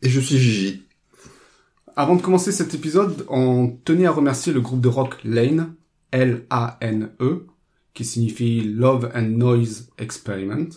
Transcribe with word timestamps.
Et 0.00 0.08
je 0.08 0.20
suis 0.20 0.38
Gigi. 0.38 0.82
Avant 1.96 2.14
de 2.14 2.22
commencer 2.22 2.52
cet 2.52 2.72
épisode, 2.72 3.26
on 3.28 3.76
tenait 3.84 4.06
à 4.06 4.12
remercier 4.12 4.52
le 4.52 4.60
groupe 4.60 4.80
de 4.80 4.86
rock 4.86 5.16
Lane, 5.24 5.74
L-A-N-E, 6.12 7.46
qui 7.94 8.04
signifie 8.04 8.60
Love 8.60 9.10
and 9.12 9.22
Noise 9.22 9.90
Experiment, 9.98 10.68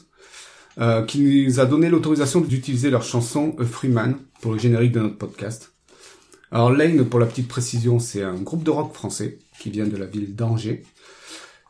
euh, 0.80 1.04
qui 1.06 1.20
nous 1.20 1.60
a 1.60 1.68
donné 1.68 1.90
l'autorisation 1.90 2.42
d'utiliser 2.42 2.90
leur 2.90 3.04
chanson 3.04 3.56
A 3.60 3.66
Free 3.66 3.90
Man 3.90 4.18
pour 4.42 4.54
le 4.54 4.60
générique 4.60 4.94
de 4.94 5.02
notre 5.02 5.20
podcast. 5.20 5.76
Alors 6.50 6.72
Lane, 6.72 7.06
pour 7.06 7.20
la 7.20 7.28
petite 7.28 7.48
précision, 7.48 8.00
c'est 8.00 8.24
un 8.24 8.42
groupe 8.42 8.64
de 8.64 8.72
rock 8.72 8.92
français 8.96 9.38
qui 9.60 9.70
vient 9.70 9.86
de 9.86 9.98
la 9.98 10.08
ville 10.08 10.36
d'Angers. 10.36 10.82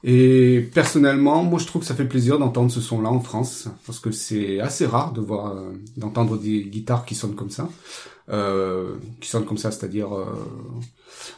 Et 0.03 0.67
personnellement, 0.73 1.43
moi 1.43 1.59
je 1.59 1.67
trouve 1.67 1.81
que 1.81 1.87
ça 1.87 1.93
fait 1.93 2.05
plaisir 2.05 2.39
d'entendre 2.39 2.71
ce 2.71 2.81
son-là 2.81 3.09
en 3.09 3.19
France, 3.19 3.67
parce 3.85 3.99
que 3.99 4.11
c'est 4.11 4.59
assez 4.59 4.85
rare 4.85 5.13
de 5.13 5.21
voir, 5.21 5.55
euh, 5.55 5.71
d'entendre 5.95 6.37
des 6.37 6.63
guitares 6.63 7.05
qui 7.05 7.13
sonnent 7.13 7.35
comme 7.35 7.51
ça, 7.51 7.69
euh, 8.31 8.95
qui 9.19 9.29
sonnent 9.29 9.45
comme 9.45 9.57
ça, 9.57 9.71
c'est-à-dire 9.71 10.15
euh, 10.15 10.25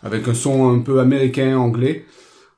avec 0.02 0.28
un 0.28 0.34
son 0.34 0.70
un 0.70 0.80
peu 0.80 1.00
américain, 1.00 1.58
anglais. 1.58 2.06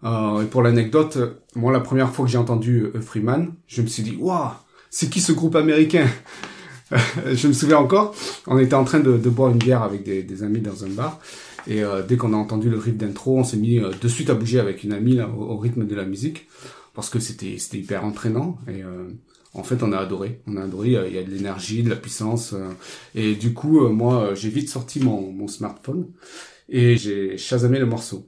Euh, 0.04 0.44
et 0.44 0.46
pour 0.46 0.62
l'anecdote, 0.62 1.18
moi 1.56 1.72
la 1.72 1.80
première 1.80 2.12
fois 2.12 2.26
que 2.26 2.32
j'ai 2.32 2.38
entendu 2.38 2.92
Freeman, 3.02 3.54
je 3.68 3.82
me 3.82 3.88
suis 3.88 4.04
dit, 4.04 4.16
waouh, 4.20 4.52
c'est 4.92 5.10
qui 5.10 5.22
ce 5.22 5.32
groupe 5.32 5.56
américain? 5.56 6.08
Je 7.34 7.48
me 7.48 7.54
souviens 7.54 7.80
encore, 7.80 8.14
on 8.46 8.60
était 8.60 8.76
en 8.76 8.84
train 8.84 9.00
de, 9.00 9.18
boire 9.18 9.50
une 9.50 9.58
bière 9.58 9.82
avec 9.82 10.04
des 10.04 10.44
amis 10.44 10.60
dans 10.60 10.84
un 10.84 10.90
bar, 10.90 11.20
et 11.68 11.84
euh, 11.84 12.04
dès 12.04 12.18
qu'on 12.18 12.34
a 12.34 12.38
entendu 12.38 12.70
le 12.70 12.78
riff 12.78 12.98
d'intro, 12.98 13.40
on 13.40 13.44
s'est 13.44 13.58
mis 13.58 13.80
euh, 13.80 13.92
de 14.02 14.08
suite 14.08 14.30
à 14.30 14.34
bouger 14.34 14.60
avec 14.60 14.84
une 14.84 14.94
amie 14.94 15.16
là, 15.16 15.30
au, 15.30 15.58
rythme 15.58 15.86
de 15.86 15.96
la 15.96 16.06
musique 16.06 16.48
parce 16.94 17.10
que 17.10 17.20
c'était 17.20 17.58
c'était 17.58 17.80
hyper 17.80 18.06
entraînant 18.06 18.58
et 18.68 18.84
euh, 18.84 19.10
en 19.54 19.64
fait 19.64 19.84
on 19.84 19.92
a 19.92 19.98
adoré. 19.98 20.42
On 20.48 20.58
a 20.58 20.64
adoré. 20.64 20.90
Il 20.90 21.14
y 21.14 21.18
a 21.18 21.24
de 21.24 21.30
l'énergie, 21.30 21.84
de 21.84 21.90
la 21.90 21.96
puissance 21.96 22.56
et 23.16 23.36
du 23.36 23.54
coup 23.54 23.88
moi 23.90 24.34
j'ai 24.36 24.50
vite 24.50 24.70
sorti 24.70 25.00
mon, 25.00 25.32
mon 25.32 25.48
smartphone 25.48 26.08
et 26.70 26.98
j'ai 26.98 27.38
chasamé 27.38 27.80
le 27.80 27.86
morceau. 27.86 28.28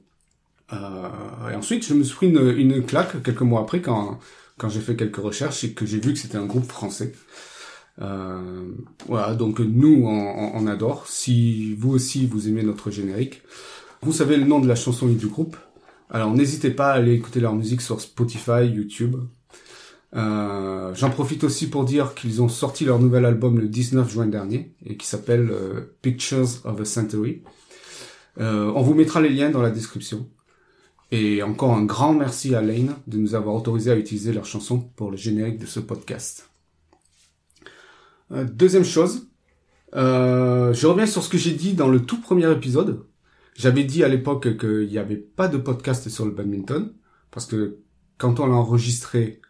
et 0.72 1.54
ensuite 1.54 1.86
je 1.86 1.94
me 1.94 2.02
suis 2.02 2.16
pris 2.16 2.28
une, 2.28 2.50
une 2.58 2.84
claque 2.84 3.22
quelques 3.22 3.42
mois 3.42 3.62
après 3.62 3.80
quand 3.80 4.18
quand 4.58 4.68
j'ai 4.68 4.80
fait 4.80 4.96
quelques 4.96 5.16
recherches 5.16 5.64
et 5.64 5.72
que 5.72 5.86
j'ai 5.86 6.00
vu 6.00 6.12
que 6.12 6.18
c'était 6.18 6.36
un 6.36 6.46
groupe 6.46 6.66
français. 6.66 7.12
Euh, 8.00 8.70
voilà, 9.06 9.34
donc 9.34 9.60
nous, 9.60 10.04
on, 10.04 10.52
on, 10.54 10.66
adore. 10.66 11.06
Si 11.08 11.74
vous 11.74 11.90
aussi, 11.90 12.26
vous 12.26 12.48
aimez 12.48 12.62
notre 12.62 12.90
générique, 12.90 13.42
vous 14.02 14.12
savez 14.12 14.36
le 14.36 14.44
nom 14.44 14.60
de 14.60 14.68
la 14.68 14.76
chanson 14.76 15.08
et 15.08 15.14
du 15.14 15.26
groupe. 15.26 15.56
Alors 16.10 16.32
n'hésitez 16.32 16.70
pas 16.70 16.90
à 16.90 16.94
aller 16.94 17.12
écouter 17.12 17.40
leur 17.40 17.54
musique 17.54 17.80
sur 17.80 18.00
Spotify, 18.00 18.66
YouTube. 18.66 19.16
Euh, 20.16 20.94
J'en 20.94 21.10
profite 21.10 21.44
aussi 21.44 21.68
pour 21.68 21.84
dire 21.84 22.14
qu'ils 22.14 22.40
ont 22.40 22.48
sorti 22.48 22.84
leur 22.84 22.98
nouvel 22.98 23.24
album 23.24 23.58
le 23.58 23.68
19 23.68 24.10
juin 24.10 24.26
dernier 24.26 24.72
et 24.86 24.96
qui 24.96 25.06
s'appelle 25.06 25.50
euh, 25.50 25.96
Pictures 26.00 26.64
of 26.64 26.80
a 26.80 26.84
Century. 26.84 27.42
Euh, 28.40 28.72
on 28.74 28.82
vous 28.82 28.94
mettra 28.94 29.20
les 29.20 29.28
liens 29.28 29.50
dans 29.50 29.62
la 29.62 29.70
description. 29.70 30.28
Et 31.10 31.42
encore 31.42 31.72
un 31.72 31.84
grand 31.84 32.12
merci 32.12 32.54
à 32.54 32.60
Lane 32.60 32.94
de 33.06 33.16
nous 33.18 33.34
avoir 33.34 33.54
autorisé 33.54 33.90
à 33.90 33.96
utiliser 33.96 34.32
leur 34.32 34.44
chanson 34.44 34.78
pour 34.96 35.10
le 35.10 35.16
générique 35.16 35.58
de 35.58 35.66
ce 35.66 35.80
podcast. 35.80 36.47
Euh, 38.32 38.44
deuxième 38.44 38.84
chose, 38.84 39.28
euh, 39.94 40.72
je 40.74 40.86
reviens 40.86 41.06
sur 41.06 41.22
ce 41.22 41.28
que 41.28 41.38
j'ai 41.38 41.52
dit 41.52 41.74
dans 41.74 41.88
le 41.88 42.04
tout 42.04 42.20
premier 42.20 42.50
épisode. 42.50 43.04
J'avais 43.54 43.84
dit 43.84 44.04
à 44.04 44.08
l'époque 44.08 44.58
qu'il 44.58 44.88
n'y 44.88 44.98
avait 44.98 45.16
pas 45.16 45.48
de 45.48 45.56
podcast 45.56 46.08
sur 46.08 46.24
le 46.24 46.30
badminton, 46.30 46.92
parce 47.30 47.46
que 47.46 47.78
quand 48.18 48.40
on 48.40 48.46
l'a 48.46 48.54
enregistré, 48.54 49.40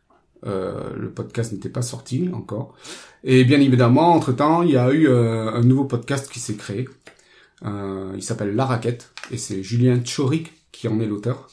euh, 0.47 0.95
le 0.97 1.11
podcast 1.11 1.53
n'était 1.53 1.69
pas 1.69 1.83
sorti 1.83 2.31
encore. 2.33 2.75
Et 3.25 3.45
bien 3.45 3.61
évidemment, 3.61 4.15
entre-temps, 4.15 4.63
il 4.63 4.71
y 4.71 4.77
a 4.77 4.93
eu 4.93 5.09
un 5.09 5.61
nouveau 5.63 5.85
podcast 5.85 6.31
qui 6.31 6.39
s'est 6.39 6.55
créé. 6.55 6.89
Il 7.65 8.23
s'appelle 8.23 8.55
La 8.55 8.65
Raquette, 8.65 9.13
et 9.31 9.37
c'est 9.37 9.63
Julien 9.63 10.01
Tchorik 10.01 10.53
qui 10.71 10.87
en 10.89 11.01
est 11.01 11.07
l'auteur. 11.07 11.49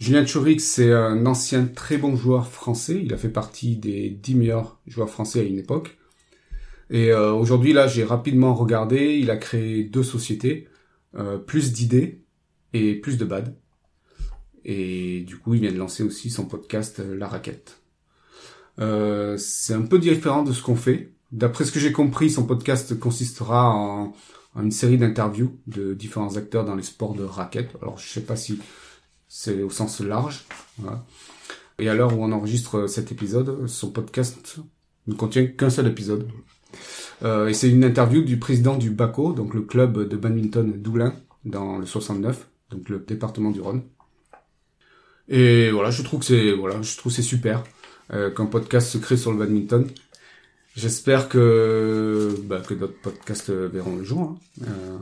Julien 0.00 0.24
Tchorik, 0.24 0.60
c'est 0.60 0.92
un 0.92 1.26
ancien 1.26 1.66
très 1.66 1.98
bon 1.98 2.16
joueur 2.16 2.48
français. 2.48 3.00
Il 3.04 3.12
a 3.12 3.18
fait 3.18 3.28
partie 3.28 3.76
des 3.76 4.08
10 4.10 4.34
meilleurs 4.34 4.78
joueurs 4.86 5.10
français 5.10 5.40
à 5.40 5.42
une 5.42 5.58
époque. 5.58 5.98
Et 6.92 7.10
euh, 7.10 7.32
aujourd'hui, 7.32 7.72
là, 7.72 7.88
j'ai 7.88 8.04
rapidement 8.04 8.54
regardé. 8.54 9.16
Il 9.16 9.30
a 9.30 9.38
créé 9.38 9.82
deux 9.82 10.02
sociétés, 10.02 10.68
euh, 11.16 11.38
plus 11.38 11.72
d'idées 11.72 12.22
et 12.74 12.94
plus 12.94 13.16
de 13.16 13.24
bad. 13.24 13.56
Et 14.66 15.22
du 15.22 15.38
coup, 15.38 15.54
il 15.54 15.62
vient 15.62 15.72
de 15.72 15.78
lancer 15.78 16.02
aussi 16.02 16.30
son 16.30 16.44
podcast 16.44 17.00
euh, 17.00 17.16
La 17.16 17.26
Raquette. 17.26 17.78
C'est 19.38 19.74
un 19.74 19.82
peu 19.82 19.98
différent 19.98 20.42
de 20.42 20.52
ce 20.52 20.62
qu'on 20.62 20.76
fait. 20.76 21.12
D'après 21.32 21.64
ce 21.64 21.72
que 21.72 21.80
j'ai 21.80 21.92
compris, 21.92 22.28
son 22.30 22.44
podcast 22.44 22.98
consistera 22.98 23.70
en, 23.74 24.12
une 24.54 24.70
série 24.70 24.98
d'interviews 24.98 25.58
de 25.66 25.94
différents 25.94 26.36
acteurs 26.36 26.66
dans 26.66 26.74
les 26.74 26.82
sports 26.82 27.14
de 27.14 27.24
raquette. 27.24 27.70
Alors, 27.80 27.98
je 27.98 28.06
sais 28.06 28.20
pas 28.20 28.36
si 28.36 28.58
c'est 29.28 29.62
au 29.62 29.70
sens 29.70 30.00
large. 30.00 30.44
Et 31.78 31.88
à 31.88 31.94
l'heure 31.94 32.18
où 32.18 32.22
on 32.22 32.32
enregistre 32.32 32.86
cet 32.86 33.12
épisode, 33.12 33.66
son 33.66 33.90
podcast 33.90 34.58
ne 35.06 35.14
contient 35.14 35.46
qu'un 35.46 35.70
seul 35.70 35.86
épisode. 35.86 36.28
Euh, 37.22 37.48
et 37.48 37.54
c'est 37.54 37.70
une 37.70 37.84
interview 37.84 38.22
du 38.22 38.38
président 38.38 38.76
du 38.76 38.90
BACO, 38.90 39.32
donc 39.32 39.54
le 39.54 39.62
club 39.62 40.08
de 40.08 40.16
badminton 40.16 40.72
d'Oulin, 40.72 41.14
dans 41.44 41.78
le 41.78 41.86
69, 41.86 42.48
donc 42.70 42.88
le 42.88 42.98
département 42.98 43.50
du 43.50 43.60
Rhône. 43.60 43.82
Et 45.28 45.70
voilà, 45.70 45.90
je 45.90 46.02
trouve 46.02 46.20
que 46.20 46.26
c'est 46.26 46.52
voilà, 46.52 46.82
je 46.82 46.96
trouve 46.96 47.12
c'est 47.12 47.22
super 47.22 47.62
euh, 48.12 48.30
qu'un 48.30 48.46
podcast 48.46 48.88
se 48.88 48.98
crée 48.98 49.16
sur 49.16 49.32
le 49.32 49.38
badminton. 49.38 49.86
J'espère 50.74 51.28
que 51.28 52.34
bah, 52.44 52.60
que 52.66 52.74
d'autres 52.74 53.00
podcasts 53.02 53.50
verront 53.50 53.96
le 53.96 54.04
jour. 54.04 54.22
Hein. 54.22 54.64
Euh, 54.66 54.98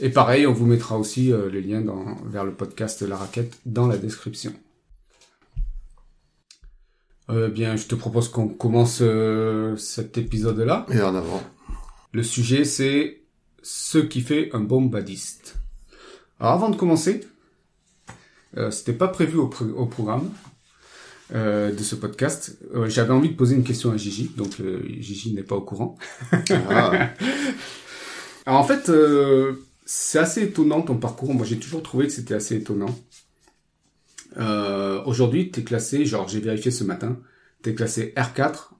et 0.00 0.10
pareil, 0.10 0.46
on 0.46 0.52
vous 0.52 0.66
mettra 0.66 0.98
aussi 0.98 1.32
euh, 1.32 1.48
les 1.50 1.60
liens 1.60 1.80
dans, 1.80 2.16
vers 2.24 2.44
le 2.44 2.52
podcast 2.52 3.02
La 3.02 3.16
Raquette 3.16 3.58
dans 3.66 3.86
la 3.86 3.96
description. 3.96 4.52
Euh, 7.30 7.48
bien, 7.48 7.76
je 7.76 7.86
te 7.86 7.94
propose 7.94 8.28
qu'on 8.28 8.48
commence 8.48 9.00
euh, 9.02 9.76
cet 9.76 10.16
épisode-là. 10.16 10.86
Et 10.90 11.00
en 11.00 11.14
avant. 11.14 11.42
Le 12.12 12.22
sujet, 12.22 12.64
c'est 12.64 13.22
ce 13.62 13.98
qui 13.98 14.22
fait 14.22 14.50
un 14.54 14.60
bon 14.60 14.82
badiste. 14.82 15.56
Alors, 16.40 16.54
avant 16.54 16.70
de 16.70 16.76
commencer, 16.76 17.20
euh, 18.56 18.70
c'était 18.70 18.94
pas 18.94 19.08
prévu 19.08 19.36
au, 19.36 19.48
pr 19.48 19.64
au 19.76 19.86
programme 19.86 20.30
euh, 21.34 21.70
de 21.70 21.82
ce 21.82 21.94
podcast. 21.94 22.56
Euh, 22.74 22.88
J'avais 22.88 23.12
envie 23.12 23.28
de 23.28 23.36
poser 23.36 23.54
une 23.56 23.64
question 23.64 23.92
à 23.92 23.98
Gigi, 23.98 24.30
donc 24.34 24.60
euh, 24.60 24.82
Gigi 24.98 25.34
n'est 25.34 25.42
pas 25.42 25.56
au 25.56 25.60
courant. 25.60 25.98
Ah. 26.70 27.10
Alors, 28.46 28.60
en 28.60 28.64
fait, 28.64 28.90
c'est 29.84 30.18
assez 30.18 30.44
étonnant 30.44 30.80
ton 30.80 30.96
parcours. 30.96 31.34
Moi, 31.34 31.44
j'ai 31.44 31.58
toujours 31.58 31.82
trouvé 31.82 32.06
que 32.06 32.12
c'était 32.12 32.32
assez 32.34 32.56
étonnant. 32.56 32.98
Euh, 34.38 35.02
Aujourd'hui, 35.04 35.50
t'es 35.50 35.62
classé, 35.64 36.04
genre 36.04 36.28
j'ai 36.28 36.40
vérifié 36.40 36.70
ce 36.70 36.84
matin, 36.84 37.18
t'es 37.62 37.74
classé 37.74 38.12
R4 38.16 38.70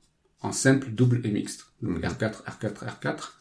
en 0.42 0.52
simple, 0.52 0.90
double 0.90 1.20
et 1.24 1.30
mixte. 1.30 1.66
Donc 1.82 1.98
R4, 2.00 2.44
R4, 2.44 2.84
R4. 3.02 3.32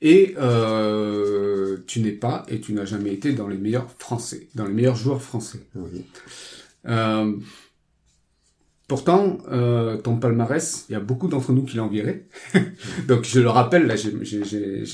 Et 0.00 0.34
euh, 0.38 1.78
tu 1.88 2.00
n'es 2.00 2.12
pas 2.12 2.44
et 2.48 2.60
tu 2.60 2.72
n'as 2.72 2.84
jamais 2.84 3.12
été 3.12 3.32
dans 3.32 3.48
les 3.48 3.56
meilleurs 3.58 3.90
français, 3.98 4.48
dans 4.54 4.64
les 4.64 4.72
meilleurs 4.72 4.94
joueurs 4.96 5.20
français. 5.22 5.58
Oui. 5.74 6.04
Euh, 6.86 7.32
pourtant, 8.86 9.38
euh, 9.50 9.96
ton 9.98 10.16
palmarès, 10.18 10.86
il 10.88 10.92
y 10.92 10.94
a 10.94 11.00
beaucoup 11.00 11.28
d'entre 11.28 11.52
nous 11.52 11.64
qui 11.64 11.76
l'envieraient. 11.76 12.28
Donc 13.08 13.24
je 13.24 13.40
le 13.40 13.48
rappelle, 13.48 13.86
là 13.86 13.96
j'ai- 13.96 14.12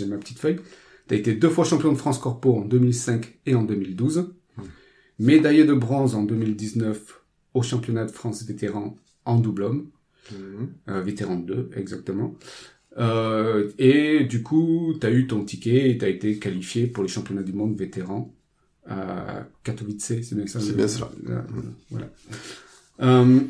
ma 0.07 0.17
petite 0.17 0.39
feuille. 0.39 0.61
T'as 1.07 1.17
été 1.17 1.35
deux 1.35 1.51
fois 1.51 1.65
champion 1.67 1.93
de 1.93 1.99
France 1.99 2.19
Corpo 2.19 2.57
en 2.57 2.63
2005 2.65 3.41
et 3.45 3.55
en 3.55 3.63
2012. 3.63 4.35
Médaillé 5.19 5.65
de 5.65 5.75
bronze 5.75 6.15
en 6.15 6.23
2019 6.25 7.23
au 7.55 7.63
championnat 7.63 8.05
de 8.07 8.11
France 8.11 8.45
vétéran 8.45 8.97
en 9.25 9.39
double 9.39 9.63
homme. 9.65 9.91
Mhm. 10.33 10.69
Euh, 10.89 11.03
vétéran 11.03 11.37
2, 11.37 11.71
exactement. 11.77 12.35
Euh, 12.99 13.71
et 13.79 14.25
du 14.25 14.43
coup, 14.43 14.95
tu 15.01 15.07
as 15.07 15.11
eu 15.11 15.27
ton 15.27 15.45
ticket 15.45 15.91
et 15.91 15.99
tu 15.99 16.05
as 16.05 16.09
été 16.09 16.39
qualifié 16.39 16.87
pour 16.87 17.03
les 17.03 17.09
championnats 17.09 17.43
du 17.43 17.53
monde 17.53 17.77
vétéran 17.77 18.33
à 18.87 19.47
Katowice, 19.65 20.05
c'est 20.23 20.35
bien 20.35 20.47
ça 20.47 20.61
C'est 20.61 20.77
bien 20.77 20.89
cela. 20.89 21.11
le- 21.23 21.43
Voilà. 21.91 22.11
Euh, 23.01 23.41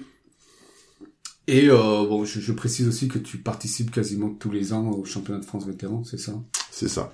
Et 1.46 1.68
euh, 1.68 1.76
bon, 2.08 2.24
je, 2.24 2.40
je 2.40 2.52
précise 2.52 2.88
aussi 2.88 3.08
que 3.08 3.18
tu 3.18 3.38
participes 3.38 3.90
quasiment 3.90 4.30
tous 4.30 4.50
les 4.50 4.72
ans 4.72 4.90
au 4.90 5.04
championnat 5.04 5.40
de 5.40 5.44
France 5.44 5.66
vétéran, 5.66 6.02
c'est 6.04 6.18
ça? 6.18 6.32
C'est 6.70 6.88
ça. 6.88 7.12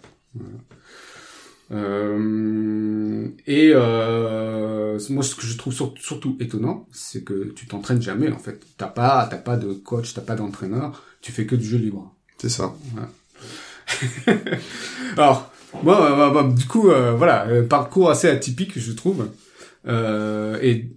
Euh, 1.72 3.28
et 3.46 3.72
euh, 3.75 4.99
moi, 5.11 5.22
ce 5.22 5.34
que 5.34 5.43
je 5.46 5.56
trouve 5.56 5.72
sur- 5.72 5.94
surtout 5.99 6.37
étonnant, 6.40 6.88
c'est 6.93 7.22
que 7.25 7.52
tu 7.56 7.67
t'entraînes 7.67 8.02
jamais. 8.02 8.31
En 8.31 8.38
fait, 8.38 8.61
t'as 8.76 8.88
pas, 8.88 9.26
t'as 9.31 9.37
pas 9.38 9.56
de 9.56 9.72
coach, 9.72 10.14
t'as 10.14 10.22
pas 10.22 10.34
d'entraîneur. 10.37 11.02
Tu 11.20 11.32
fais 11.32 11.46
que 11.46 11.55
du 11.56 11.64
jeu 11.64 11.78
libre. 11.78 12.14
C'est 12.38 12.49
ça. 12.49 12.75
Alors, 15.17 15.52
moi, 15.82 16.17
bah, 16.17 16.31
bah, 16.31 16.49
du 16.52 16.67
coup, 16.67 16.90
euh, 16.90 17.12
voilà, 17.14 17.46
euh, 17.49 17.67
parcours 17.67 18.11
assez 18.11 18.28
atypique, 18.28 18.78
je 18.78 18.93
trouve. 18.93 19.31
Euh, 19.87 20.58
et, 20.62 20.90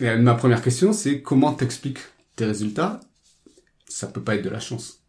et 0.00 0.16
ma 0.16 0.34
première 0.34 0.62
question, 0.62 0.92
c'est 0.92 1.22
comment 1.22 1.52
t'expliques 1.54 2.00
tes 2.36 2.46
résultats? 2.46 3.00
Ça 3.88 4.08
peut 4.08 4.22
pas 4.22 4.36
être 4.36 4.44
de 4.44 4.50
la 4.50 4.60
chance. 4.60 5.00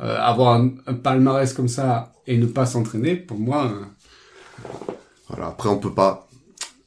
Euh, 0.00 0.18
avoir 0.20 0.54
un, 0.60 0.72
un 0.86 0.94
palmarès 0.94 1.52
comme 1.54 1.68
ça 1.68 2.12
et 2.26 2.38
ne 2.38 2.46
pas 2.46 2.66
s'entraîner, 2.66 3.16
pour 3.16 3.38
moi, 3.38 3.66
euh, 3.72 3.84
Voilà. 5.28 5.48
Après, 5.48 5.68
on 5.68 5.78
peut 5.78 5.94
pas. 5.94 6.28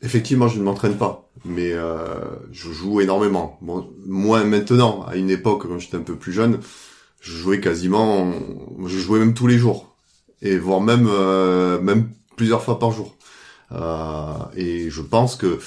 Effectivement, 0.01 0.47
je 0.47 0.57
ne 0.57 0.63
m'entraîne 0.63 0.97
pas, 0.97 1.29
mais 1.45 1.73
euh, 1.73 2.19
je 2.51 2.71
joue 2.71 3.01
énormément. 3.01 3.59
Bon, 3.61 3.87
maintenant. 4.05 5.03
À 5.03 5.15
une 5.15 5.29
époque, 5.29 5.67
quand 5.67 5.77
j'étais 5.77 5.97
un 5.97 6.01
peu 6.01 6.15
plus 6.15 6.33
jeune, 6.33 6.59
je 7.19 7.33
jouais 7.33 7.59
quasiment. 7.59 8.31
Je 8.85 8.97
jouais 8.97 9.19
même 9.19 9.35
tous 9.35 9.47
les 9.47 9.59
jours, 9.59 9.95
et 10.41 10.57
voire 10.57 10.81
même 10.81 11.07
euh, 11.07 11.79
même 11.79 12.09
plusieurs 12.35 12.63
fois 12.63 12.79
par 12.79 12.91
jour. 12.91 13.15
Euh, 13.71 14.33
et 14.55 14.89
je 14.89 15.01
pense 15.01 15.35
que, 15.35 15.59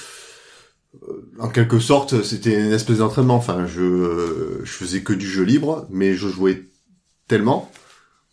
en 1.39 1.47
quelque 1.47 1.79
sorte, 1.79 2.23
c'était 2.23 2.61
une 2.61 2.73
espèce 2.73 2.97
d'entraînement. 2.97 3.35
Enfin, 3.35 3.65
je 3.67 4.61
faisais 4.65 5.01
que 5.01 5.13
du 5.13 5.27
jeu 5.27 5.43
libre, 5.43 5.87
mais 5.89 6.13
je 6.13 6.27
jouais 6.27 6.65
tellement 7.27 7.71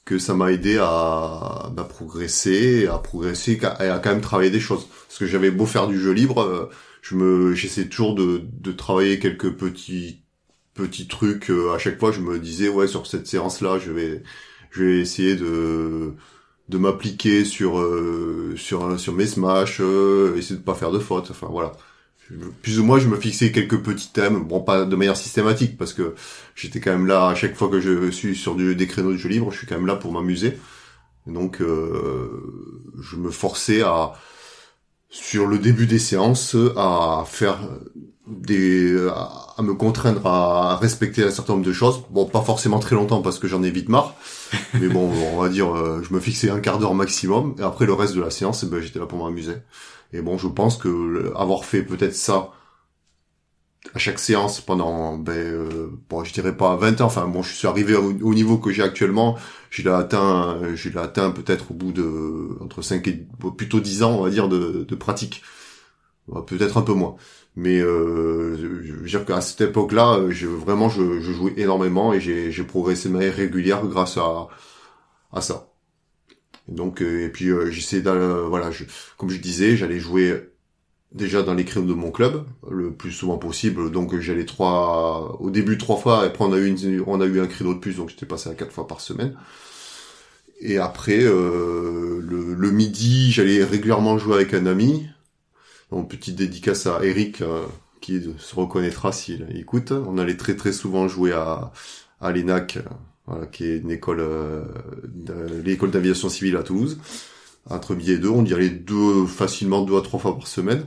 que 0.05 0.19
ça 0.19 0.35
m'a 0.35 0.53
aidé 0.53 0.79
à 0.81 1.71
bah, 1.73 1.85
progresser, 1.85 2.87
à 2.89 2.99
progresser 2.99 3.59
et 3.63 3.65
à 3.85 3.99
quand 3.99 4.11
même 4.11 4.21
travailler 4.21 4.51
des 4.51 4.61
choses. 4.61 4.87
Parce 5.09 5.19
que 5.19 5.27
j'avais 5.27 5.51
beau 5.51 5.67
faire 5.67 5.87
du 5.89 5.99
jeu 6.01 6.13
libre, 6.13 6.41
euh, 6.43 6.69
je 7.03 7.15
me, 7.17 7.55
j'essaie 7.55 7.89
toujours 7.89 8.15
de, 8.15 8.43
de 8.45 8.73
travailler 8.73 9.19
quelques 9.19 9.53
petits 9.57 10.25
petits 10.75 11.09
trucs. 11.09 11.51
euh, 11.51 11.75
À 11.75 11.79
chaque 11.79 11.99
fois, 12.01 12.13
je 12.13 12.21
me 12.21 12.39
disais 12.39 12.69
ouais 12.69 12.87
sur 12.89 13.07
cette 13.07 13.27
séance-là, 13.27 13.79
je 13.79 13.93
vais 13.93 14.23
je 14.71 14.85
vais 14.85 15.01
essayer 15.01 15.37
de 15.37 16.15
de 16.69 16.79
m'appliquer 16.79 17.45
sur 17.45 17.79
euh, 17.81 18.55
sur 18.57 18.99
sur 19.01 19.13
mes 19.15 19.27
smash, 19.27 19.81
euh, 19.81 20.37
essayer 20.37 20.57
de 20.59 20.65
pas 20.65 20.75
faire 20.75 20.93
de 20.93 20.99
fautes. 20.99 21.31
Enfin 21.31 21.49
voilà. 21.51 21.73
Plus 22.63 22.81
ou 22.81 22.85
moins, 22.85 22.99
je 22.99 23.09
me 23.09 23.17
fixais 23.17 23.53
quelques 23.53 23.83
petits 23.83 24.11
thèmes, 24.13 24.45
bon 24.45 24.61
pas 24.61 24.85
de 24.85 24.97
manière 24.97 25.17
systématique 25.17 25.77
parce 25.77 25.93
que 25.93 26.15
j'étais 26.55 26.81
quand 26.81 26.93
même 26.93 27.07
là 27.07 27.29
à 27.29 27.35
chaque 27.35 27.55
fois 27.57 27.69
que 27.69 27.81
je 27.81 28.11
suis 28.11 28.35
sur 28.37 28.55
du, 28.55 28.75
des 28.75 28.87
créneaux 28.87 29.13
de 29.13 29.19
jeu 29.19 29.29
libre, 29.29 29.51
je 29.51 29.59
suis 29.59 29.67
quand 29.67 29.77
même 29.77 29.87
là 29.87 29.97
pour 29.97 30.13
m'amuser. 30.13 30.59
Donc 31.27 31.61
euh, 31.61 32.31
je 33.01 33.17
me 33.17 33.31
forçais 33.31 33.83
à 33.83 34.15
sur 35.11 35.47
le 35.47 35.59
début 35.59 35.87
des 35.87 35.99
séances 35.99 36.57
à 36.77 37.25
faire 37.27 37.61
des 38.27 38.97
à, 39.09 39.53
à 39.59 39.63
me 39.63 39.75
contraindre 39.75 40.27
à 40.27 40.77
respecter 40.77 41.23
un 41.23 41.31
certain 41.31 41.55
nombre 41.55 41.65
de 41.65 41.73
choses. 41.73 42.05
Bon, 42.11 42.25
pas 42.25 42.43
forcément 42.43 42.79
très 42.79 42.95
longtemps 42.95 43.23
parce 43.23 43.39
que 43.39 43.49
j'en 43.49 43.63
ai 43.63 43.71
vite 43.71 43.89
marre, 43.89 44.15
mais 44.75 44.89
bon, 44.89 45.11
on 45.35 45.41
va 45.41 45.49
dire 45.49 45.75
euh, 45.75 46.03
je 46.03 46.15
me 46.15 46.21
fixais 46.21 46.51
un 46.51 46.61
quart 46.61 46.79
d'heure 46.79 46.95
maximum 46.95 47.55
et 47.59 47.63
après 47.63 47.87
le 47.87 47.93
reste 47.93 48.15
de 48.15 48.21
la 48.21 48.31
séance, 48.31 48.63
eh 48.63 48.67
ben, 48.67 48.81
j'étais 48.81 48.99
là 48.99 49.07
pour 49.07 49.23
m'amuser. 49.23 49.55
Et 50.13 50.23
bon, 50.23 50.39
je 50.39 50.49
pense 50.49 50.77
que 50.77 51.33
avoir 51.37 51.65
fait 51.65 51.83
peut-être 51.83 52.15
ça 52.15 52.53
à 53.95 53.99
chaque 53.99 54.19
séance 54.19 54.61
pendant, 54.61 55.19
ben, 55.19 55.33
euh, 55.33 55.89
bon, 56.09 56.25
je 56.25 56.33
dirais 56.33 56.57
pas 56.57 56.77
20 56.77 57.01
ans. 57.01 57.07
Enfin, 57.07 57.27
bon, 57.27 57.43
je 57.43 57.53
suis 57.55 57.67
arrivé 57.69 57.95
au, 57.97 58.11
au 58.23 58.35
niveau 58.35 58.59
que 58.59 58.71
j'ai 58.71 58.83
actuellement. 58.83 59.37
Je 59.71 59.83
l'ai 59.83 59.91
atteint, 59.91 60.61
peut-être 61.33 61.71
au 61.73 61.75
bout 61.75 61.93
de 61.93 62.57
entre 62.61 62.83
5 62.83 63.07
et 63.09 63.27
plutôt 63.57 63.81
10 63.81 64.03
ans, 64.05 64.13
on 64.19 64.23
va 64.23 64.31
dire, 64.31 64.49
de, 64.49 64.95
pratique. 64.95 65.43
Ouais, 66.29 66.43
Peut-être 66.47 66.79
un 66.79 66.83
peu 66.83 66.95
moins. 66.95 67.17
Mais 67.57 67.81
euh, 67.81 68.57
je 68.57 68.93
veux 68.95 69.07
dire 69.07 69.25
qu'à 69.27 69.41
cette 69.41 69.61
époque-là, 69.63 70.19
vraiment, 70.45 70.89
je, 70.89 71.21
je 71.21 71.33
jouais 71.33 71.55
énormément 71.57 72.13
et 72.15 72.21
j'ai 72.21 72.51
j'ai 72.53 72.65
progressé 72.65 73.09
de 73.09 73.15
manière 73.15 73.35
régulière 73.35 73.87
grâce 73.87 74.17
à, 74.17 74.49
à 75.33 75.41
ça. 75.41 75.72
Donc, 76.69 77.03
euh, 77.03 77.25
et 77.25 77.29
puis 77.29 77.49
euh, 77.49 77.71
j'essaie 77.71 78.01
d'aller, 78.03 78.45
voilà, 78.49 78.71
je, 78.71 78.85
comme 79.17 79.31
je 79.31 79.39
disais, 79.41 79.77
j'allais 79.77 80.01
jouer 80.01 80.49
déjà 81.13 81.43
dans 81.43 81.55
les 81.55 81.65
créneaux 81.65 81.87
de 81.87 81.95
mon 81.95 82.11
club 82.11 82.47
le 82.71 82.93
plus 82.93 83.13
souvent 83.13 83.39
possible. 83.39 83.91
Donc 83.91 84.19
j'allais 84.21 84.47
trois, 84.47 85.37
au 85.41 85.51
début 85.51 85.79
trois 85.79 85.97
fois. 85.97 86.25
Et 86.25 86.29
après 86.29 86.45
on 86.45 86.53
a 86.53 86.59
eu 86.59 86.67
une, 86.67 87.05
on 87.07 87.21
a 87.21 87.27
eu 87.27 87.41
un 87.41 87.47
créneau 87.47 87.75
de 87.75 87.81
plus, 87.81 87.97
donc 87.97 88.11
j'étais 88.11 88.27
passé 88.27 88.49
à 88.51 88.55
quatre 88.55 88.73
fois 88.73 88.87
par 88.87 89.01
semaine. 89.01 89.37
Et 90.61 90.79
après 90.79 91.21
euh, 91.23 92.21
le, 92.23 92.55
le 92.55 92.71
midi, 92.71 93.33
j'allais 93.33 93.65
régulièrement 93.65 94.17
jouer 94.19 94.37
avec 94.37 94.55
un 94.55 94.67
ami. 94.67 95.09
Donc 95.91 96.09
petite 96.11 96.37
dédicace 96.37 96.87
à 96.87 97.05
Eric 97.05 97.43
euh, 97.43 97.67
qui 98.01 98.23
se 98.39 98.55
reconnaîtra 98.55 99.13
s'il 99.13 99.47
écoute. 99.57 99.93
On 99.93 100.19
allait 100.19 100.37
très 100.37 100.57
très 100.57 100.73
souvent 100.73 101.09
jouer 101.09 101.33
à 101.33 101.73
à 102.21 102.31
l'ENAC, 102.33 102.77
euh, 102.77 102.83
voilà, 103.27 103.47
qui 103.47 103.65
est 103.65 103.79
une 103.79 103.91
école, 103.91 104.21
euh, 104.21 104.65
l'école 105.65 105.91
d'aviation 105.91 106.29
civile 106.29 106.57
à 106.57 106.63
Toulouse. 106.63 106.99
Entre 107.71 107.95
midi 107.95 108.13
et 108.13 108.19
deux, 108.19 108.29
on 108.29 108.45
y 108.45 108.53
allait 108.53 108.71
deux 108.71 109.27
facilement 109.27 109.83
deux 109.83 109.97
à 109.97 110.03
trois 110.03 110.19
fois 110.19 110.37
par 110.37 110.49
semaine. 110.49 110.87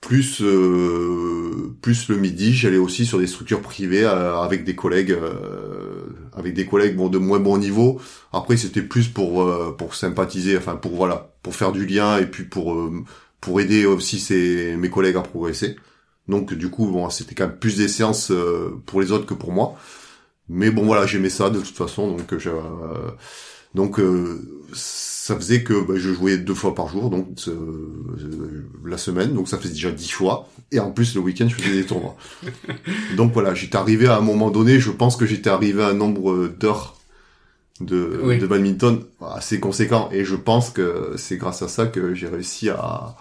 Plus 0.00 0.42
euh, 0.42 1.74
plus 1.82 2.08
le 2.08 2.16
midi 2.18 2.54
j'allais 2.54 2.76
aussi 2.76 3.04
sur 3.04 3.18
des 3.18 3.26
structures 3.26 3.60
privées 3.60 4.04
euh, 4.04 4.38
avec 4.40 4.62
des 4.62 4.76
collègues 4.76 5.10
euh, 5.10 6.06
avec 6.36 6.54
des 6.54 6.66
collègues 6.66 6.94
bon 6.94 7.08
de 7.08 7.18
moins 7.18 7.40
bon 7.40 7.58
niveau. 7.58 8.00
Après 8.32 8.56
c'était 8.56 8.82
plus 8.82 9.08
pour 9.08 9.42
euh, 9.42 9.74
pour 9.76 9.96
sympathiser 9.96 10.56
enfin 10.56 10.76
pour 10.76 10.94
voilà 10.94 11.32
pour 11.42 11.56
faire 11.56 11.72
du 11.72 11.84
lien 11.84 12.16
et 12.18 12.26
puis 12.26 12.44
pour 12.44 12.74
euh, 12.74 12.92
pour 13.40 13.60
aider 13.60 13.86
aussi 13.86 14.20
ces 14.20 14.76
mes 14.76 14.88
collègues 14.88 15.16
à 15.16 15.22
progresser. 15.22 15.74
Donc 16.28 16.54
du 16.54 16.70
coup 16.70 16.86
bon 16.86 17.10
c'était 17.10 17.34
quand 17.34 17.48
même 17.48 17.58
plus 17.58 17.76
des 17.76 17.88
séances 17.88 18.30
pour 18.86 19.00
les 19.00 19.10
autres 19.10 19.26
que 19.26 19.34
pour 19.34 19.50
moi 19.52 19.76
mais 20.48 20.70
bon 20.70 20.84
voilà 20.84 21.06
j'aimais 21.06 21.30
ça 21.30 21.50
de 21.50 21.60
toute 21.60 21.76
façon 21.76 22.12
donc 22.16 22.32
euh, 22.32 22.38
euh, 22.46 23.10
donc 23.74 24.00
euh, 24.00 24.64
ça 24.72 25.36
faisait 25.36 25.62
que 25.62 25.74
bah, 25.86 25.94
je 25.96 26.12
jouais 26.12 26.38
deux 26.38 26.54
fois 26.54 26.74
par 26.74 26.88
jour, 26.88 27.10
donc 27.10 27.28
euh, 27.48 28.66
la 28.84 28.96
semaine, 28.96 29.34
donc 29.34 29.46
ça 29.48 29.58
faisait 29.58 29.74
déjà 29.74 29.90
dix 29.90 30.10
fois. 30.10 30.48
Et 30.72 30.80
en 30.80 30.90
plus 30.90 31.14
le 31.14 31.20
week-end, 31.20 31.48
je 31.48 31.54
faisais 31.54 31.74
des 31.74 31.84
tournois. 31.86 32.16
donc 33.16 33.32
voilà, 33.34 33.54
j'étais 33.54 33.76
arrivé 33.76 34.06
à 34.06 34.16
un 34.16 34.20
moment 34.22 34.50
donné, 34.50 34.80
je 34.80 34.90
pense 34.90 35.16
que 35.16 35.26
j'étais 35.26 35.50
arrivé 35.50 35.82
à 35.82 35.88
un 35.88 35.94
nombre 35.94 36.48
d'heures 36.48 36.96
de, 37.80 38.20
Oui. 38.24 38.38
de 38.38 38.46
badminton 38.46 39.04
assez 39.20 39.60
conséquent. 39.60 40.08
Et 40.12 40.24
je 40.24 40.34
pense 40.36 40.70
que 40.70 41.12
c'est 41.16 41.36
grâce 41.36 41.60
à 41.62 41.68
ça 41.68 41.86
que 41.86 42.14
j'ai 42.14 42.28
réussi 42.28 42.70
à, 42.70 43.16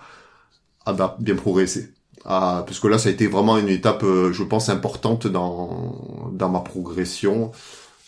à 0.86 1.18
bien 1.20 1.36
progresser. 1.36 1.90
À, 2.28 2.64
parce 2.68 2.80
que 2.80 2.88
là, 2.88 2.98
ça 2.98 3.08
a 3.10 3.12
été 3.14 3.26
vraiment 3.28 3.58
une 3.58 3.70
étape, 3.70 4.04
euh, 4.04 4.34
je 4.34 4.44
pense, 4.44 4.68
importante 4.70 5.28
dans, 5.28 6.30
dans 6.34 6.50
ma 6.50 6.60
progression. 6.60 7.52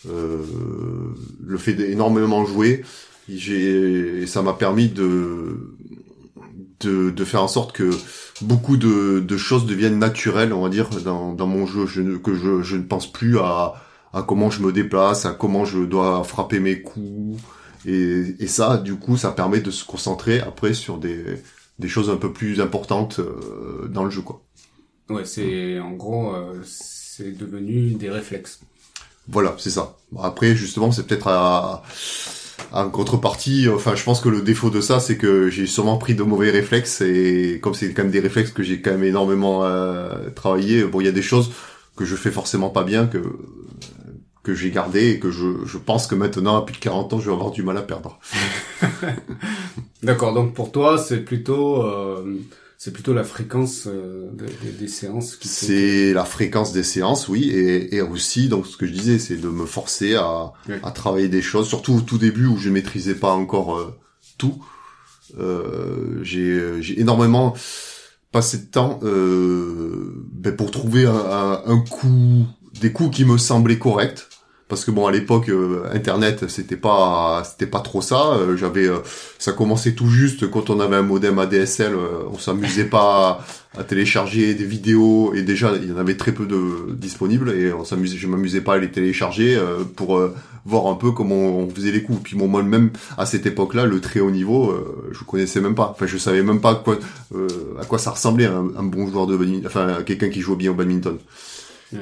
Euh, 0.08 0.44
le 1.42 1.58
fait 1.58 1.72
d'énormément 1.72 2.44
jouer, 2.44 2.84
j'ai, 3.28 4.26
ça 4.26 4.42
m'a 4.42 4.52
permis 4.52 4.88
de, 4.88 5.74
de, 6.80 7.10
de 7.10 7.24
faire 7.24 7.42
en 7.42 7.48
sorte 7.48 7.72
que 7.72 7.90
beaucoup 8.42 8.76
de, 8.76 9.20
de 9.20 9.36
choses 9.36 9.66
deviennent 9.66 9.98
naturelles, 9.98 10.52
on 10.52 10.62
va 10.62 10.68
dire, 10.68 10.88
dans, 11.04 11.32
dans 11.32 11.46
mon 11.46 11.66
jeu, 11.66 11.86
je, 11.86 12.16
que 12.18 12.34
je, 12.34 12.62
je 12.62 12.76
ne 12.76 12.82
pense 12.82 13.10
plus 13.10 13.38
à, 13.38 13.74
à 14.12 14.22
comment 14.22 14.50
je 14.50 14.62
me 14.62 14.72
déplace, 14.72 15.26
à 15.26 15.32
comment 15.32 15.64
je 15.64 15.78
dois 15.80 16.24
frapper 16.24 16.60
mes 16.60 16.82
coups, 16.82 17.40
et, 17.86 18.34
et 18.38 18.46
ça, 18.46 18.76
du 18.76 18.96
coup, 18.96 19.16
ça 19.16 19.30
permet 19.32 19.60
de 19.60 19.70
se 19.70 19.84
concentrer 19.84 20.40
après 20.40 20.74
sur 20.74 20.98
des, 20.98 21.24
des 21.80 21.88
choses 21.88 22.10
un 22.10 22.16
peu 22.16 22.32
plus 22.32 22.60
importantes 22.60 23.20
euh, 23.20 23.88
dans 23.88 24.04
le 24.04 24.10
jeu, 24.10 24.22
quoi. 24.22 24.42
ouais, 25.08 25.24
c'est 25.24 25.78
en 25.80 25.92
gros, 25.92 26.34
euh, 26.34 26.60
c'est 26.64 27.36
devenu 27.36 27.92
des 27.92 28.10
réflexes. 28.10 28.60
Voilà, 29.28 29.54
c'est 29.58 29.70
ça. 29.70 29.96
Après, 30.18 30.56
justement, 30.56 30.90
c'est 30.92 31.06
peut-être 31.06 31.28
à, 31.28 31.82
à 32.72 32.84
contrepartie. 32.86 33.68
Enfin, 33.68 33.94
je 33.94 34.02
pense 34.04 34.20
que 34.20 34.28
le 34.28 34.42
défaut 34.42 34.70
de 34.70 34.80
ça, 34.80 35.00
c'est 35.00 35.16
que 35.16 35.50
j'ai 35.50 35.66
sûrement 35.66 35.98
pris 35.98 36.14
de 36.14 36.22
mauvais 36.22 36.50
réflexes 36.50 37.00
et 37.00 37.60
comme 37.62 37.74
c'est 37.74 37.92
quand 37.92 38.02
même 38.02 38.12
des 38.12 38.20
réflexes 38.20 38.52
que 38.52 38.62
j'ai 38.62 38.80
quand 38.82 38.92
même 38.92 39.04
énormément 39.04 39.64
euh, 39.64 40.30
travaillé. 40.30 40.84
Bon, 40.84 41.00
il 41.00 41.06
y 41.06 41.08
a 41.08 41.12
des 41.12 41.22
choses 41.22 41.52
que 41.96 42.04
je 42.04 42.16
fais 42.16 42.30
forcément 42.30 42.70
pas 42.70 42.84
bien 42.84 43.06
que 43.06 43.18
que 44.42 44.54
j'ai 44.54 44.70
gardé 44.70 45.10
et 45.10 45.18
que 45.20 45.30
je, 45.30 45.64
je 45.66 45.78
pense 45.78 46.06
que 46.06 46.14
maintenant, 46.14 46.56
à 46.56 46.64
plus 46.64 46.74
de 46.74 46.80
40 46.80 47.12
ans, 47.12 47.20
je 47.20 47.26
vais 47.28 47.34
avoir 47.34 47.50
du 47.50 47.62
mal 47.62 47.76
à 47.76 47.82
perdre. 47.82 48.18
D'accord, 50.02 50.32
donc 50.32 50.54
pour 50.54 50.72
toi, 50.72 50.96
c'est 50.98 51.18
plutôt, 51.24 51.82
euh, 51.82 52.38
c'est 52.78 52.92
plutôt 52.92 53.12
la 53.12 53.24
fréquence 53.24 53.86
euh, 53.86 54.30
des, 54.78 54.88
séances 54.88 55.36
qui 55.36 55.48
C'est 55.48 56.14
la 56.14 56.24
fréquence 56.24 56.72
des 56.72 56.82
séances, 56.82 57.28
oui, 57.28 57.50
et, 57.50 57.96
et 57.96 58.00
aussi, 58.00 58.48
donc 58.48 58.66
ce 58.66 58.76
que 58.78 58.86
je 58.86 58.92
disais, 58.92 59.18
c'est 59.18 59.36
de 59.36 59.48
me 59.48 59.66
forcer 59.66 60.14
à, 60.14 60.52
Oui. 60.68 60.76
à 60.82 60.90
travailler 60.90 61.28
des 61.28 61.42
choses, 61.42 61.68
surtout 61.68 61.94
au 61.96 62.00
tout 62.00 62.16
début 62.18 62.46
où 62.46 62.56
je 62.56 62.70
maîtrisais 62.70 63.14
pas 63.14 63.32
encore 63.32 63.76
euh, 63.76 63.94
tout. 64.38 64.64
Euh, 65.38 66.18
j'ai 66.22 66.82
j'ai 66.82 66.98
énormément 67.00 67.54
passé 68.32 68.58
de 68.58 68.64
temps 68.64 68.98
euh, 69.04 70.12
ben, 70.32 70.56
pour 70.56 70.70
trouver 70.70 71.04
un, 71.06 71.14
un, 71.14 71.62
un 71.66 71.78
coup 71.80 72.46
des 72.80 72.92
coups 72.92 73.16
qui 73.16 73.24
me 73.24 73.38
semblaient 73.38 73.78
corrects. 73.78 74.26
Parce 74.70 74.84
que 74.84 74.92
bon 74.92 75.08
à 75.08 75.10
l'époque 75.10 75.48
euh, 75.48 75.82
internet 75.92 76.48
c'était 76.48 76.76
pas 76.76 77.42
c'était 77.44 77.68
pas 77.68 77.80
trop 77.80 78.00
ça. 78.00 78.34
Euh, 78.34 78.56
j'avais 78.56 78.86
euh, 78.86 78.98
ça 79.36 79.50
commençait 79.52 79.94
tout 79.94 80.08
juste 80.08 80.48
quand 80.48 80.70
on 80.70 80.78
avait 80.78 80.94
un 80.94 81.02
modem 81.02 81.40
ADSL 81.40 81.92
on 82.32 82.38
s'amusait 82.38 82.84
pas 82.84 83.44
à, 83.76 83.82
télécharger 83.82 84.54
des 84.54 84.64
vidéos. 84.64 85.34
Et 85.34 85.42
déjà 85.42 85.72
il 85.74 85.90
y 85.90 85.92
en 85.92 85.96
avait 85.96 86.16
très 86.16 86.30
peu 86.30 86.46
de 86.46 86.92
disponibles. 86.92 87.50
Et 87.50 87.72
on 87.72 87.84
s'amusait 87.84 88.16
je 88.16 88.28
m'amusais 88.28 88.60
pas 88.60 88.74
à 88.74 88.78
les 88.78 88.92
télécharger 88.92 89.60
pour 89.96 90.22
voir 90.64 90.86
un 90.86 90.94
peu 90.94 91.10
comment 91.10 91.34
on 91.34 91.68
faisait 91.68 91.90
les 91.90 92.04
coups. 92.04 92.20
Puis 92.22 92.36
bon 92.36 92.46
moi 92.46 92.62
même 92.62 92.90
à 93.18 93.26
cette 93.26 93.46
époque-là 93.46 93.86
le 93.86 94.00
très 94.00 94.20
haut 94.20 94.30
niveau 94.30 94.72
je 95.10 95.24
connaissais 95.24 95.60
même 95.60 95.74
pas. 95.74 95.88
Enfin 95.90 96.06
je 96.06 96.16
savais 96.16 96.44
même 96.44 96.60
pas 96.60 96.70
à 96.70 96.74
quoi 96.76 96.96
à 97.80 97.84
quoi 97.86 97.98
ça 97.98 98.12
ressemblait 98.12 98.46
un, 98.46 98.68
un 98.76 98.84
bon 98.84 99.10
joueur 99.10 99.26
de 99.26 99.36
badminton 99.36 99.66
enfin 99.66 100.04
quelqu'un 100.04 100.28
qui 100.28 100.42
jouait 100.42 100.54
bien 100.54 100.70
au 100.70 100.74
badminton 100.74 101.18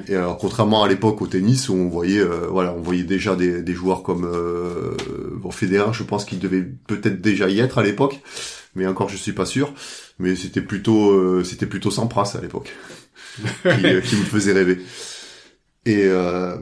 et 0.06 0.14
alors, 0.14 0.36
contrairement 0.36 0.82
à 0.82 0.88
l'époque 0.88 1.22
au 1.22 1.26
tennis 1.26 1.68
où 1.68 1.74
on 1.74 1.88
voyait, 1.88 2.20
euh, 2.20 2.46
voilà, 2.50 2.74
on 2.74 2.82
voyait 2.82 3.04
déjà 3.04 3.36
des, 3.36 3.62
des 3.62 3.74
joueurs 3.74 4.02
comme 4.02 4.24
euh, 4.24 4.94
bon, 5.36 5.50
Federer, 5.50 5.92
je 5.92 6.02
pense 6.02 6.24
qu'il 6.24 6.38
devait 6.38 6.62
peut-être 6.62 7.20
déjà 7.20 7.48
y 7.48 7.60
être 7.60 7.78
à 7.78 7.82
l'époque, 7.82 8.20
mais 8.74 8.86
encore 8.86 9.08
je 9.08 9.16
suis 9.16 9.32
pas 9.32 9.46
sûr. 9.46 9.72
Mais 10.18 10.34
c'était 10.36 10.60
plutôt, 10.60 11.12
euh, 11.12 11.44
c'était 11.44 11.66
plutôt 11.66 11.90
Sampras 11.90 12.34
à 12.36 12.40
l'époque 12.40 12.74
qui, 13.62 13.68
euh, 13.68 14.00
qui, 14.00 14.16
me 14.16 14.24
faisait 14.24 14.52
rêver. 14.52 14.78
Et 15.86 16.04
euh, 16.04 16.56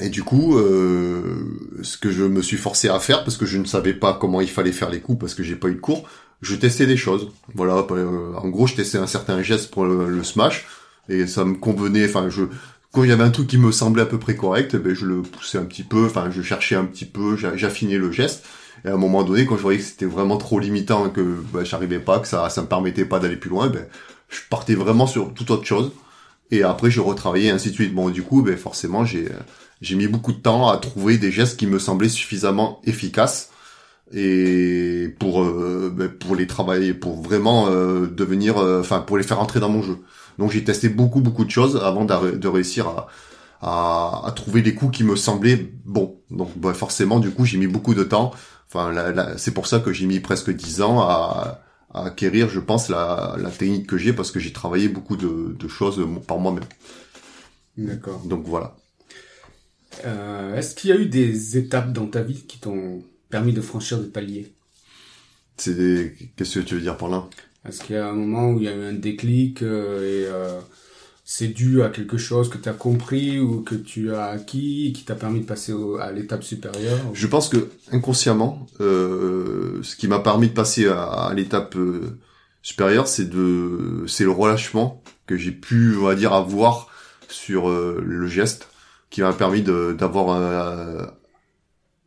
et 0.00 0.10
du 0.10 0.24
coup, 0.24 0.58
ce 0.58 1.96
que 1.96 2.10
je 2.10 2.22
me 2.22 2.42
suis 2.42 2.58
forcé 2.58 2.90
à 2.90 2.98
faire 3.00 3.24
parce 3.24 3.38
que 3.38 3.46
je 3.46 3.56
ne 3.56 3.64
savais 3.64 3.94
pas 3.94 4.12
comment 4.12 4.42
il 4.42 4.48
fallait 4.48 4.72
faire 4.72 4.90
les 4.90 5.00
coups 5.00 5.18
parce 5.18 5.32
que 5.32 5.42
j'ai 5.42 5.56
pas 5.56 5.68
eu 5.68 5.76
de 5.76 5.80
cours, 5.80 6.06
je 6.42 6.54
testais 6.54 6.84
des 6.84 6.98
choses. 6.98 7.30
Voilà, 7.54 7.76
en 7.76 8.48
gros, 8.48 8.66
je 8.66 8.74
testais 8.74 8.98
un 8.98 9.06
certain 9.06 9.42
geste 9.42 9.70
pour 9.70 9.86
le 9.86 10.22
smash 10.22 10.66
et 11.08 11.26
ça 11.26 11.44
me 11.44 11.54
convenait. 11.54 12.06
Enfin, 12.06 12.28
je 12.28 12.44
quand 12.92 13.04
il 13.04 13.10
y 13.10 13.12
avait 13.12 13.24
un 13.24 13.30
truc 13.30 13.48
qui 13.48 13.58
me 13.58 13.72
semblait 13.72 14.02
à 14.02 14.06
peu 14.06 14.18
près 14.18 14.36
correct, 14.36 14.76
ben 14.76 14.94
je 14.94 15.06
le 15.06 15.22
poussais 15.22 15.58
un 15.58 15.64
petit 15.64 15.82
peu. 15.82 16.06
Enfin, 16.06 16.30
je 16.30 16.42
cherchais 16.42 16.76
un 16.76 16.84
petit 16.84 17.04
peu, 17.04 17.36
j'affinais 17.36 17.98
le 17.98 18.10
geste. 18.12 18.44
Et 18.84 18.88
à 18.88 18.94
un 18.94 18.96
moment 18.96 19.22
donné, 19.22 19.46
quand 19.46 19.56
je 19.56 19.62
voyais 19.62 19.78
que 19.78 19.84
c'était 19.84 20.06
vraiment 20.06 20.36
trop 20.38 20.58
limitant, 20.60 21.10
que 21.10 21.36
ben, 21.52 21.64
j'arrivais 21.64 21.98
pas, 21.98 22.20
que 22.20 22.28
ça 22.28 22.48
ça 22.50 22.62
me 22.62 22.66
permettait 22.68 23.04
pas 23.04 23.18
d'aller 23.18 23.36
plus 23.36 23.50
loin, 23.50 23.68
ben 23.68 23.86
je 24.28 24.40
partais 24.50 24.74
vraiment 24.74 25.06
sur 25.06 25.32
toute 25.34 25.50
autre 25.50 25.64
chose. 25.64 25.92
Et 26.50 26.62
après, 26.62 26.90
je 26.90 27.00
retravaillais 27.00 27.50
ainsi 27.50 27.70
de 27.70 27.74
suite. 27.74 27.94
Bon, 27.94 28.10
du 28.10 28.22
coup, 28.22 28.42
ben 28.42 28.56
forcément, 28.56 29.04
j'ai 29.04 29.28
j'ai 29.82 29.96
mis 29.96 30.08
beaucoup 30.08 30.32
de 30.32 30.38
temps 30.38 30.68
à 30.68 30.78
trouver 30.78 31.18
des 31.18 31.30
gestes 31.30 31.58
qui 31.58 31.66
me 31.66 31.78
semblaient 31.78 32.08
suffisamment 32.08 32.80
efficaces 32.84 33.50
et 34.14 35.14
pour 35.18 35.42
euh, 35.42 35.92
ben, 35.94 36.08
pour 36.08 36.36
les 36.36 36.46
travailler, 36.46 36.94
pour 36.94 37.20
vraiment 37.20 37.68
euh, 37.68 38.06
devenir, 38.06 38.58
euh, 38.58 38.80
enfin 38.80 39.00
pour 39.00 39.18
les 39.18 39.24
faire 39.24 39.40
entrer 39.40 39.60
dans 39.60 39.68
mon 39.68 39.82
jeu. 39.82 39.98
Donc 40.38 40.50
j'ai 40.52 40.64
testé 40.64 40.88
beaucoup 40.88 41.20
beaucoup 41.20 41.44
de 41.44 41.50
choses 41.50 41.76
avant 41.76 42.04
de 42.04 42.48
réussir 42.48 42.88
à, 42.88 43.08
à, 43.62 44.22
à, 44.26 44.32
trouver 44.32 44.62
des 44.62 44.74
coups 44.74 44.96
qui 44.98 45.04
me 45.04 45.16
semblaient 45.16 45.72
bons. 45.84 46.20
Donc 46.30 46.50
bah, 46.58 46.74
forcément 46.74 47.20
du 47.20 47.30
coup 47.30 47.44
j'ai 47.44 47.58
mis 47.58 47.66
beaucoup 47.66 47.94
de 47.94 48.04
temps. 48.04 48.32
Enfin 48.68 48.92
c'est 49.38 49.52
pour 49.54 49.66
ça 49.66 49.80
que 49.80 49.92
j'ai 49.92 50.06
mis 50.06 50.20
presque 50.20 50.50
10 50.50 50.82
ans 50.82 51.00
à, 51.00 51.62
à 51.94 52.06
acquérir 52.06 52.48
je 52.48 52.60
pense 52.60 52.88
la, 52.88 53.36
la 53.38 53.50
technique 53.50 53.86
que 53.86 53.96
j'ai 53.98 54.12
parce 54.12 54.30
que 54.30 54.40
j'ai 54.40 54.52
travaillé 54.52 54.88
beaucoup 54.88 55.16
de, 55.16 55.56
de 55.58 55.68
choses 55.68 56.06
par 56.26 56.38
moi-même. 56.38 56.64
D'accord. 57.76 58.20
Donc 58.24 58.44
voilà. 58.46 58.76
Euh, 60.04 60.56
Est-ce 60.56 60.74
qu'il 60.74 60.90
y 60.90 60.92
a 60.92 60.96
eu 60.96 61.06
des 61.06 61.56
étapes 61.58 61.92
dans 61.92 62.06
ta 62.06 62.22
vie 62.22 62.46
qui 62.46 62.58
t'ont 62.58 63.02
permis 63.30 63.52
de 63.52 63.60
franchir 63.60 63.98
des 64.00 64.08
paliers? 64.08 64.54
C'est 65.58 66.14
qu'est-ce 66.36 66.58
que 66.60 66.64
tu 66.64 66.74
veux 66.76 66.80
dire 66.80 66.96
par 66.96 67.08
là? 67.08 67.28
Est-ce 67.68 67.82
qu'il 67.82 67.96
y 67.96 67.98
a 67.98 68.08
un 68.08 68.12
moment 68.12 68.50
où 68.50 68.58
il 68.58 68.64
y 68.64 68.68
a 68.68 68.74
eu 68.74 68.84
un 68.84 68.92
déclic 68.92 69.62
euh, 69.62 70.00
et 70.00 70.26
euh, 70.26 70.60
c'est 71.24 71.48
dû 71.48 71.82
à 71.82 71.88
quelque 71.88 72.18
chose 72.18 72.48
que 72.48 72.58
tu 72.58 72.68
as 72.68 72.72
compris 72.72 73.40
ou 73.40 73.62
que 73.62 73.74
tu 73.74 74.14
as 74.14 74.26
acquis 74.26 74.92
qui 74.94 75.04
t'a 75.04 75.14
permis 75.14 75.40
de 75.40 75.46
passer 75.46 75.74
à 76.00 76.12
l'étape 76.12 76.44
supérieure 76.44 76.98
Je 77.12 77.26
pense 77.26 77.48
que 77.48 77.68
inconsciemment, 77.90 78.66
euh, 78.80 79.82
ce 79.82 79.96
qui 79.96 80.06
m'a 80.08 80.20
permis 80.20 80.48
de 80.48 80.54
passer 80.54 80.86
à, 80.86 81.32
l'étape 81.34 81.76
supérieure, 82.62 83.08
c'est 83.08 83.28
de, 83.28 84.04
c'est 84.06 84.24
le 84.24 84.30
relâchement 84.30 85.02
que 85.26 85.36
j'ai 85.36 85.52
pu, 85.52 85.96
on 85.98 86.04
va 86.04 86.14
dire, 86.14 86.32
avoir 86.32 86.88
sur 87.28 87.68
le 87.68 88.26
geste, 88.28 88.68
qui 89.10 89.20
m'a 89.20 89.32
permis 89.32 89.62
d'avoir 89.62 90.30
un, 90.30 91.10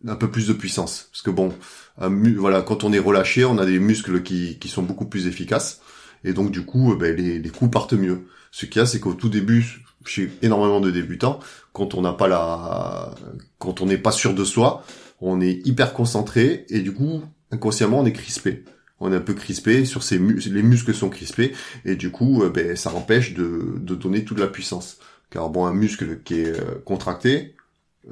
un 0.08 0.16
peu 0.16 0.30
plus 0.30 0.48
de 0.48 0.54
puissance. 0.54 1.10
Parce 1.12 1.22
que 1.22 1.32
bon, 1.32 1.54
voilà, 2.00 2.62
quand 2.62 2.84
on 2.84 2.94
est 2.94 3.00
relâché, 3.00 3.46
on 3.46 3.58
a 3.58 3.65
des 3.65 3.79
muscles 3.79 4.24
qui, 4.24 4.58
qui 4.60 4.68
sont 4.68 4.84
beaucoup 4.84 5.06
plus 5.06 5.27
efficaces. 5.27 5.82
Et 6.24 6.34
donc 6.34 6.51
du 6.51 6.65
coup, 6.65 6.96
ben, 6.96 7.15
les, 7.15 7.39
les 7.39 7.50
coups 7.50 7.72
partent 7.72 7.94
mieux. 7.94 8.27
Ce 8.51 8.65
qu'il 8.65 8.79
y 8.79 8.84
a, 8.84 8.86
c'est 8.86 9.00
qu'au 9.00 9.13
tout 9.13 9.29
début, 9.29 9.84
chez 10.06 10.32
énormément 10.41 10.79
de 10.79 10.91
débutants, 10.91 11.39
quand 11.74 11.94
on 11.94 12.01
n'a 12.01 12.13
pas 12.13 12.27
la, 12.27 13.13
quand 13.58 13.82
on 13.82 13.86
n'est 13.86 13.98
pas 13.98 14.12
sûr 14.12 14.34
de 14.34 14.44
soi, 14.44 14.84
on 15.22 15.41
est 15.41 15.65
hyper 15.65 15.94
concentré 15.94 16.65
et 16.70 16.79
du 16.79 16.94
coup, 16.94 17.22
inconsciemment, 17.51 18.00
on 18.00 18.06
est 18.06 18.13
crispé. 18.13 18.63
On 19.01 19.13
est 19.13 19.15
un 19.15 19.22
peu 19.22 19.34
crispé 19.34 19.86
sur 19.86 20.03
ces 20.03 20.20
muscles, 20.20 20.53
les 20.53 20.63
muscles 20.63 20.94
sont 20.94 21.10
crispés 21.10 21.53
et 21.86 21.96
du 21.96 22.12
coup, 22.12 22.44
euh, 22.44 22.50
ben, 22.50 22.75
ça 22.75 22.94
empêche 22.94 23.34
de, 23.34 23.75
de 23.77 23.96
donner 23.96 24.25
toute 24.25 24.39
la 24.39 24.48
puissance. 24.48 24.98
Car 25.29 25.50
bon, 25.50 25.65
un 25.65 25.74
muscle 25.74 26.22
qui 26.24 26.41
est 26.41 26.60
euh, 26.60 26.82
contracté, 26.84 27.56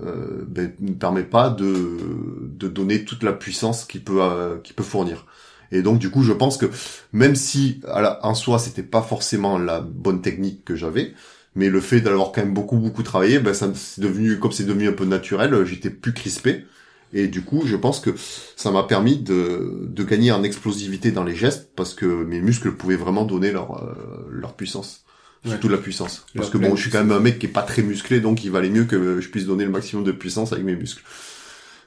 euh, 0.05 0.43
ben, 0.47 0.73
ne 0.79 0.93
permet 0.93 1.23
pas 1.23 1.49
de, 1.49 1.97
de 2.41 2.67
donner 2.67 3.05
toute 3.05 3.23
la 3.23 3.33
puissance 3.33 3.85
qu'il 3.85 4.03
peut 4.03 4.21
euh, 4.21 4.57
qu'il 4.59 4.75
peut 4.75 4.83
fournir. 4.83 5.25
Et 5.71 5.81
donc 5.81 5.99
du 5.99 6.09
coup, 6.09 6.23
je 6.23 6.33
pense 6.33 6.57
que 6.57 6.67
même 7.13 7.35
si 7.35 7.81
à 7.87 8.01
la, 8.01 8.25
en 8.25 8.35
soi 8.35 8.59
c'était 8.59 8.83
pas 8.83 9.01
forcément 9.01 9.57
la 9.57 9.81
bonne 9.81 10.21
technique 10.21 10.63
que 10.65 10.75
j'avais, 10.75 11.13
mais 11.55 11.69
le 11.69 11.81
fait 11.81 12.01
d'avoir 12.01 12.31
quand 12.31 12.41
même 12.41 12.53
beaucoup 12.53 12.77
beaucoup 12.77 13.03
travaillé, 13.03 13.39
ben 13.39 13.53
ça 13.53 13.71
c'est 13.75 14.01
devenu 14.01 14.39
comme 14.39 14.51
c'est 14.51 14.65
devenu 14.65 14.87
un 14.89 14.93
peu 14.93 15.05
naturel, 15.05 15.65
j'étais 15.65 15.89
plus 15.89 16.13
crispé. 16.13 16.65
Et 17.13 17.27
du 17.27 17.43
coup, 17.43 17.63
je 17.65 17.75
pense 17.77 17.99
que 18.01 18.15
ça 18.57 18.71
m'a 18.71 18.83
permis 18.83 19.17
de, 19.17 19.87
de 19.89 20.03
gagner 20.03 20.31
en 20.31 20.43
explosivité 20.43 21.11
dans 21.11 21.23
les 21.23 21.35
gestes 21.35 21.71
parce 21.75 21.93
que 21.93 22.05
mes 22.05 22.41
muscles 22.41 22.73
pouvaient 22.73 22.97
vraiment 22.97 23.23
donner 23.25 23.51
leur, 23.51 23.81
euh, 23.83 24.27
leur 24.29 24.55
puissance. 24.55 25.06
Surtout 25.47 25.69
la 25.69 25.77
puissance. 25.77 26.25
Parce 26.35 26.49
que 26.49 26.57
bon, 26.57 26.75
je 26.75 26.81
suis 26.81 26.91
quand 26.91 27.03
même 27.03 27.11
un 27.11 27.19
mec 27.19 27.39
qui 27.39 27.45
est 27.45 27.49
pas 27.49 27.61
très 27.61 27.81
musclé, 27.81 28.19
donc 28.19 28.43
il 28.43 28.51
valait 28.51 28.69
mieux 28.69 28.85
que 28.85 29.21
je 29.21 29.29
puisse 29.29 29.45
donner 29.45 29.65
le 29.65 29.71
maximum 29.71 30.03
de 30.03 30.11
puissance 30.11 30.53
avec 30.53 30.65
mes 30.65 30.75
muscles. 30.75 31.03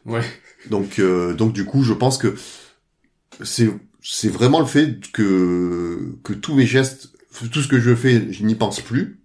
Ouais. 0.07 0.23
Donc, 0.69 0.99
euh, 0.99 1.35
donc 1.35 1.53
du 1.53 1.65
coup, 1.65 1.83
je 1.83 1.93
pense 1.93 2.19
que 2.19 2.35
c'est 3.43 3.71
c'est 4.03 4.29
vraiment 4.29 4.61
le 4.61 4.67
fait 4.67 5.01
que 5.13 6.15
que 6.23 6.33
tous 6.33 6.55
mes 6.55 6.67
gestes, 6.67 7.13
tout 7.53 7.63
ce 7.63 7.69
que 7.69 7.81
je 7.81 7.95
fais, 7.95 8.33
je 8.33 8.45
n'y 8.45 8.55
pense 8.55 8.81
plus, 8.81 9.21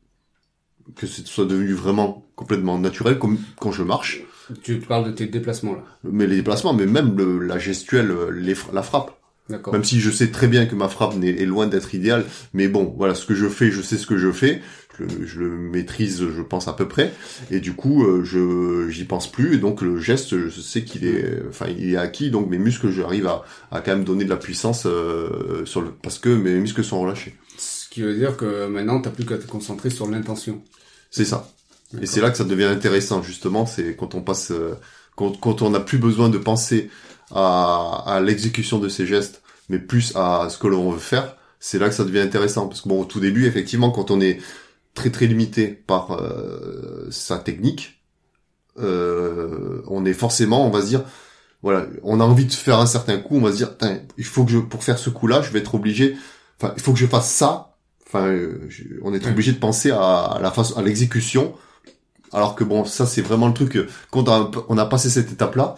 que 0.96 1.08
ce 1.08 1.26
soit 1.26 1.46
devenu 1.46 1.74
vraiment 1.74 2.26
complètement 2.36 2.78
naturel, 2.78 3.20
comme 3.20 3.38
quand 3.60 3.72
je 3.72 3.84
marche. 3.84 4.22
Tu 4.62 4.80
parles 4.80 5.08
de 5.08 5.12
tes 5.12 5.26
déplacements 5.26 5.74
là. 5.74 5.84
Mais 6.04 6.28
les 6.28 6.38
déplacements, 6.38 6.74
mais 6.74 6.86
même 6.86 7.18
le, 7.18 7.40
la 7.40 7.58
gestuelle, 7.58 8.14
les, 8.32 8.56
la 8.74 8.84
frappe. 8.84 9.20
Même 9.50 9.84
si 9.84 10.00
je 10.00 10.10
sais 10.10 10.32
très 10.32 10.48
bien 10.48 10.66
que 10.66 10.74
ma 10.74 10.88
frappe 10.88 11.14
est, 11.24 11.46
loin 11.46 11.68
d'être 11.68 11.94
idéale, 11.94 12.26
mais 12.54 12.68
bon, 12.68 12.94
voilà, 12.98 13.14
ce 13.14 13.26
que 13.26 13.36
je 13.36 13.48
fais, 13.48 13.70
je 13.70 13.82
sais 13.82 13.98
ce 13.98 14.08
que 14.08 14.18
je 14.18 14.32
fais, 14.32 14.62
je, 15.00 15.40
le 15.40 15.50
maîtrise, 15.50 16.24
je 16.36 16.42
pense 16.42 16.68
à 16.68 16.74
peu 16.74 16.88
près, 16.88 17.14
et 17.52 17.60
du 17.60 17.74
coup, 17.74 18.06
euh, 18.06 18.24
je 18.24 18.90
j'y 18.90 19.04
pense 19.04 19.32
plus, 19.32 19.54
et 19.54 19.58
donc 19.58 19.82
le 19.82 20.00
geste, 20.00 20.48
je 20.48 20.62
sais 20.62 20.84
qu'il 20.84 21.06
est, 21.06 21.44
enfin, 21.48 21.68
il 21.68 21.94
est 21.94 21.98
acquis, 21.98 22.32
donc 22.32 22.50
mes 22.50 22.58
muscles, 22.58 22.90
j'arrive 22.90 23.28
à, 23.28 23.44
à 23.72 23.82
quand 23.82 23.92
même 23.92 24.04
donner 24.04 24.26
de 24.26 24.30
la 24.30 24.38
puissance 24.38 24.88
euh, 24.88 25.64
sur 25.66 25.82
le, 25.82 25.92
parce 25.92 26.18
que 26.18 26.30
mes 26.30 26.56
muscles 26.56 26.84
sont 26.84 27.00
relâchés. 27.00 27.36
Ce 27.58 27.88
qui 27.88 28.02
veut 28.02 28.16
dire 28.16 28.38
que 28.38 28.68
maintenant, 28.68 29.00
t'as 29.00 29.12
plus 29.12 29.26
qu'à 29.26 29.38
te 29.38 29.46
concentrer 29.46 29.92
sur 29.92 30.10
l'intention. 30.10 30.64
C'est 31.12 31.26
ça. 31.26 31.52
Et 32.02 32.08
c'est 32.08 32.20
là 32.20 32.32
que 32.32 32.38
ça 32.38 32.44
devient 32.44 32.66
intéressant, 32.66 33.22
justement, 33.22 33.66
c'est 33.66 33.96
quand 33.96 34.16
on 34.16 34.22
passe, 34.22 34.52
euh, 34.52 34.74
quand, 35.16 35.40
quand 35.40 35.62
on 35.62 35.70
n'a 35.70 35.80
plus 35.80 36.00
besoin 36.00 36.30
de 36.30 36.38
penser 36.38 36.90
à, 37.36 38.04
à 38.08 38.20
l'exécution 38.22 38.80
de 38.80 38.90
ces 38.90 39.06
gestes, 39.06 39.44
mais 39.70 39.80
plus 39.80 40.16
à 40.16 40.48
ce 40.50 40.58
que 40.58 40.68
l'on 40.68 40.92
veut 40.92 41.00
faire, 41.00 41.36
c'est 41.60 41.80
là 41.80 41.90
que 41.90 41.96
ça 41.96 42.04
devient 42.04 42.20
intéressant. 42.20 42.68
Parce 42.68 42.82
que 42.82 42.90
bon, 42.90 43.02
au 43.02 43.06
tout 43.06 43.20
début, 43.20 43.46
effectivement, 43.46 43.92
quand 43.92 44.12
on 44.12 44.22
est 44.22 44.40
très 44.94 45.12
très 45.12 45.28
limité 45.28 45.68
par 45.68 46.12
euh, 46.12 47.08
sa 47.12 47.38
technique, 47.38 48.02
euh, 48.80 49.82
on 49.88 50.06
est 50.06 50.14
forcément, 50.14 50.66
on 50.66 50.70
va 50.70 50.82
se 50.82 50.88
dire, 50.88 51.04
voilà, 51.62 51.88
on 52.04 52.20
a 52.20 52.24
envie 52.24 52.46
de 52.46 52.54
faire 52.54 52.80
un 52.80 52.86
certain 52.86 53.18
coup, 53.18 53.38
on 53.38 53.42
va 53.42 53.52
se 53.52 53.58
dire, 53.58 53.76
il 54.18 54.24
faut 54.24 54.46
que 54.46 54.52
je, 54.52 54.60
pour 54.60 54.84
faire 54.84 54.98
ce 54.98 55.10
coup-là, 55.10 55.42
je 55.42 55.52
vais 55.52 55.60
être 55.60 55.76
obligé, 55.76 56.16
enfin, 56.60 56.74
il 56.76 56.82
faut 56.82 56.94
que 56.94 57.00
je 57.00 57.08
fasse 57.08 57.32
ça. 57.32 57.78
Enfin, 58.08 58.28
euh, 58.28 58.70
on 59.02 59.14
est 59.14 59.26
obligé 59.28 59.52
de 59.52 59.58
penser 59.58 59.92
à, 59.92 60.38
la 60.42 60.52
face, 60.52 60.78
à 60.78 60.82
l'exécution. 60.82 61.56
Alors 62.32 62.56
que 62.56 62.64
bon, 62.64 62.86
ça 62.86 63.06
c'est 63.06 63.22
vraiment 63.22 63.48
le 63.48 63.54
truc. 63.54 63.78
Quand 64.12 64.30
on 64.70 64.78
a, 64.78 64.86
passé 64.86 65.10
cette 65.10 65.32
étape-là, 65.32 65.76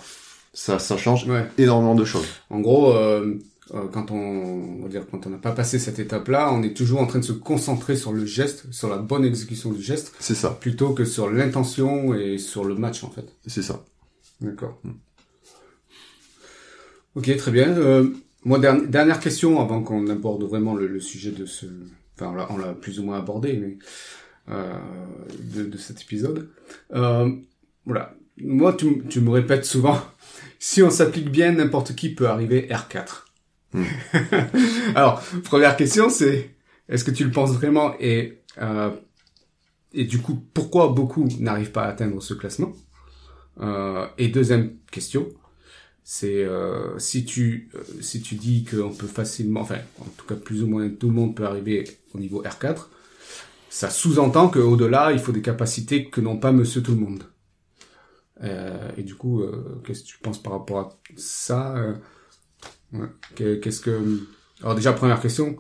ça, 0.57 0.79
ça 0.79 0.97
change 0.97 1.27
énormément 1.59 1.93
de 1.93 2.03
choses. 2.03 2.25
En 2.49 2.59
gros, 2.61 2.91
euh, 2.91 3.37
euh, 3.75 3.87
quand 3.93 4.09
on, 4.09 4.15
on 4.15 4.81
va 4.81 4.89
dire, 4.89 5.05
quand 5.09 5.27
on 5.27 5.29
n'a 5.29 5.37
pas 5.37 5.51
passé 5.51 5.77
cette 5.77 5.99
étape-là, 5.99 6.51
on 6.51 6.63
est 6.63 6.75
toujours 6.75 6.99
en 6.99 7.05
train 7.05 7.19
de 7.19 7.23
se 7.23 7.31
concentrer 7.31 7.95
sur 7.95 8.11
le 8.11 8.25
geste, 8.25 8.65
sur 8.73 8.89
la 8.89 8.97
bonne 8.97 9.23
exécution 9.23 9.71
du 9.71 9.83
geste. 9.83 10.15
C'est 10.19 10.33
ça. 10.33 10.49
Plutôt 10.59 10.93
que 10.93 11.05
sur 11.05 11.29
l'intention 11.29 12.15
et 12.15 12.39
sur 12.39 12.65
le 12.65 12.73
match, 12.73 13.03
en 13.03 13.11
fait. 13.11 13.35
C'est 13.45 13.61
ça. 13.61 13.85
D'accord. 14.41 14.79
Hmm. 14.83 14.93
Ok, 17.13 17.37
très 17.37 17.51
bien. 17.51 17.77
Euh, 17.77 18.09
moi, 18.43 18.57
dernière 18.57 19.19
question 19.19 19.61
avant 19.61 19.83
qu'on 19.83 20.07
aborde 20.07 20.43
vraiment 20.43 20.73
le, 20.73 20.99
sujet 20.99 21.31
de 21.31 21.45
ce. 21.45 21.67
Enfin, 22.19 22.47
on 22.49 22.57
l'a 22.57 22.73
plus 22.73 22.99
ou 22.99 23.03
moins 23.03 23.19
abordé, 23.19 23.53
mais 23.53 23.77
euh, 24.49 24.73
de, 25.53 25.65
de, 25.65 25.77
cet 25.77 26.01
épisode. 26.01 26.49
Voilà. 26.89 28.15
Moi, 28.39 28.73
tu, 28.73 29.03
tu 29.09 29.21
me 29.21 29.31
répètes 29.31 29.65
souvent, 29.65 29.99
si 30.59 30.81
on 30.83 30.89
s'applique 30.89 31.29
bien, 31.29 31.51
n'importe 31.51 31.95
qui 31.95 32.13
peut 32.13 32.27
arriver 32.27 32.67
R4. 32.69 33.23
Hmm. 33.73 33.83
Alors, 34.95 35.21
première 35.43 35.75
question, 35.75 36.09
c'est 36.09 36.55
est-ce 36.89 37.03
que 37.03 37.11
tu 37.11 37.23
le 37.23 37.31
penses 37.31 37.51
vraiment 37.51 37.93
et 37.99 38.41
euh, 38.59 38.91
et 39.93 40.03
du 40.03 40.19
coup, 40.19 40.43
pourquoi 40.53 40.89
beaucoup 40.89 41.27
n'arrivent 41.39 41.71
pas 41.71 41.83
à 41.83 41.87
atteindre 41.89 42.21
ce 42.21 42.33
classement? 42.33 42.73
Euh, 43.61 44.05
Et 44.17 44.27
deuxième 44.27 44.75
question, 44.91 45.27
c'est 46.03 46.43
euh, 46.43 46.97
si 46.99 47.25
tu 47.25 47.69
euh, 47.75 47.79
si 48.01 48.21
tu 48.21 48.35
dis 48.35 48.63
qu'on 48.63 48.91
peut 48.91 49.07
facilement, 49.07 49.61
enfin 49.61 49.79
en 49.99 50.09
tout 50.15 50.25
cas 50.25 50.35
plus 50.35 50.63
ou 50.63 50.67
moins 50.67 50.89
tout 50.89 51.07
le 51.07 51.13
monde 51.13 51.35
peut 51.35 51.45
arriver 51.45 51.85
au 52.13 52.19
niveau 52.19 52.43
R4, 52.43 52.87
ça 53.69 53.89
sous-entend 53.89 54.49
qu'au-delà 54.49 55.11
il 55.11 55.19
faut 55.19 55.31
des 55.31 55.41
capacités 55.41 56.05
que 56.05 56.21
n'ont 56.21 56.37
pas 56.37 56.51
Monsieur 56.51 56.83
tout 56.83 56.91
le 56.91 56.99
monde. 56.99 57.23
Euh, 58.43 58.91
et 58.97 59.03
du 59.03 59.15
coup, 59.15 59.41
euh, 59.41 59.81
qu'est-ce 59.85 60.03
que 60.03 60.07
tu 60.07 60.17
penses 60.19 60.41
par 60.41 60.53
rapport 60.53 60.79
à 60.79 60.89
ça 61.15 61.75
ouais. 62.93 63.07
Qu'est-ce 63.35 63.81
que 63.81 64.21
alors 64.61 64.75
déjà 64.75 64.93
première 64.93 65.21
question, 65.21 65.57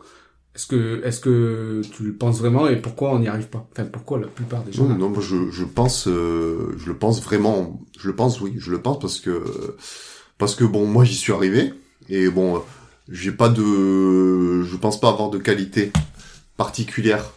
est-ce 0.55 0.65
que, 0.65 1.03
est-ce 1.03 1.19
que 1.19 1.81
tu 1.91 2.03
le 2.03 2.15
penses 2.15 2.39
vraiment 2.39 2.67
et 2.67 2.77
pourquoi 2.77 3.11
on 3.11 3.19
n'y 3.19 3.27
arrive 3.27 3.47
pas? 3.47 3.67
Enfin, 3.71 3.85
pourquoi 3.85 4.19
la 4.19 4.27
plupart 4.27 4.63
des 4.63 4.71
gens 4.71 4.85
Non, 4.85 5.09
moi 5.09 5.21
je, 5.21 5.51
je 5.51 5.63
pense, 5.63 6.07
euh, 6.07 6.73
je 6.77 6.87
le 6.87 6.97
pense 6.97 7.21
vraiment. 7.21 7.79
Je 7.99 8.07
le 8.07 8.15
pense, 8.15 8.41
oui, 8.41 8.55
je 8.57 8.71
le 8.71 8.81
pense 8.81 8.97
parce 8.99 9.19
que, 9.19 9.43
parce 10.39 10.55
que 10.55 10.63
bon, 10.63 10.87
moi 10.87 11.03
j'y 11.03 11.13
suis 11.13 11.31
arrivé 11.31 11.73
et 12.09 12.27
bon, 12.29 12.63
j'ai 13.07 13.31
pas 13.31 13.49
de, 13.49 14.63
je 14.63 14.75
pense 14.77 14.99
pas 14.99 15.09
avoir 15.09 15.29
de 15.29 15.37
qualité 15.37 15.91
particulière. 16.57 17.33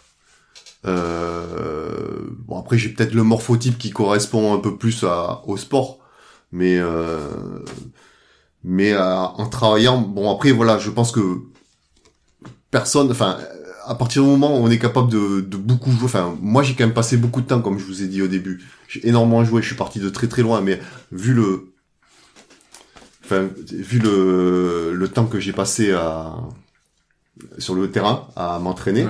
Euh, 0.87 2.21
bon 2.47 2.59
après 2.59 2.79
j'ai 2.79 2.89
peut-être 2.89 3.13
le 3.13 3.23
morphotype 3.23 3.77
qui 3.77 3.91
correspond 3.91 4.55
un 4.55 4.59
peu 4.59 4.77
plus 4.77 5.05
à, 5.05 5.43
au 5.47 5.57
sport, 5.57 5.99
mais 6.53 6.79
euh, 6.79 7.19
mais 8.65 8.93
euh, 8.93 9.15
en 9.15 9.49
travaillant, 9.49 10.01
bon 10.01 10.35
après 10.35 10.53
voilà, 10.53 10.79
je 10.79 10.91
pense 10.91 11.13
que 11.13 11.41
personne, 12.71 13.11
enfin, 13.11 13.39
à 13.87 13.95
partir 13.95 14.23
du 14.23 14.29
moment 14.29 14.59
où 14.59 14.63
on 14.65 14.71
est 14.71 14.79
capable 14.79 15.11
de, 15.11 15.41
de 15.41 15.57
beaucoup 15.57 15.91
jouer, 15.91 16.05
enfin, 16.05 16.37
moi 16.41 16.63
j'ai 16.63 16.75
quand 16.75 16.85
même 16.85 16.95
passé 16.95 17.17
beaucoup 17.17 17.41
de 17.41 17.47
temps, 17.47 17.61
comme 17.61 17.79
je 17.79 17.85
vous 17.85 18.03
ai 18.03 18.07
dit 18.07 18.23
au 18.23 18.29
début. 18.29 18.63
J'ai 18.89 19.07
énormément 19.09 19.45
joué, 19.45 19.63
je 19.63 19.67
suis 19.67 19.77
parti 19.77 19.99
de 20.01 20.09
très 20.09 20.29
très 20.29 20.43
loin, 20.43 20.61
mais 20.61 20.81
vu 21.13 21.35
le, 21.35 21.73
enfin, 23.25 23.49
vu 23.73 23.99
le, 23.99 24.93
le 24.95 25.09
temps 25.09 25.27
que 25.27 25.41
j'ai 25.41 25.53
passé 25.53 25.93
à, 25.93 26.37
sur 27.59 27.75
le 27.75 27.91
terrain 27.91 28.29
à 28.37 28.59
m'entraîner, 28.59 29.07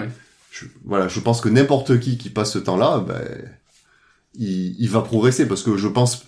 je, 0.50 0.66
voilà, 0.84 1.08
je 1.08 1.20
pense 1.20 1.40
que 1.40 1.48
n'importe 1.48 2.00
qui 2.00 2.18
qui 2.18 2.30
passe 2.30 2.52
ce 2.52 2.58
temps-là, 2.58 3.04
ben, 3.06 3.22
il, 4.38 4.88
va 4.88 5.00
progresser 5.00 5.46
parce 5.46 5.62
que 5.62 5.76
je 5.76 5.88
pense, 5.88 6.24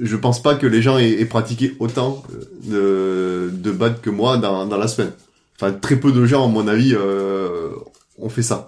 je 0.00 0.16
pense 0.16 0.42
pas 0.42 0.54
que 0.54 0.66
les 0.66 0.82
gens 0.82 0.98
aient, 0.98 1.24
pratiqué 1.24 1.76
autant 1.78 2.22
de, 2.64 3.50
de 3.52 3.70
bad 3.70 4.00
que 4.00 4.10
moi 4.10 4.38
dans, 4.38 4.66
dans 4.66 4.76
la 4.76 4.88
semaine. 4.88 5.12
Enfin, 5.56 5.72
très 5.72 5.96
peu 5.96 6.12
de 6.12 6.26
gens, 6.26 6.44
à 6.44 6.48
mon 6.48 6.66
avis, 6.66 6.94
euh, 6.94 7.70
ont 8.18 8.28
fait 8.28 8.42
ça. 8.42 8.66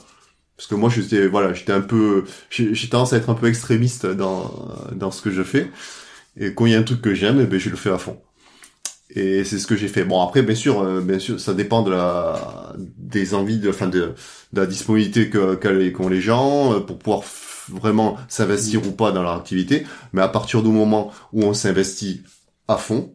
Parce 0.57 0.69
que 0.69 0.75
moi, 0.75 0.89
j'étais, 0.89 1.27
voilà, 1.27 1.53
j'étais 1.53 1.73
un 1.73 1.81
peu, 1.81 2.25
j'ai 2.51 2.89
tendance 2.89 3.13
à 3.13 3.17
être 3.19 3.29
un 3.29 3.35
peu 3.35 3.49
extrémiste 3.49 4.07
dans 4.07 4.75
dans 4.93 5.11
ce 5.11 5.21
que 5.21 5.31
je 5.31 5.43
fais. 5.43 5.71
Et 6.39 6.55
quand 6.55 6.67
il 6.67 6.73
y 6.73 6.75
a 6.75 6.79
un 6.79 6.83
truc 6.83 7.03
que 7.03 7.15
j'aime, 7.15 7.41
eh 7.41 7.47
ben 7.47 7.59
je 7.59 7.71
le 7.71 7.77
fais 7.77 7.91
à 7.91 7.99
fond. 7.99 8.19
Et 9.17 9.45
c'est 9.45 9.59
ce 9.59 9.67
que 9.67 9.77
j'ai 9.77 9.89
fait. 9.89 10.05
Bon 10.05 10.21
après, 10.21 10.43
bien 10.43 10.55
sûr, 10.55 10.83
euh, 10.83 11.01
bien 11.01 11.19
sûr, 11.19 11.41
ça 11.41 11.55
dépend 11.55 11.83
de 11.83 11.91
la 11.91 12.75
des 12.77 13.33
envies, 13.33 13.59
de, 13.59 13.71
enfin 13.71 13.89
de, 13.89 14.13
de 14.53 14.61
la 14.61 14.67
disponibilité 14.67 15.31
que 15.31 15.55
qu'ont 15.91 16.09
les 16.09 16.21
gens 16.21 16.75
euh, 16.75 16.81
pour 16.81 16.99
pouvoir 16.99 17.23
vraiment 17.69 18.19
s'investir 18.29 18.87
ou 18.87 18.93
pas 18.93 19.13
dans 19.13 19.23
leur 19.23 19.33
activité. 19.33 19.87
Mais 20.13 20.21
à 20.21 20.29
partir 20.29 20.63
du 20.63 20.69
moment 20.69 21.13
où 21.33 21.43
on 21.45 21.55
s'investit 21.55 22.25
à 22.69 22.77
fond, 22.77 23.15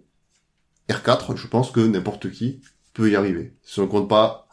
R4, 0.89 1.37
je 1.37 1.47
pense 1.47 1.69
que 1.69 1.79
n'importe 1.79 2.31
qui 2.31 2.61
peut 2.93 3.11
y 3.11 3.15
arriver. 3.15 3.53
Si 3.61 3.79
on 3.79 3.87
compte 3.87 4.09
pas, 4.09 4.47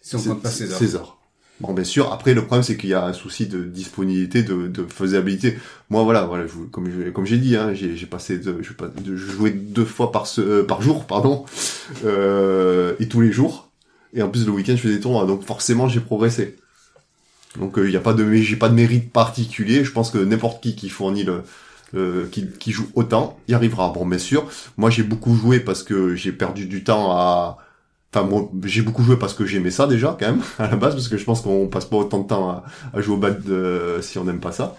si 0.00 0.14
on 0.14 0.22
compte 0.22 0.42
pas 0.42 0.50
César. 0.50 1.18
Bon, 1.60 1.72
bien 1.72 1.84
sûr. 1.84 2.12
Après, 2.12 2.34
le 2.34 2.42
problème, 2.42 2.64
c'est 2.64 2.76
qu'il 2.76 2.90
y 2.90 2.94
a 2.94 3.06
un 3.06 3.12
souci 3.12 3.46
de 3.46 3.62
disponibilité, 3.62 4.42
de, 4.42 4.66
de 4.66 4.84
faisabilité. 4.84 5.56
Moi, 5.88 6.02
voilà, 6.02 6.24
voilà, 6.24 6.46
je, 6.46 6.52
comme 6.70 7.12
comme 7.12 7.26
j'ai 7.26 7.38
dit, 7.38 7.56
hein, 7.56 7.72
j'ai 7.74 8.06
passé 8.06 8.38
de, 8.38 8.60
je, 8.60 8.72
de 8.72 9.48
deux 9.50 9.84
fois 9.84 10.10
par 10.10 10.26
ce, 10.26 10.40
euh, 10.40 10.62
par 10.64 10.82
jour, 10.82 11.06
pardon, 11.06 11.44
euh, 12.04 12.94
et 12.98 13.08
tous 13.08 13.20
les 13.20 13.30
jours. 13.32 13.70
Et 14.14 14.22
en 14.22 14.28
plus, 14.28 14.46
le 14.46 14.52
week-end, 14.52 14.74
je 14.76 14.82
fais 14.82 14.88
des 14.88 15.00
tournois, 15.00 15.26
donc 15.26 15.44
forcément, 15.44 15.88
j'ai 15.88 16.00
progressé. 16.00 16.56
Donc, 17.58 17.74
il 17.76 17.84
euh, 17.84 17.90
n'y 17.90 17.96
a 17.96 18.00
pas 18.00 18.14
de, 18.14 18.32
j'ai 18.34 18.56
pas 18.56 18.68
de 18.68 18.74
mérite 18.74 19.12
particulier. 19.12 19.84
Je 19.84 19.92
pense 19.92 20.10
que 20.10 20.18
n'importe 20.18 20.62
qui 20.62 20.74
qui 20.74 20.88
fournit 20.88 21.22
le, 21.22 21.42
euh, 21.94 22.26
qui, 22.32 22.48
qui 22.48 22.72
joue 22.72 22.88
autant, 22.94 23.38
y 23.46 23.54
arrivera. 23.54 23.92
Bon, 23.92 24.04
bien 24.04 24.18
sûr, 24.18 24.48
moi, 24.76 24.90
j'ai 24.90 25.04
beaucoup 25.04 25.36
joué 25.36 25.60
parce 25.60 25.84
que 25.84 26.16
j'ai 26.16 26.32
perdu 26.32 26.66
du 26.66 26.82
temps 26.82 27.12
à 27.12 27.58
Enfin, 28.14 28.28
moi, 28.28 28.48
j'ai 28.64 28.82
beaucoup 28.82 29.02
joué 29.02 29.16
parce 29.16 29.34
que 29.34 29.44
j'aimais 29.44 29.72
ça 29.72 29.88
déjà, 29.88 30.16
quand 30.18 30.26
même, 30.26 30.42
à 30.58 30.68
la 30.68 30.76
base, 30.76 30.94
parce 30.94 31.08
que 31.08 31.16
je 31.16 31.24
pense 31.24 31.40
qu'on 31.40 31.66
passe 31.66 31.86
pas 31.86 31.96
autant 31.96 32.20
de 32.20 32.28
temps 32.28 32.48
à, 32.48 32.64
à 32.92 33.00
jouer 33.00 33.16
au 33.16 33.18
bad 33.18 33.42
euh, 33.48 34.00
si 34.02 34.18
on 34.18 34.24
n'aime 34.24 34.38
pas 34.38 34.52
ça. 34.52 34.76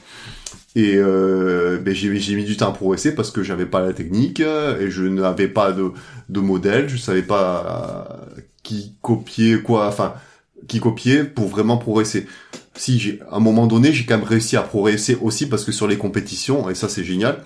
Et 0.78 0.95
euh, 0.95 1.78
ben 1.80 1.93
j'ai, 1.93 2.10
mis 2.10 2.43
du 2.43 2.58
temps 2.58 2.69
à 2.69 2.74
progresser 2.74 3.15
parce 3.15 3.32
que 3.32 3.43
j'avais 3.43 3.65
pas 3.65 3.80
la 3.80 3.93
technique 3.93 4.41
et 4.41 4.89
je 4.89 5.04
n'avais 5.04 5.48
pas 5.48 5.71
de, 5.71 5.91
de 6.28 6.39
modèle, 6.41 6.89
je 6.89 6.98
savais 6.98 7.21
pas 7.21 8.28
qui 8.62 8.95
copier 9.02 9.62
quoi, 9.62 9.88
enfin 9.88 10.15
qui 10.67 10.82
copier 10.82 11.24
pour 11.24 11.48
vraiment 11.48 11.78
progresser. 11.78 12.28
Si 12.76 13.00
j'ai 13.00 13.21
à 13.32 13.38
un 13.38 13.39
moment 13.39 13.67
donné, 13.67 13.93
j'ai 13.93 14.06
quand 14.06 14.17
même 14.17 14.28
réussi 14.28 14.58
à 14.58 14.63
progresser 14.63 15.17
aussi 15.21 15.48
parce 15.48 15.63
que 15.63 15.71
sur 15.71 15.88
les 15.88 15.98
compétitions 15.98 16.69
et 16.69 16.76
ça 16.76 16.89
c'est 16.89 17.06
génial, 17.06 17.41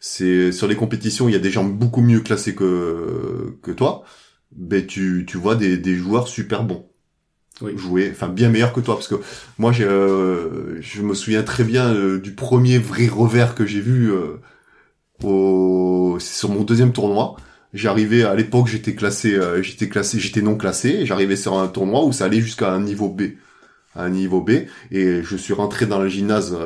c'est 0.00 0.50
sur 0.50 0.66
les 0.66 0.74
compétitions 0.74 1.28
il 1.28 1.32
y 1.32 1.36
a 1.36 1.40
des 1.40 1.52
gens 1.52 1.62
beaucoup 1.62 2.00
mieux 2.00 2.20
classés 2.20 2.56
que 2.56 3.54
que 3.62 3.70
toi 3.70 4.02
ben 4.56 4.86
tu, 4.86 5.24
tu 5.26 5.36
vois 5.38 5.54
des, 5.56 5.76
des 5.78 5.96
joueurs 5.96 6.28
super 6.28 6.64
bons 6.64 6.86
oui. 7.60 7.72
jouer, 7.76 8.08
enfin 8.10 8.28
bien 8.28 8.48
meilleurs 8.48 8.72
que 8.72 8.80
toi, 8.80 8.94
parce 8.94 9.08
que 9.08 9.16
moi 9.58 9.72
j'ai, 9.72 9.84
euh, 9.84 10.80
je 10.80 11.02
me 11.02 11.14
souviens 11.14 11.42
très 11.42 11.64
bien 11.64 11.94
euh, 11.94 12.18
du 12.18 12.32
premier 12.32 12.78
vrai 12.78 13.06
revers 13.06 13.54
que 13.54 13.66
j'ai 13.66 13.80
vu 13.80 14.10
euh, 14.12 14.40
au, 15.22 16.16
sur 16.18 16.48
mon 16.48 16.62
deuxième 16.64 16.92
tournoi. 16.92 17.36
J'arrivais 17.74 18.22
à 18.24 18.34
l'époque, 18.34 18.66
j'étais 18.68 18.94
classé, 18.94 19.34
euh, 19.34 19.62
j'étais 19.62 19.88
classé, 19.88 20.20
j'étais 20.20 20.42
non 20.42 20.56
classé. 20.56 21.06
J'arrivais 21.06 21.36
sur 21.36 21.58
un 21.58 21.68
tournoi 21.68 22.04
où 22.04 22.12
ça 22.12 22.26
allait 22.26 22.40
jusqu'à 22.40 22.72
un 22.72 22.80
niveau 22.80 23.08
B, 23.08 23.22
un 23.96 24.10
niveau 24.10 24.40
B, 24.42 24.50
et 24.90 25.22
je 25.22 25.36
suis 25.36 25.54
rentré 25.54 25.86
dans 25.86 25.98
le 25.98 26.08
gymnase. 26.08 26.56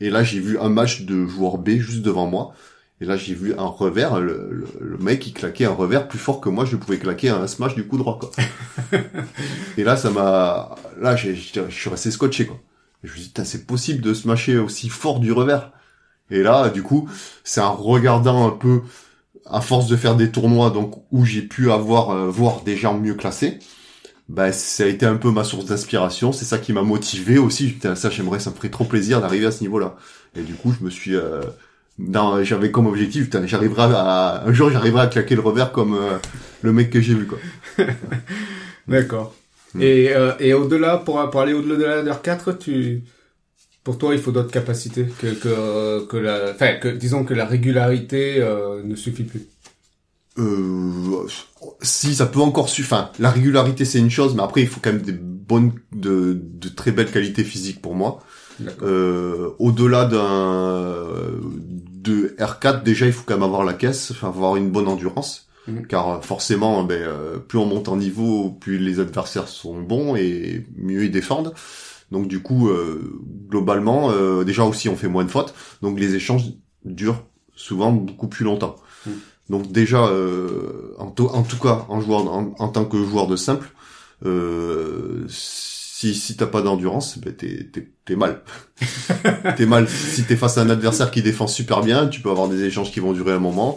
et 0.00 0.08
là, 0.10 0.22
j'ai 0.22 0.40
vu 0.40 0.58
un 0.58 0.70
match 0.70 1.02
de 1.02 1.26
joueurs 1.26 1.58
B 1.58 1.70
juste 1.80 2.02
devant 2.02 2.26
moi. 2.26 2.54
Et 3.00 3.06
là, 3.06 3.16
j'ai 3.16 3.34
vu 3.34 3.54
un 3.56 3.64
revers, 3.64 4.20
le, 4.20 4.66
le, 4.78 4.98
mec 4.98 5.20
qui 5.20 5.32
claquait 5.32 5.64
un 5.64 5.72
revers 5.72 6.06
plus 6.06 6.18
fort 6.18 6.40
que 6.40 6.50
moi, 6.50 6.66
je 6.66 6.76
pouvais 6.76 6.98
claquer 6.98 7.30
un 7.30 7.46
smash 7.46 7.74
du 7.74 7.86
coup 7.86 7.96
droit, 7.96 8.18
quoi. 8.18 8.30
et 9.78 9.84
là, 9.84 9.96
ça 9.96 10.10
m'a, 10.10 10.74
là, 11.00 11.16
je 11.16 11.32
suis 11.32 11.90
resté 11.90 12.10
scotché, 12.10 12.46
quoi. 12.46 12.60
Et 13.02 13.08
je 13.08 13.12
me 13.12 13.18
suis 13.18 13.32
dit, 13.34 13.42
c'est 13.44 13.66
possible 13.66 14.02
de 14.02 14.12
smasher 14.12 14.58
aussi 14.58 14.90
fort 14.90 15.18
du 15.18 15.32
revers. 15.32 15.72
Et 16.30 16.42
là, 16.42 16.68
du 16.68 16.82
coup, 16.82 17.08
c'est 17.42 17.62
en 17.62 17.74
regardant 17.74 18.46
un 18.46 18.50
peu, 18.50 18.82
à 19.46 19.62
force 19.62 19.86
de 19.88 19.96
faire 19.96 20.14
des 20.14 20.30
tournois, 20.30 20.68
donc, 20.68 21.02
où 21.10 21.24
j'ai 21.24 21.42
pu 21.42 21.72
avoir, 21.72 22.10
euh, 22.10 22.28
voir 22.28 22.62
des 22.64 22.76
gens 22.76 22.98
mieux 22.98 23.14
classés, 23.14 23.58
bah, 24.28 24.52
ça 24.52 24.84
a 24.84 24.86
été 24.86 25.06
un 25.06 25.16
peu 25.16 25.30
ma 25.30 25.42
source 25.44 25.64
d'inspiration, 25.64 26.32
c'est 26.32 26.44
ça 26.44 26.58
qui 26.58 26.74
m'a 26.74 26.82
motivé 26.82 27.38
aussi, 27.38 27.78
ça, 27.96 28.10
j'aimerais, 28.10 28.40
ça 28.40 28.50
me 28.50 28.56
ferait 28.56 28.68
trop 28.68 28.84
plaisir 28.84 29.22
d'arriver 29.22 29.46
à 29.46 29.52
ce 29.52 29.62
niveau-là. 29.62 29.96
Et 30.36 30.42
du 30.42 30.54
coup, 30.54 30.72
je 30.78 30.84
me 30.84 30.90
suis, 30.90 31.16
euh, 31.16 31.40
j'avais 32.42 32.70
comme 32.70 32.86
objectif, 32.86 33.28
j'arriverai 33.44 33.82
à, 33.94 34.44
un 34.46 34.52
jour 34.52 34.70
j'arriverai 34.70 35.02
à 35.02 35.06
claquer 35.06 35.34
le 35.34 35.40
revers 35.40 35.72
comme 35.72 35.94
euh, 35.94 36.18
le 36.62 36.72
mec 36.72 36.90
que 36.90 37.00
j'ai 37.00 37.14
vu, 37.14 37.26
quoi. 37.26 37.38
D'accord. 38.88 39.34
Hmm. 39.74 39.82
Et, 39.82 40.10
euh, 40.14 40.32
et 40.40 40.54
au-delà, 40.54 40.98
pour, 40.98 41.28
pour 41.30 41.40
aller 41.40 41.52
au-delà 41.52 42.02
de 42.02 42.10
R4, 42.10 42.58
tu, 42.58 43.02
pour 43.84 43.98
toi, 43.98 44.14
il 44.14 44.20
faut 44.20 44.32
d'autres 44.32 44.50
capacités 44.50 45.06
que, 45.20 45.28
que, 45.28 46.06
que 46.06 46.16
la, 46.16 46.50
enfin, 46.54 46.74
que, 46.74 46.88
disons 46.88 47.24
que 47.24 47.34
la 47.34 47.46
régularité 47.46 48.36
euh, 48.38 48.82
ne 48.84 48.94
suffit 48.94 49.24
plus. 49.24 49.46
Euh, 50.38 51.26
si 51.82 52.14
ça 52.14 52.26
peut 52.26 52.40
encore 52.40 52.68
suffire. 52.68 52.96
Enfin, 52.96 53.10
la 53.18 53.30
régularité 53.30 53.84
c'est 53.84 53.98
une 53.98 54.10
chose, 54.10 54.34
mais 54.34 54.42
après 54.42 54.62
il 54.62 54.68
faut 54.68 54.80
quand 54.82 54.92
même 54.92 55.02
des 55.02 55.12
bonnes, 55.12 55.72
de, 55.92 56.38
de 56.40 56.68
très 56.68 56.92
belles 56.92 57.10
qualités 57.10 57.44
physiques 57.44 57.80
pour 57.80 57.94
moi. 57.94 58.20
Euh, 58.82 59.50
Au-delà 59.58 60.04
d'un 60.04 61.08
de 62.02 62.34
R4, 62.38 62.82
déjà, 62.82 63.06
il 63.06 63.12
faut 63.12 63.24
quand 63.26 63.34
même 63.34 63.42
avoir 63.42 63.64
la 63.64 63.74
caisse, 63.74 64.10
enfin, 64.10 64.28
avoir 64.28 64.56
une 64.56 64.70
bonne 64.70 64.88
endurance. 64.88 65.48
Mhm. 65.68 65.86
Car 65.86 66.08
euh, 66.08 66.20
forcément, 66.20 66.82
ben, 66.84 67.02
euh, 67.02 67.38
plus 67.38 67.58
on 67.58 67.66
monte 67.66 67.88
en 67.88 67.96
niveau, 67.96 68.50
plus 68.50 68.78
les 68.78 69.00
adversaires 69.00 69.48
sont 69.48 69.80
bons 69.80 70.16
et 70.16 70.66
mieux 70.76 71.04
ils 71.04 71.10
défendent. 71.10 71.54
Donc 72.10 72.26
du 72.26 72.40
coup, 72.40 72.68
euh, 72.70 73.20
globalement, 73.48 74.10
déjà 74.42 74.64
aussi 74.64 74.88
on 74.88 74.96
fait 74.96 75.06
moins 75.06 75.24
de 75.24 75.30
fautes, 75.30 75.54
donc 75.80 76.00
les 76.00 76.16
échanges 76.16 76.42
durent 76.84 77.22
souvent 77.54 77.92
beaucoup 77.92 78.26
plus 78.26 78.44
longtemps. 78.44 78.74
Mhm. 79.06 79.12
Donc 79.50 79.70
déjà, 79.70 80.02
en, 80.02 81.06
en, 81.06 81.42
tout 81.42 81.58
cas, 81.58 81.86
en, 81.88 82.00
joueur, 82.00 82.26
en, 82.26 82.68
tant 82.68 82.84
que 82.84 83.04
joueur 83.04 83.28
de 83.28 83.36
simple, 83.36 83.72
Si 86.00 86.14
si 86.14 86.34
t'as 86.34 86.46
pas 86.46 86.62
d'endurance, 86.62 87.18
ben 87.18 87.34
t'es 87.34 88.16
mal. 88.16 88.40
t'es 89.58 89.66
mal. 89.66 89.86
Si 89.86 90.24
t'es 90.24 90.34
face 90.34 90.56
à 90.56 90.62
un 90.62 90.70
adversaire 90.70 91.10
qui 91.10 91.20
défend 91.20 91.46
super 91.46 91.82
bien, 91.82 92.06
tu 92.06 92.22
peux 92.22 92.30
avoir 92.30 92.48
des 92.48 92.64
échanges 92.64 92.90
qui 92.90 93.00
vont 93.00 93.12
durer 93.12 93.34
un 93.34 93.38
moment. 93.38 93.76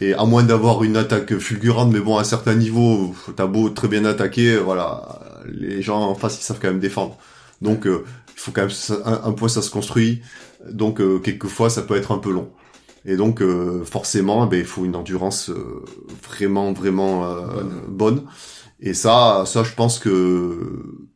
Et 0.00 0.14
à 0.14 0.24
moins 0.24 0.42
d'avoir 0.42 0.84
une 0.84 0.96
attaque 0.96 1.36
fulgurante, 1.36 1.92
mais 1.92 2.00
bon, 2.00 2.16
à 2.16 2.22
un 2.22 2.24
certain 2.24 2.54
niveau, 2.54 3.14
t'as 3.36 3.46
beau 3.46 3.68
très 3.68 3.88
bien 3.88 4.06
attaquer, 4.06 4.56
voilà, 4.56 5.20
les 5.52 5.82
gens 5.82 6.00
en 6.00 6.14
face, 6.14 6.40
ils 6.40 6.44
savent 6.44 6.60
quand 6.62 6.68
même 6.68 6.80
défendre. 6.80 7.18
Donc, 7.60 7.86
euh, 7.86 8.06
il 8.34 8.40
faut 8.40 8.52
quand 8.52 8.62
même 8.62 9.02
un, 9.04 9.32
point, 9.32 9.48
ça 9.48 9.60
se 9.60 9.68
construit. 9.68 10.22
Donc, 10.66 10.98
euh, 10.98 11.18
quelquefois, 11.18 11.68
ça 11.68 11.82
peut 11.82 11.96
être 11.96 12.10
un 12.12 12.18
peu 12.18 12.32
long. 12.32 12.48
Et 13.04 13.16
donc, 13.16 13.42
euh, 13.42 13.84
forcément, 13.84 14.46
ben, 14.46 14.60
il 14.60 14.64
faut 14.64 14.86
une 14.86 14.96
endurance 14.96 15.50
vraiment, 16.26 16.72
vraiment 16.72 17.36
bonne. 17.50 17.82
bonne. 17.88 18.22
Et 18.80 18.94
ça, 18.94 19.44
ça, 19.44 19.62
je 19.62 19.74
pense 19.74 19.98
que 19.98 21.09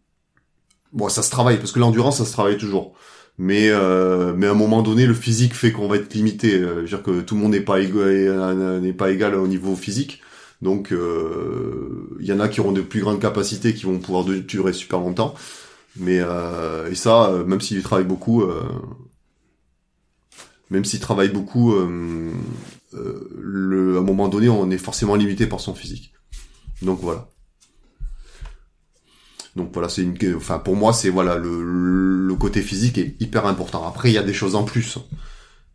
bon, 0.94 1.09
ça 1.09 1.22
se 1.22 1.30
travaille 1.30 1.59
parce 1.59 1.72
que 1.72 1.80
l'endurance, 1.80 2.18
ça 2.18 2.24
se 2.24 2.33
travaille 2.33 2.57
toujours. 2.57 2.94
Mais 3.37 3.68
euh, 3.68 4.33
mais 4.37 4.46
à 4.46 4.52
un 4.52 4.54
moment 4.54 4.83
donné 4.83 5.07
le 5.07 5.14
physique 5.14 5.54
fait 5.54 5.72
qu'on 5.72 5.88
va 5.88 5.96
être 5.96 6.14
limité. 6.14 6.54
Euh, 6.54 6.76
je 6.76 6.80
veux 6.83 6.87
dire 6.87 7.02
que 7.02 7.20
tout 7.20 7.35
le 7.35 7.40
monde 7.42 7.52
n'est 7.52 7.61
pas 7.61 7.80
égal 7.80 8.80
n'est 8.80 8.92
pas 8.92 9.11
égal 9.11 9.35
au 9.35 9.48
niveau 9.48 9.74
physique. 9.76 10.20
Donc 10.62 10.92
euh, 10.92 12.16
il 12.20 12.26
y 12.26 12.33
en 12.33 12.40
a 12.40 12.48
qui 12.48 12.61
auront 12.61 12.72
de 12.72 12.80
plus 12.80 13.00
grandes 13.00 13.20
capacités 13.20 13.74
qui 13.74 13.85
vont 13.85 13.98
pouvoir 13.98 14.24
durer 14.24 14.72
super 14.72 15.00
longtemps. 15.00 15.35
Mais 15.96 16.18
euh, 16.20 16.90
et 16.90 16.94
ça 16.94 17.30
euh, 17.30 17.44
même 17.44 17.61
s'ils 17.61 17.83
travaillent 17.83 18.04
beaucoup 18.07 18.42
euh, 18.42 18.62
même 20.70 20.85
s'ils 20.85 21.00
travaillent 21.00 21.28
beaucoup 21.28 21.74
le 22.92 23.96
à 23.96 23.98
un 23.98 24.02
moment 24.02 24.28
donné 24.28 24.48
on 24.48 24.70
est 24.70 24.78
forcément 24.78 25.14
limité 25.14 25.46
par 25.46 25.61
son 25.61 25.74
physique. 25.74 26.12
Donc 26.83 27.00
voilà 27.00 27.28
donc 29.56 29.72
voilà, 29.72 29.88
c'est 29.88 30.02
une, 30.02 30.16
enfin 30.36 30.58
pour 30.58 30.76
moi 30.76 30.92
c'est 30.92 31.10
voilà 31.10 31.36
le, 31.36 32.26
le 32.26 32.34
côté 32.34 32.62
physique 32.62 32.98
est 32.98 33.16
hyper 33.20 33.46
important. 33.46 33.86
Après 33.86 34.10
il 34.10 34.14
y 34.14 34.18
a 34.18 34.22
des 34.22 34.34
choses 34.34 34.54
en 34.54 34.64
plus, 34.64 34.98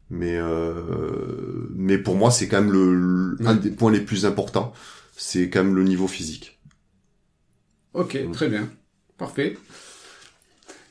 mais 0.10 0.38
euh, 0.38 1.68
mais 1.76 1.98
pour 1.98 2.16
moi 2.16 2.32
c'est 2.32 2.48
quand 2.48 2.62
même 2.62 2.72
le, 2.72 3.38
un 3.48 3.56
des 3.56 3.72
points 3.72 3.92
les 3.92 4.02
plus 4.02 4.26
importants, 4.26 4.74
c'est 5.16 5.50
quand 5.50 5.64
même 5.64 5.76
le 5.76 5.84
niveau 5.84 6.08
physique. 6.08 6.60
Ok, 7.94 8.18
très 8.34 8.50
bien, 8.50 8.70
parfait. 9.18 9.58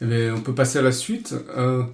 Eh 0.01 0.31
on 0.31 0.41
peut 0.41 0.55
passer 0.55 0.79
à 0.79 0.83
la 0.83 0.93
suite. 0.93 1.35
Euh... 1.57 1.85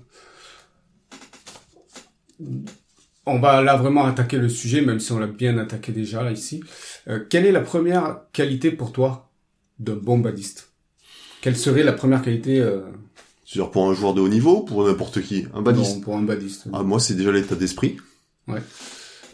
On 3.26 3.38
va 3.38 3.62
là 3.62 3.76
vraiment 3.76 4.04
attaquer 4.04 4.37
le 4.37 4.50
sujet, 4.50 4.83
même 4.83 5.00
si 5.00 5.12
on 5.12 5.18
l'a 5.18 5.26
bien 5.26 5.57
attaqué 5.57 5.92
déjà 5.92 6.22
là 6.22 6.30
ici. 6.30 6.62
Euh, 7.09 7.24
quelle 7.30 7.46
est 7.46 7.52
la 7.52 7.62
première 7.62 8.20
qualité 8.33 8.70
pour 8.70 8.92
toi 8.92 9.33
d'un 9.78 9.96
bon 9.96 10.18
badiste? 10.18 10.73
Quelle 11.44 11.59
serait 11.59 11.83
la 11.83 11.92
première 11.92 12.22
qualité 12.22 12.59
euh... 12.59 12.80
cest 13.44 13.62
pour 13.70 13.90
un 13.90 13.92
joueur 13.92 14.14
de 14.14 14.22
haut 14.22 14.28
niveau, 14.28 14.61
pour 14.62 14.87
n'importe 14.87 15.20
qui, 15.20 15.46
un 15.52 15.61
badiste? 15.61 15.96
Non, 15.96 16.00
pour 16.00 16.16
un 16.16 16.22
badiste. 16.22 16.64
Ah, 16.72 16.83
moi, 16.83 16.98
c'est 16.98 17.12
déjà 17.12 17.33
l'état 17.33 17.54
d'esprit. 17.54 17.98
Ouais. 18.48 18.62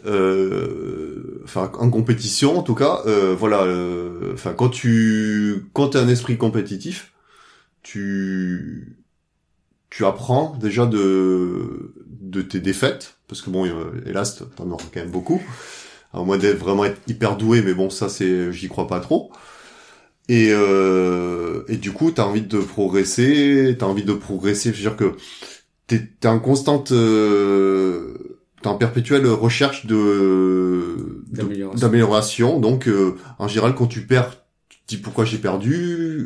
Euh, 0.05 1.39
enfin, 1.45 1.71
en 1.79 1.89
compétition, 1.89 2.59
en 2.59 2.63
tout 2.63 2.75
cas, 2.75 2.99
euh, 3.05 3.33
voilà. 3.33 3.61
Euh, 3.61 4.33
enfin, 4.33 4.53
quand 4.53 4.67
tu, 4.67 5.67
quand 5.71 5.91
t'as 5.91 6.01
un 6.01 6.09
esprit 6.09 6.37
compétitif, 6.37 7.13
tu, 7.81 8.97
tu 9.89 10.03
apprends 10.03 10.57
déjà 10.59 10.85
de, 10.85 11.93
de 12.19 12.41
tes 12.41 12.59
défaites, 12.59 13.15
parce 13.29 13.41
que 13.41 13.49
bon, 13.49 13.65
hélas, 14.05 14.43
t'en 14.57 14.69
auras 14.69 14.83
quand 14.93 14.99
même 14.99 15.11
beaucoup. 15.11 15.41
À 16.13 16.21
moins 16.23 16.37
d'être 16.37 16.59
vraiment 16.59 16.83
être 16.83 16.99
hyper 17.07 17.37
doué, 17.37 17.61
mais 17.61 17.73
bon, 17.73 17.89
ça, 17.89 18.09
c'est, 18.09 18.51
j'y 18.51 18.67
crois 18.67 18.87
pas 18.87 18.99
trop. 18.99 19.31
Et, 20.31 20.47
euh, 20.51 21.63
et 21.67 21.75
du 21.75 21.91
coup, 21.91 22.09
t'as 22.11 22.23
envie 22.23 22.41
de 22.41 22.59
progresser, 22.59 23.75
t'as 23.77 23.85
envie 23.85 24.05
de 24.05 24.13
progresser. 24.13 24.71
Je 24.71 24.77
veux 24.77 24.81
dire 24.81 24.95
que 24.95 25.15
t'es 25.87 26.09
es 26.23 26.27
en 26.27 26.39
constante, 26.39 26.93
euh, 26.93 28.15
t'es 28.61 28.67
en 28.69 28.75
perpétuelle 28.75 29.27
recherche 29.27 29.85
de 29.87 31.23
d'amélioration. 31.75 32.59
Donc, 32.61 32.87
euh, 32.87 33.17
en 33.39 33.49
général, 33.49 33.75
quand 33.75 33.87
tu 33.87 34.07
perds, 34.07 34.37
tu 34.69 34.77
dis 34.87 34.97
pourquoi 34.97 35.25
j'ai 35.25 35.37
perdu, 35.37 35.73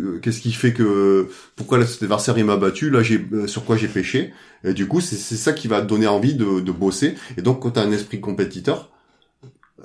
euh, 0.05 0.19
qu'est-ce 0.21 0.41
qui 0.41 0.51
fait 0.53 0.73
que 0.73 1.27
pourquoi 1.55 1.83
cet 1.87 2.03
adversaire 2.03 2.37
il 2.37 2.45
m'a 2.45 2.57
battu, 2.57 2.91
là 2.91 3.01
j'ai 3.01 3.19
euh, 3.33 3.47
sur 3.47 3.65
quoi 3.65 3.75
j'ai 3.75 3.87
pêché. 3.87 4.33
Et 4.63 4.73
du 4.73 4.87
coup, 4.87 5.01
c'est 5.01 5.17
ça 5.17 5.53
qui 5.53 5.67
va 5.67 5.81
te 5.81 5.87
donner 5.87 6.07
envie 6.07 6.35
de, 6.35 6.59
de 6.59 6.71
bosser. 6.71 7.15
Et 7.37 7.41
donc, 7.41 7.61
quand 7.61 7.71
t'as 7.71 7.83
un 7.83 7.91
esprit 7.91 8.21
compétiteur, 8.21 8.91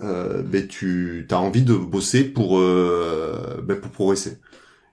euh, 0.03 0.42
ben 0.42 0.66
tu 0.66 1.26
as 1.31 1.38
envie 1.38 1.62
de 1.62 1.74
bosser 1.74 2.24
pour 2.24 2.59
euh, 2.59 3.61
ben 3.64 3.81
pour 3.81 3.90
progresser. 3.90 4.38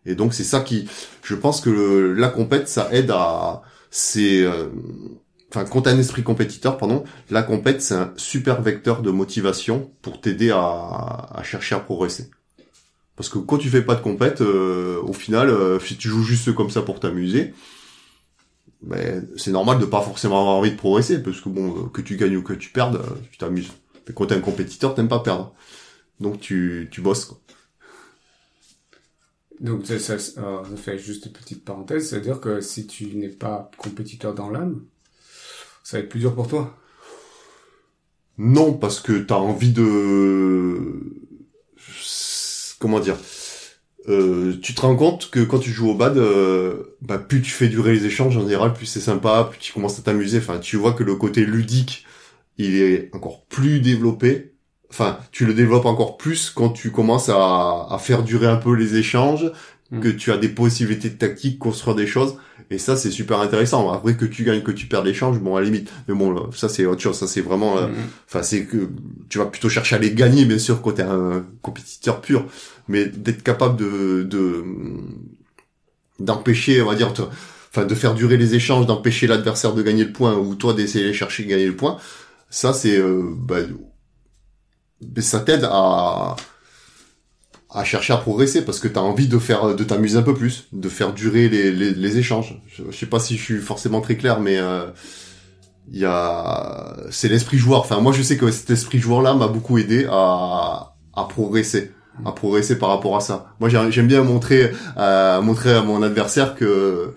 Et 0.06 0.16
donc 0.16 0.34
c'est 0.34 0.44
ça 0.44 0.62
qui, 0.62 0.88
je 1.24 1.36
pense 1.36 1.62
que 1.62 1.70
la 2.18 2.30
compète 2.30 2.68
ça 2.68 2.90
aide 2.92 3.12
à, 3.12 3.62
c'est, 3.92 4.42
euh, 4.44 4.68
enfin 5.50 5.66
quand 5.66 5.84
t'as 5.84 5.92
un 5.94 6.00
esprit 6.00 6.24
compétiteur, 6.24 6.78
pardon, 6.78 7.04
la 7.30 7.44
compète 7.44 7.82
c'est 7.82 7.96
un 7.96 8.14
super 8.18 8.62
vecteur 8.62 9.02
de 9.02 9.12
motivation 9.12 9.92
pour 10.02 10.22
t'aider 10.22 10.52
à, 10.52 11.28
à 11.34 11.44
chercher 11.44 11.76
à 11.76 11.80
progresser. 11.80 12.30
Parce 13.18 13.30
que 13.30 13.40
quand 13.40 13.58
tu 13.58 13.70
fais 13.70 13.82
pas 13.82 13.96
de 13.96 14.02
compète, 14.02 14.42
euh, 14.42 15.02
au 15.02 15.12
final, 15.12 15.50
euh, 15.50 15.80
si 15.80 15.98
tu 15.98 16.08
joues 16.08 16.24
juste 16.24 16.54
comme 16.54 16.70
ça 16.70 16.84
pour 16.84 17.00
t'amuser, 17.00 17.54
ben, 18.84 19.28
c'est 19.38 19.52
normal 19.52 19.80
de 19.80 19.86
pas 19.86 20.02
forcément 20.02 20.40
avoir 20.40 20.56
envie 20.56 20.72
de 20.72 20.78
progresser, 20.78 21.22
parce 21.24 21.42
que 21.42 21.50
bon, 21.50 21.90
que 21.90 22.02
tu 22.02 22.16
gagnes 22.16 22.38
ou 22.38 22.44
que 22.44 22.54
tu 22.54 22.70
perdes, 22.70 23.02
tu 23.32 23.40
t'amuses. 23.40 23.72
Mais 24.08 24.14
quand 24.14 24.28
t'es 24.28 24.36
un 24.36 24.42
compétiteur, 24.42 24.96
t'aimes 24.96 25.08
pas 25.08 25.20
perdre. 25.20 25.54
Donc 26.20 26.40
tu, 26.40 26.88
tu 26.92 27.02
bosses, 27.02 27.26
quoi. 27.26 27.40
Donc 29.60 29.86
ça, 29.88 29.98
ça, 29.98 30.20
ça, 30.20 30.64
fait 30.76 31.00
juste 31.00 31.26
une 31.26 31.32
petite 31.32 31.66
parenthèse, 31.66 32.10
c'est-à-dire 32.10 32.40
que 32.40 32.62
si 32.62 32.86
tu 32.86 33.16
n'es 33.16 33.30
pas 33.30 33.72
compétiteur 33.78 34.36
dans 34.36 34.52
l'âme, 34.52 34.84
ça 35.84 35.98
va 35.98 36.04
être 36.04 36.10
plus 36.10 36.20
dur 36.20 36.36
pour 36.36 36.48
toi. 36.48 36.78
Non, 38.38 38.74
parce 38.74 39.00
que 39.00 39.14
t'as 39.14 39.36
envie 39.36 39.72
de... 39.72 41.02
Comment 42.80 43.00
dire 43.00 43.18
euh, 44.10 44.58
tu 44.62 44.74
te 44.74 44.80
rends 44.82 44.96
compte 44.96 45.30
que 45.30 45.42
quand 45.42 45.60
tu 45.60 45.72
joues 45.72 45.90
au 45.90 45.94
bad, 45.94 46.18
euh, 46.18 46.96
bah, 47.02 47.18
plus 47.18 47.42
tu 47.42 47.52
fais 47.52 47.68
durer 47.68 47.92
les 47.92 48.06
échanges 48.06 48.38
en 48.38 48.42
général, 48.42 48.74
plus 48.74 48.86
c'est 48.86 49.02
sympa, 49.02 49.50
plus 49.50 49.60
tu 49.60 49.74
commences 49.74 50.00
à 50.00 50.02
t'amuser. 50.02 50.38
Enfin, 50.38 50.60
tu 50.60 50.78
vois 50.78 50.94
que 50.94 51.04
le 51.04 51.16
côté 51.16 51.46
ludique 51.46 52.06
il 52.58 52.76
est 52.82 53.10
encore 53.14 53.46
plus 53.46 53.80
développé. 53.80 54.54
Enfin, 54.90 55.20
tu 55.32 55.46
le 55.46 55.54
développes 55.54 55.86
encore 55.86 56.18
plus 56.18 56.50
quand 56.50 56.70
tu 56.70 56.92
commences 56.92 57.30
à, 57.30 57.88
à 57.90 57.98
faire 58.00 58.24
durer 58.24 58.48
un 58.48 58.56
peu 58.56 58.74
les 58.74 58.96
échanges, 58.96 59.52
mm. 59.92 60.00
que 60.00 60.08
tu 60.10 60.32
as 60.32 60.38
des 60.38 60.50
possibilités 60.50 61.10
de 61.10 61.18
tactique, 61.18 61.60
construire 61.60 61.96
des 61.96 62.08
choses. 62.08 62.38
Et 62.70 62.78
ça, 62.78 62.96
c'est 62.96 63.12
super 63.12 63.40
intéressant. 63.40 63.92
Après 63.92 64.16
que 64.16 64.26
tu 64.26 64.44
gagnes, 64.44 64.62
que 64.62 64.72
tu 64.72 64.88
perds 64.88 65.04
l'échange, 65.04 65.40
bon, 65.40 65.56
à 65.56 65.60
la 65.60 65.66
limite. 65.66 65.92
Mais 66.08 66.16
bon, 66.16 66.52
ça, 66.52 66.68
c'est 66.68 66.86
autre 66.86 67.02
chose. 67.02 67.18
Ça, 67.18 67.28
c'est 67.28 67.42
vraiment, 67.42 67.78
euh, 67.78 67.88
mm. 67.88 67.96
enfin, 68.28 68.44
c'est 68.44 68.66
que 68.66 68.90
tu 69.30 69.38
vas 69.38 69.46
plutôt 69.46 69.70
chercher 69.70 69.96
à 69.96 70.00
les 70.00 70.12
gagner, 70.12 70.46
bien 70.46 70.58
sûr, 70.58 70.82
quand 70.82 70.94
t'es 70.94 71.04
un 71.04 71.46
compétiteur 71.62 72.22
pur. 72.22 72.46
Mais 72.88 73.06
d'être 73.06 73.44
capable 73.44 73.78
de, 73.78 74.24
de, 74.24 74.64
d'empêcher, 76.20 76.82
on 76.82 76.88
va 76.88 76.96
dire, 76.96 77.14
enfin, 77.72 77.86
de 77.86 77.96
faire 77.96 78.16
durer 78.16 78.38
les 78.38 78.56
échanges, 78.56 78.86
d'empêcher 78.86 79.28
l'adversaire 79.28 79.74
de 79.74 79.82
gagner 79.82 80.06
le 80.06 80.12
point, 80.12 80.36
ou 80.36 80.56
toi 80.56 80.74
d'essayer 80.74 81.08
de 81.08 81.14
chercher 81.14 81.44
de 81.44 81.50
gagner 81.50 81.68
le 81.68 81.76
point, 81.76 81.98
ça 82.50 82.74
c'est 82.74 82.98
euh, 82.98 83.24
bah, 83.38 83.58
ça 85.20 85.40
t'aide 85.40 85.68
à 85.70 86.36
à 87.70 87.84
chercher 87.84 88.14
à 88.14 88.18
progresser 88.18 88.64
parce 88.64 88.80
que 88.80 88.88
tu 88.88 88.98
as 88.98 89.04
envie 89.04 89.28
de 89.28 89.38
faire 89.38 89.76
de 89.76 89.84
t'amuser 89.84 90.18
un 90.18 90.24
peu 90.24 90.34
plus, 90.34 90.68
de 90.72 90.90
faire 90.90 91.14
durer 91.14 91.50
les, 91.50 91.72
les, 91.72 91.92
les 91.92 92.18
échanges. 92.18 92.62
Je, 92.68 92.96
sais 92.96 93.06
pas 93.06 93.20
si 93.20 93.38
je 93.38 93.44
suis 93.44 93.58
forcément 93.58 94.02
très 94.02 94.16
clair, 94.16 94.40
mais 94.40 94.58
euh, 94.58 94.88
il 95.92 96.00
y 96.00 96.06
a 96.06 96.96
c'est 97.12 97.28
l'esprit 97.30 97.58
joueur. 97.58 97.82
Enfin 97.82 98.00
moi 98.00 98.14
je 98.14 98.22
sais 98.22 98.38
que 98.38 98.50
cet 98.52 98.70
esprit 98.70 99.00
joueur 99.00 99.22
là 99.22 99.34
m'a 99.34 99.48
beaucoup 99.48 99.78
aidé 99.78 100.08
à 100.10 100.96
à 101.14 101.24
progresser, 101.26 101.92
à 102.26 102.32
progresser 102.32 102.78
par 102.78 102.90
rapport 102.90 103.16
à 103.18 103.22
ça. 103.22 103.54
Moi 103.60 103.70
j'aime 103.70 104.08
bien 104.08 104.24
montrer 104.24 104.72
à 104.96 105.42
montrer 105.42 105.74
à 105.74 105.82
mon 105.82 106.02
adversaire 106.04 106.56
que 106.56 107.14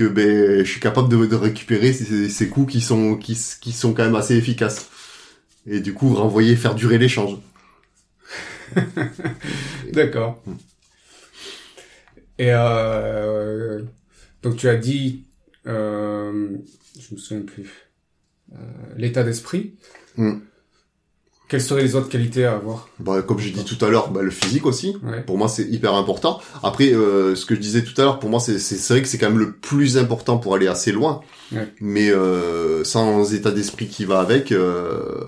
que 0.00 0.08
ben 0.08 0.64
je 0.64 0.70
suis 0.70 0.80
capable 0.80 1.10
de, 1.10 1.26
de 1.26 1.36
récupérer 1.36 1.92
ces, 1.92 2.30
ces, 2.30 2.48
coups 2.48 2.72
qui 2.72 2.80
sont 2.80 3.16
qui, 3.16 3.38
qui 3.60 3.72
sont 3.72 3.92
quand 3.92 4.04
même 4.04 4.14
assez 4.14 4.34
efficaces. 4.34 4.88
Et 5.66 5.80
du 5.80 5.92
coup 5.92 6.14
renvoyer 6.14 6.56
faire 6.56 6.74
durer 6.74 6.96
l'échange. 6.96 7.36
D'accord. 9.92 10.42
Et 12.38 12.50
euh, 12.50 13.82
donc 14.42 14.56
tu 14.56 14.70
as 14.70 14.76
dit 14.76 15.24
euh, 15.66 16.48
je 16.98 17.14
me 17.14 17.20
souviens 17.20 17.44
plus 17.44 17.68
euh, 18.54 18.56
l'état 18.96 19.22
d'esprit. 19.22 19.74
Mm. 20.16 20.38
Quelles 21.50 21.60
seraient 21.60 21.82
les 21.82 21.96
autres 21.96 22.08
qualités 22.08 22.44
à 22.44 22.54
avoir 22.54 22.88
bah, 23.00 23.22
Comme 23.22 23.40
j'ai 23.40 23.50
dit 23.50 23.64
tout 23.64 23.84
à 23.84 23.88
l'heure, 23.88 24.12
bah, 24.12 24.22
le 24.22 24.30
physique 24.30 24.66
aussi. 24.66 24.96
Pour 25.26 25.36
moi, 25.36 25.48
c'est 25.48 25.64
hyper 25.64 25.94
important. 25.94 26.40
Après, 26.62 26.92
euh, 26.92 27.34
ce 27.34 27.44
que 27.44 27.56
je 27.56 27.60
disais 27.60 27.82
tout 27.82 28.00
à 28.00 28.04
l'heure, 28.04 28.20
pour 28.20 28.30
moi, 28.30 28.38
c'est 28.38 28.54
vrai 28.88 29.02
que 29.02 29.08
c'est 29.08 29.18
quand 29.18 29.30
même 29.30 29.40
le 29.40 29.50
plus 29.50 29.98
important 29.98 30.38
pour 30.38 30.54
aller 30.54 30.68
assez 30.68 30.92
loin. 30.92 31.22
Ouais. 31.50 31.66
Mais 31.80 32.08
euh, 32.10 32.84
sans 32.84 33.34
état 33.34 33.50
d'esprit 33.50 33.88
qui 33.88 34.04
va 34.04 34.20
avec, 34.20 34.52
euh, 34.52 35.24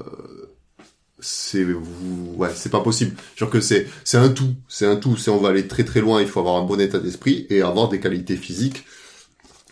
c'est 1.18 1.64
ouais 1.64 2.50
c'est 2.54 2.70
pas 2.70 2.80
possible 2.80 3.16
genre 3.36 3.48
que 3.48 3.60
c'est 3.60 3.86
c'est 4.02 4.16
un 4.16 4.28
tout 4.28 4.54
c'est 4.68 4.86
un 4.86 4.96
tout 4.96 5.16
c'est 5.16 5.30
on 5.30 5.38
va 5.38 5.50
aller 5.50 5.68
très 5.68 5.84
très 5.84 6.00
loin 6.00 6.20
il 6.20 6.26
faut 6.26 6.40
avoir 6.40 6.56
un 6.56 6.64
bon 6.64 6.80
état 6.80 6.98
d'esprit 6.98 7.46
et 7.48 7.62
avoir 7.62 7.88
des 7.88 8.00
qualités 8.00 8.34
physiques 8.34 8.84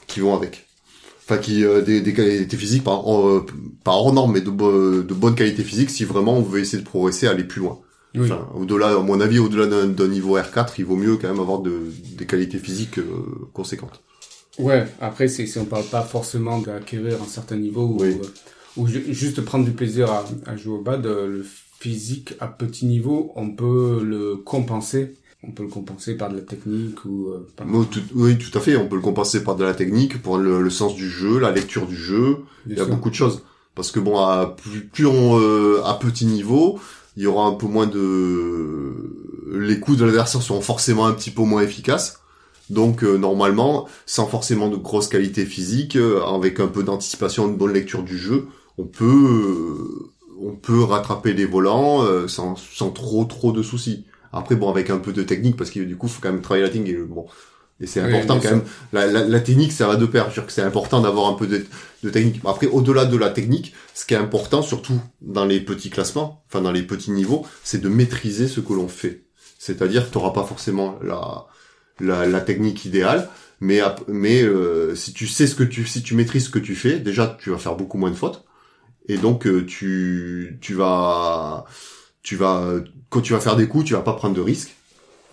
qui 0.07 0.21
vont 0.21 0.37
avec 0.37 0.70
enfin 1.31 1.39
qui 1.39 1.65
euh, 1.65 1.81
des, 1.83 2.01
des 2.01 2.13
qualités 2.13 2.57
physiques 2.57 2.83
euh, 2.87 3.41
pas 3.85 3.93
hors 3.93 4.13
norme 4.13 4.33
mais 4.33 4.41
de, 4.41 4.51
bo- 4.51 5.03
de 5.03 5.15
bonne 5.15 5.35
qualité 5.35 5.63
physique 5.63 5.91
si 5.91 6.05
vraiment 6.05 6.37
on 6.37 6.43
veut 6.43 6.61
essayer 6.61 6.83
de 6.83 6.89
progresser 6.89 7.27
aller 7.29 7.45
plus 7.45 7.61
loin 7.61 7.79
Oui. 8.15 8.23
Enfin, 8.25 8.49
au-delà 8.55 8.89
à 8.97 8.99
mon 8.99 9.21
avis 9.21 9.39
au-delà 9.39 9.67
d'un 9.87 10.09
niveau 10.09 10.37
R4 10.39 10.75
il 10.79 10.85
vaut 10.85 10.97
mieux 10.97 11.17
quand 11.17 11.29
même 11.29 11.41
avoir 11.41 11.61
de, 11.61 11.73
des 12.19 12.27
qualités 12.27 12.59
physiques 12.59 12.99
euh, 12.99 13.05
conséquentes 13.53 14.01
Ouais, 14.59 14.85
après, 15.01 15.29
c'est, 15.29 15.47
si 15.47 15.59
on 15.59 15.65
parle 15.65 15.85
pas 15.85 16.03
forcément 16.03 16.59
d'acquérir 16.61 17.23
un 17.23 17.27
certain 17.27 17.57
niveau 17.57 17.87
ou, 17.87 18.01
Oui. 18.01 18.09
euh, 18.21 18.27
ou 18.77 18.87
juste 18.89 19.41
prendre 19.43 19.65
du 19.65 19.71
plaisir 19.71 20.11
à, 20.11 20.25
à 20.45 20.57
jouer 20.57 20.75
au 20.75 20.83
bad, 20.83 21.07
le 21.07 21.47
physique 21.79 22.35
à 22.41 22.49
petit 22.49 22.85
niveau, 22.85 23.33
on 23.37 23.51
peut 23.53 24.03
le 24.05 24.37
compenser. 24.37 25.17
On 25.43 25.53
peut 25.53 25.63
le 25.63 25.69
compenser 25.71 26.17
par 26.17 26.29
de 26.31 26.37
la 26.37 26.43
technique 26.43 27.05
ou 27.05 27.29
euh, 27.29 27.47
par... 27.57 27.67
Tout- 27.67 28.01
oui 28.15 28.37
tout 28.39 28.57
à 28.57 28.61
fait 28.61 28.77
on 28.77 28.89
peut 28.89 28.97
le 28.97 29.03
compenser 29.03 29.43
par 29.43 29.57
de 29.57 29.65
la 29.65 29.75
technique 29.75 30.21
pour 30.23 30.39
le, 30.39 30.61
le 30.63 30.71
sens 30.71 30.95
du 30.95 31.09
jeu 31.09 31.39
la 31.39 31.51
lecture 31.51 31.87
du 31.87 31.97
jeu 31.97 32.39
Bien 32.67 32.75
Il 32.75 32.79
y 32.79 32.81
a 32.81 32.85
sûr. 32.85 32.95
beaucoup 32.95 33.11
de 33.11 33.15
choses. 33.15 33.43
Parce 33.75 33.91
que 33.93 34.01
bon, 34.01 34.19
à 34.19 34.55
plus, 34.63 34.81
plus 34.87 35.07
on, 35.07 35.39
euh, 35.41 35.83
à 35.85 35.95
petit 35.95 36.27
niveau, 36.27 36.79
il 37.17 37.23
y 37.23 37.27
aura 37.27 37.47
un 37.47 37.53
peu 37.55 37.67
moins 37.67 37.87
de, 37.87 38.93
les 39.53 39.81
coups 39.81 39.97
de 39.99 40.05
l'adversaire 40.05 40.43
seront 40.43 40.61
forcément 40.61 41.07
un 41.07 41.13
petit 41.13 41.31
peu 41.31 41.43
moins 41.43 41.63
efficaces. 41.63 42.19
Donc 42.69 43.03
euh, 43.03 43.17
normalement, 43.17 43.89
sans 44.07 44.27
forcément 44.27 44.69
de 44.69 44.77
grosses 44.77 45.09
qualités 45.09 45.47
physiques, 45.47 45.97
euh, 45.97 46.23
avec 46.25 46.61
un 46.61 46.69
peu 46.69 46.83
d'anticipation, 46.83 47.49
une 47.49 47.57
bonne 47.57 47.73
lecture 47.73 48.03
du 48.03 48.19
jeu, 48.19 48.47
on 48.79 48.85
peut, 48.85 49.05
euh, 49.07 50.11
on 50.41 50.55
peut 50.55 50.83
rattraper 50.83 51.33
les 51.33 51.47
volants 51.47 52.03
euh, 52.05 52.29
sans, 52.29 52.57
sans 52.57 52.91
trop 52.91 53.25
trop 53.25 53.53
de 53.53 53.63
soucis. 53.63 54.05
Après 54.33 54.57
bon, 54.57 54.71
avec 54.71 54.91
un 54.91 54.99
peu 54.99 55.13
de 55.13 55.23
technique, 55.23 55.57
parce 55.57 55.71
que 55.71 55.81
du 55.81 55.97
coup, 55.97 56.09
faut 56.09 56.21
quand 56.21 56.33
même 56.33 56.43
travailler 56.43 56.65
la 56.65 56.71
technique. 56.71 56.95
Et, 56.95 56.97
bon, 56.97 57.27
et 57.81 57.87
c'est 57.87 58.01
Oui, 58.03 58.11
important 58.17 58.41
quand 58.41 58.51
même. 58.51 58.65
La, 58.93 59.07
la, 59.07 59.27
la 59.27 59.41
technique, 59.41 59.73
ça 59.73 59.87
va 59.87 59.97
de 59.97 60.07
pair. 60.07 60.25
Je 60.25 60.29
veux 60.31 60.35
dire 60.35 60.47
que 60.47 60.53
c'est 60.53 60.63
important 60.63 61.01
d'avoir 61.01 61.29
un 61.29 61.35
peu 61.35 61.47
de, 61.47 61.65
de 62.03 62.11
technique. 62.11 62.41
Après, 62.45 62.67
au-delà 62.67 63.07
de 63.07 63.17
la 63.17 63.31
technique, 63.31 63.75
ce 63.95 64.05
qui 64.07 64.15
est 64.15 64.19
important, 64.19 64.63
surtout 64.63 65.01
dans 65.23 65.45
les 65.47 65.61
petits 65.61 65.91
classements, 65.91 66.45
enfin 66.49 66.61
dans 66.61 66.73
les 66.73 66.83
petits 66.83 67.11
niveaux, 67.11 67.47
c'est 67.65 67.81
de 67.81 67.89
maîtriser 67.89 68.49
ce 68.49 68.61
que 68.61 68.73
l'on 68.75 68.89
fait. 68.89 69.25
C'est-à-dire 69.59 70.07
que 70.07 70.13
tu 70.13 70.19
n'auras 70.19 70.33
pas 70.33 70.45
forcément 70.45 70.99
la, 71.03 71.47
la, 72.01 72.27
la 72.27 72.41
technique 72.41 72.85
idéale, 72.85 73.29
mais, 73.61 73.81
mais 74.09 74.43
euh, 74.43 74.95
si 74.95 75.13
tu 75.13 75.27
sais 75.27 75.47
ce 75.47 75.55
que 75.55 75.65
tu, 75.65 75.87
si 75.87 76.03
tu 76.03 76.15
maîtrises 76.15 76.47
ce 76.47 76.51
que 76.51 76.59
tu 76.59 76.75
fais, 76.75 76.99
déjà 76.99 77.37
tu 77.41 77.51
vas 77.51 77.59
faire 77.59 77.77
beaucoup 77.77 77.99
moins 77.99 78.11
de 78.11 78.17
fautes, 78.17 78.45
et 79.09 79.19
donc 79.19 79.47
euh, 79.47 79.65
tu, 79.67 80.59
tu 80.61 80.75
vas, 80.75 81.65
tu 82.23 82.37
vas, 82.37 82.75
quand 83.09 83.21
tu 83.21 83.33
vas 83.33 83.41
faire 83.41 83.57
des 83.57 83.69
coups, 83.69 83.85
tu 83.87 83.95
vas 83.95 84.01
pas 84.01 84.15
prendre 84.15 84.35
de 84.35 84.41
risques, 84.41 84.75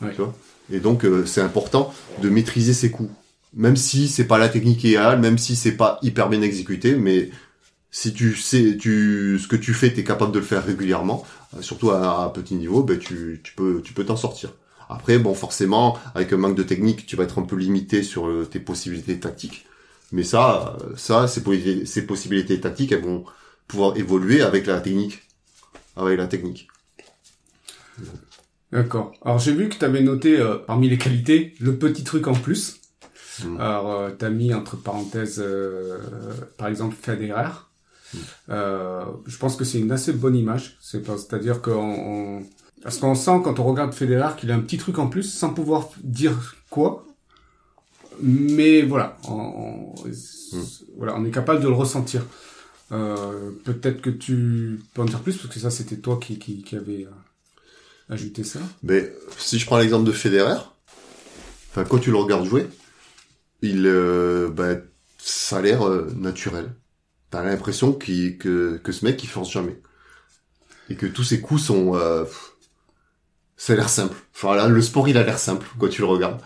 Ouais. 0.02 0.12
tu 0.12 0.21
vois. 0.21 0.36
Et 0.71 0.80
donc 0.80 1.06
euh, 1.06 1.26
c'est 1.26 1.41
important 1.41 1.93
de 2.21 2.30
maîtriser 2.30 2.73
ses 2.73 2.91
coups, 2.91 3.12
même 3.54 3.76
si 3.78 4.08
c'est 4.08 4.26
pas 4.26 4.38
la 4.38 4.50
technique 4.50 4.84
idéale, 4.84 5.19
même 5.19 5.38
si 5.38 5.56
c'est 5.56 5.71
pas 5.78 6.00
hyper 6.02 6.30
bien 6.30 6.41
exécuté, 6.41 6.95
mais 6.95 7.30
si 7.91 8.13
tu 8.13 8.36
sais, 8.36 8.78
tu, 8.78 9.39
ce 9.41 9.47
que 9.47 9.56
tu 9.56 9.73
fais, 9.73 9.91
tu 9.93 10.02
es 10.02 10.04
capable 10.04 10.32
de 10.34 10.39
le 10.39 10.45
faire 10.45 10.63
régulièrement, 10.65 11.26
euh, 11.56 11.62
surtout 11.62 11.91
à, 11.91 12.26
à 12.26 12.30
petit 12.30 12.56
niveau, 12.56 12.84
ben 12.84 13.00
tu, 13.00 13.39
tu 13.43 13.54
peux, 13.56 13.82
tu 13.84 13.93
peux 13.93 14.06
t'en 14.06 14.17
sortir. 14.17 14.52
Après, 14.89 15.17
bon, 15.19 15.34
forcément, 15.34 15.97
avec 16.15 16.32
un 16.34 16.38
manque 16.38 16.56
de 16.56 16.63
technique, 16.63 17.06
tu 17.06 17.15
vas 17.15 17.23
être 17.23 17.39
un 17.39 17.43
peu 17.43 17.56
limité 17.56 18.04
sur 18.04 18.28
euh, 18.28 18.45
tes 18.50 18.60
possibilités 18.60 19.19
tactiques. 19.19 19.65
Mais 20.12 20.23
ça, 20.23 20.78
ça, 20.95 21.28
ces, 21.28 21.86
ces 21.86 22.06
possibilités 22.06 22.60
tactiques, 22.62 22.91
elles 22.93 23.04
vont 23.04 23.26
pouvoir 23.67 23.97
évoluer 23.97 24.41
avec 24.41 24.67
la 24.67 24.80
technique, 24.80 25.23
avec 25.97 26.17
la 26.17 26.28
technique. 26.28 26.67
D'accord. 28.71 29.13
Alors 29.23 29.39
j'ai 29.39 29.53
vu 29.53 29.69
que 29.69 29.75
tu 29.75 29.86
avais 29.86 30.01
noté 30.01 30.39
euh, 30.39 30.57
parmi 30.57 30.89
les 30.89 30.97
qualités 30.97 31.53
le 31.60 31.77
petit 31.77 32.03
truc 32.03 32.27
en 32.27 32.33
plus. 32.33 32.81
Mm. 33.43 33.57
Alors 33.60 33.91
euh, 33.93 34.10
t'as 34.17 34.29
mis 34.29 34.53
entre 34.53 34.75
parenthèses 34.77 35.39
euh, 35.43 35.99
par 36.57 36.67
exemple 36.67 36.95
Federer. 36.99 37.49
Mm. 38.13 38.17
Euh, 38.49 39.05
je 39.25 39.38
pense 39.38 39.55
que 39.55 39.63
c'est 39.65 39.79
une 39.79 39.91
assez 39.91 40.13
bonne 40.13 40.36
image. 40.36 40.77
C'est 40.81 41.03
pas, 41.03 41.17
c'est-à-dire 41.17 41.62
qu'on 41.62 41.71
on... 42.39 42.43
parce 42.83 42.97
qu'on 42.97 43.15
sent 43.15 43.41
quand 43.43 43.60
on 43.60 43.63
regarde 43.65 43.93
Federer 43.93 44.36
qu'il 44.38 44.51
a 44.51 44.55
un 44.55 44.60
petit 44.62 44.77
truc 44.77 44.99
en 44.99 45.07
plus 45.07 45.23
sans 45.23 45.53
pouvoir 45.53 45.89
dire 46.03 46.55
quoi. 46.69 47.05
Mais 48.21 48.81
voilà, 48.81 49.17
on, 49.27 49.33
on- 49.33 49.95
voilà, 50.97 51.15
on 51.15 51.25
est 51.25 51.31
capable 51.31 51.62
de 51.62 51.67
le 51.67 51.73
ressentir. 51.73 52.23
Euh, 52.91 53.51
peut-être 53.65 54.01
que 54.01 54.10
tu 54.10 54.81
peux 54.93 55.01
en 55.01 55.05
dire 55.05 55.21
plus 55.21 55.38
parce 55.38 55.53
que 55.53 55.60
ça 55.60 55.69
c'était 55.71 55.97
toi 55.97 56.19
qui 56.21 56.39
qui, 56.39 56.63
qui 56.63 56.75
avait 56.75 57.05
ajouté 58.09 58.43
ça. 58.43 58.59
Mais 58.83 59.11
si 59.37 59.59
je 59.59 59.65
prends 59.65 59.77
l'exemple 59.77 60.05
de 60.05 60.11
Federer, 60.11 60.59
enfin 61.69 61.83
quand 61.83 61.99
tu 61.99 62.11
le 62.11 62.17
regardes 62.17 62.45
jouer, 62.45 62.67
il, 63.61 63.85
euh, 63.85 64.49
ben, 64.49 64.81
ça 65.17 65.57
a 65.57 65.61
l'air 65.61 65.87
euh, 65.87 66.11
naturel. 66.15 66.73
T'as 67.29 67.43
l'impression 67.43 67.91
qu'il, 67.91 68.37
que, 68.37 68.77
que 68.77 68.91
ce 68.91 69.03
mec 69.03 69.21
il 69.23 69.27
force 69.27 69.51
jamais 69.51 69.81
et 70.89 70.95
que 70.95 71.05
tous 71.05 71.23
ses 71.23 71.41
coups 71.41 71.61
sont, 71.61 71.95
euh, 71.95 72.23
ça 73.57 73.73
a 73.73 73.75
l'air 73.75 73.89
simple. 73.89 74.15
Enfin 74.33 74.55
là, 74.55 74.67
le 74.67 74.81
sport 74.81 75.09
il 75.09 75.17
a 75.17 75.23
l'air 75.23 75.39
simple 75.39 75.67
quand 75.79 75.89
tu 75.89 76.01
le 76.01 76.07
regardes. 76.07 76.41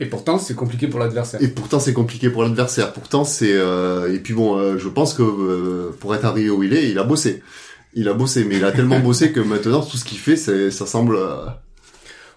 Et 0.00 0.06
pourtant, 0.06 0.38
c'est 0.38 0.54
compliqué 0.54 0.88
pour 0.88 0.98
l'adversaire. 0.98 1.40
Et 1.40 1.48
pourtant 1.48 1.78
c'est 1.78 1.92
compliqué 1.92 2.28
pour 2.28 2.42
l'adversaire. 2.42 2.92
Pourtant 2.92 3.24
c'est 3.24 3.52
euh, 3.52 4.12
et 4.12 4.18
puis 4.18 4.34
bon, 4.34 4.58
euh, 4.58 4.76
je 4.76 4.88
pense 4.88 5.14
que 5.14 5.22
euh, 5.22 5.96
pour 6.00 6.14
être 6.14 6.24
arrivé 6.24 6.50
où 6.50 6.62
il 6.62 6.74
est, 6.74 6.90
il 6.90 6.98
a 6.98 7.04
bossé. 7.04 7.42
Il 7.94 8.08
a 8.08 8.14
bossé, 8.14 8.44
mais 8.44 8.56
il 8.56 8.64
a 8.64 8.72
tellement 8.72 9.00
bossé 9.10 9.32
que 9.32 9.40
maintenant 9.40 9.82
tout 9.82 9.96
ce 9.96 10.04
qu'il 10.04 10.18
fait, 10.18 10.36
c'est, 10.36 10.70
ça 10.70 10.86
semble. 10.86 11.16
euh, 11.16 11.46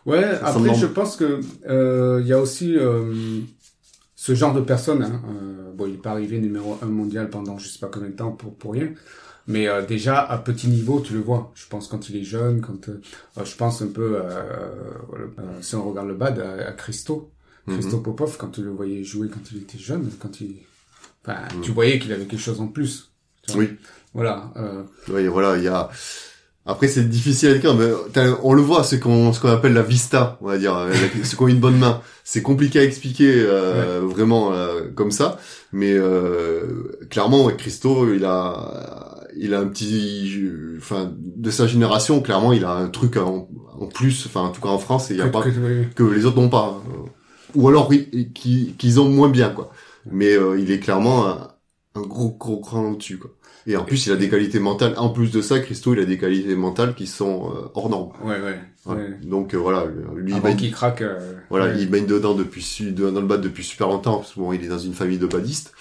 Ouais, 0.06 0.22
Ça 0.22 0.48
après, 0.48 0.70
semble- 0.70 0.76
je 0.76 0.86
pense 0.86 1.16
que 1.18 1.42
euh, 1.68 2.20
il 2.22 2.28
y 2.28 2.34
a 2.34 2.40
aussi 2.40 2.76
euh, 2.78 3.14
ce 4.16 4.36
genre 4.36 4.54
de 4.54 4.62
personne. 4.62 5.04
Hein, 5.04 5.22
bon, 5.76 5.86
il 5.88 5.96
est 5.96 6.02
pas 6.02 6.12
arrivé 6.12 6.40
numéro 6.40 6.78
un 6.82 6.86
mondial 6.88 7.30
pendant 7.30 7.58
je 7.58 7.68
sais 7.68 7.80
pas 7.80 7.88
combien 7.88 8.10
de 8.10 8.16
temps 8.16 8.32
pour 8.32 8.56
pour 8.56 8.74
rien. 8.74 8.90
Mais 9.48 9.68
déjà 9.88 10.20
à 10.20 10.38
petit 10.38 10.68
niveau, 10.68 11.00
tu 11.00 11.14
le 11.14 11.20
vois. 11.22 11.52
Je 11.56 11.66
pense 11.68 11.88
quand 11.88 12.10
il 12.10 12.18
est 12.18 12.24
jeune, 12.24 12.60
quand 12.62 12.90
je 13.44 13.56
pense 13.56 13.82
un 13.82 13.88
peu, 13.88 14.18
si 15.62 15.76
on 15.76 15.90
regarde 15.90 16.08
le 16.08 16.16
bad, 16.16 16.40
à, 16.40 16.68
à 16.68 16.72
Christo, 16.74 17.32
mhm. 17.66 17.80
Christo 17.80 18.00
Popov, 18.00 18.38
quand 18.38 18.50
tu 18.50 18.62
le 18.62 18.72
voyais 18.72 19.04
jouer 19.04 19.30
quand 19.30 19.52
il 19.52 19.60
était 19.60 19.78
jeune, 19.78 20.10
quand 20.20 20.42
il, 20.42 20.58
enfin, 21.26 21.42
tu 21.62 21.72
voyais 21.72 22.00
qu'il 22.00 22.12
avait 22.12 22.26
quelque 22.26 22.42
chose 22.42 22.60
en 22.60 22.68
plus. 22.68 23.12
tu 23.44 23.54
vois. 23.54 23.62
Oui. 23.64 23.70
Voilà. 24.18 24.52
Euh, 24.58 24.84
Oui, 25.10 25.28
voilà, 25.28 25.58
il 25.58 25.64
y 25.64 25.68
a. 25.70 25.90
Après, 26.66 26.90
c'est 26.90 27.08
difficile 27.08 27.50
à 27.50 27.54
décrire, 27.54 27.76
mais 27.76 27.90
on 28.44 28.52
le 28.54 28.62
voit, 28.62 28.84
ce 28.84 28.98
qu'on 28.98 29.32
ce 29.32 29.40
qu'on 29.40 29.48
appelle 29.48 29.72
la 29.74 29.84
vista, 29.84 30.38
on 30.42 30.48
va 30.48 30.58
dire, 30.58 30.76
euh, 30.76 30.92
ceux 31.24 31.38
qui 31.38 31.42
ont 31.44 31.48
une 31.48 31.62
bonne 31.62 31.78
main. 31.78 32.02
C'est 32.26 32.42
compliqué 32.42 32.80
à 32.80 32.84
expliquer 32.84 33.32
euh, 33.38 34.02
vraiment 34.04 34.52
euh, 34.52 34.90
comme 34.94 35.12
ça, 35.12 35.38
mais 35.72 35.94
euh, 35.94 36.92
clairement, 37.10 37.46
ouais, 37.46 37.56
Christo, 37.56 38.14
il 38.14 38.26
a 38.26 39.16
il 39.40 39.54
a 39.54 39.60
un 39.60 39.68
petit, 39.68 40.34
enfin, 40.78 41.12
de 41.16 41.52
sa 41.52 41.68
génération, 41.68 42.22
clairement, 42.22 42.52
il 42.52 42.66
a 42.66 42.72
un 42.72 42.90
truc 42.90 43.16
en, 43.18 43.48
en 43.80 43.86
plus, 43.86 44.26
enfin, 44.26 44.42
en 44.42 44.50
tout 44.50 44.60
cas 44.62 44.70
en 44.70 44.80
France, 44.80 45.08
il 45.12 45.18
y 45.18 45.22
a 45.22 45.26
que- 45.28 45.32
pas 45.32 45.44
que- 45.96 46.04
les 46.04 46.26
autres 46.26 46.42
n'ont 46.42 46.50
pas, 46.50 46.82
ou 47.56 47.68
alors 47.70 47.88
oui, 47.90 48.32
qui- 48.34 48.74
qu'ils 48.78 49.00
ont 49.00 49.08
moins 49.10 49.30
bien, 49.30 49.50
quoi. 49.52 49.72
Mais 50.12 50.34
euh, 50.34 50.60
il 50.60 50.70
est 50.72 50.80
clairement 50.80 51.28
un, 51.28 51.48
un 51.96 52.02
gros 52.02 52.32
gros 52.38 52.60
cran 52.60 52.92
au-dessus, 52.92 53.20
quoi. 53.20 53.32
Et 53.70 53.76
en 53.76 53.84
plus, 53.84 54.06
il 54.08 54.14
a 54.14 54.16
des 54.16 54.30
qualités 54.30 54.60
mentales. 54.60 54.94
En 54.98 55.10
plus 55.10 55.30
de 55.30 55.42
ça, 55.42 55.60
Christo, 55.60 55.94
il 55.94 56.00
a 56.00 56.06
des 56.06 56.18
qualités 56.18 56.56
mentales 56.56 56.96
qui 56.96 57.06
sont 57.06 57.52
euh, 57.54 57.68
hors 57.76 57.90
normes. 57.90 58.14
Ouais, 58.24 58.40
ouais. 58.42 58.60
Donc 59.24 59.54
euh, 59.54 59.58
voilà, 59.58 59.86
lui, 60.16 60.32
il 60.34 60.42
baigne, 60.42 60.72
craque. 60.72 61.02
euh, 61.02 61.34
voilà, 61.50 61.66
ouais. 61.66 61.76
il 61.78 61.90
baigne 61.90 62.06
dedans 62.06 62.34
depuis 62.34 62.66
dans 62.96 63.12
le 63.20 63.28
bad 63.28 63.42
depuis 63.42 63.66
super 63.66 63.88
longtemps 63.90 64.20
parce 64.20 64.34
que 64.34 64.40
bon, 64.40 64.54
il 64.54 64.64
est 64.64 64.70
dans 64.70 64.80
une 64.80 64.94
famille 64.94 65.18
de 65.18 65.28
badistes. 65.28 65.74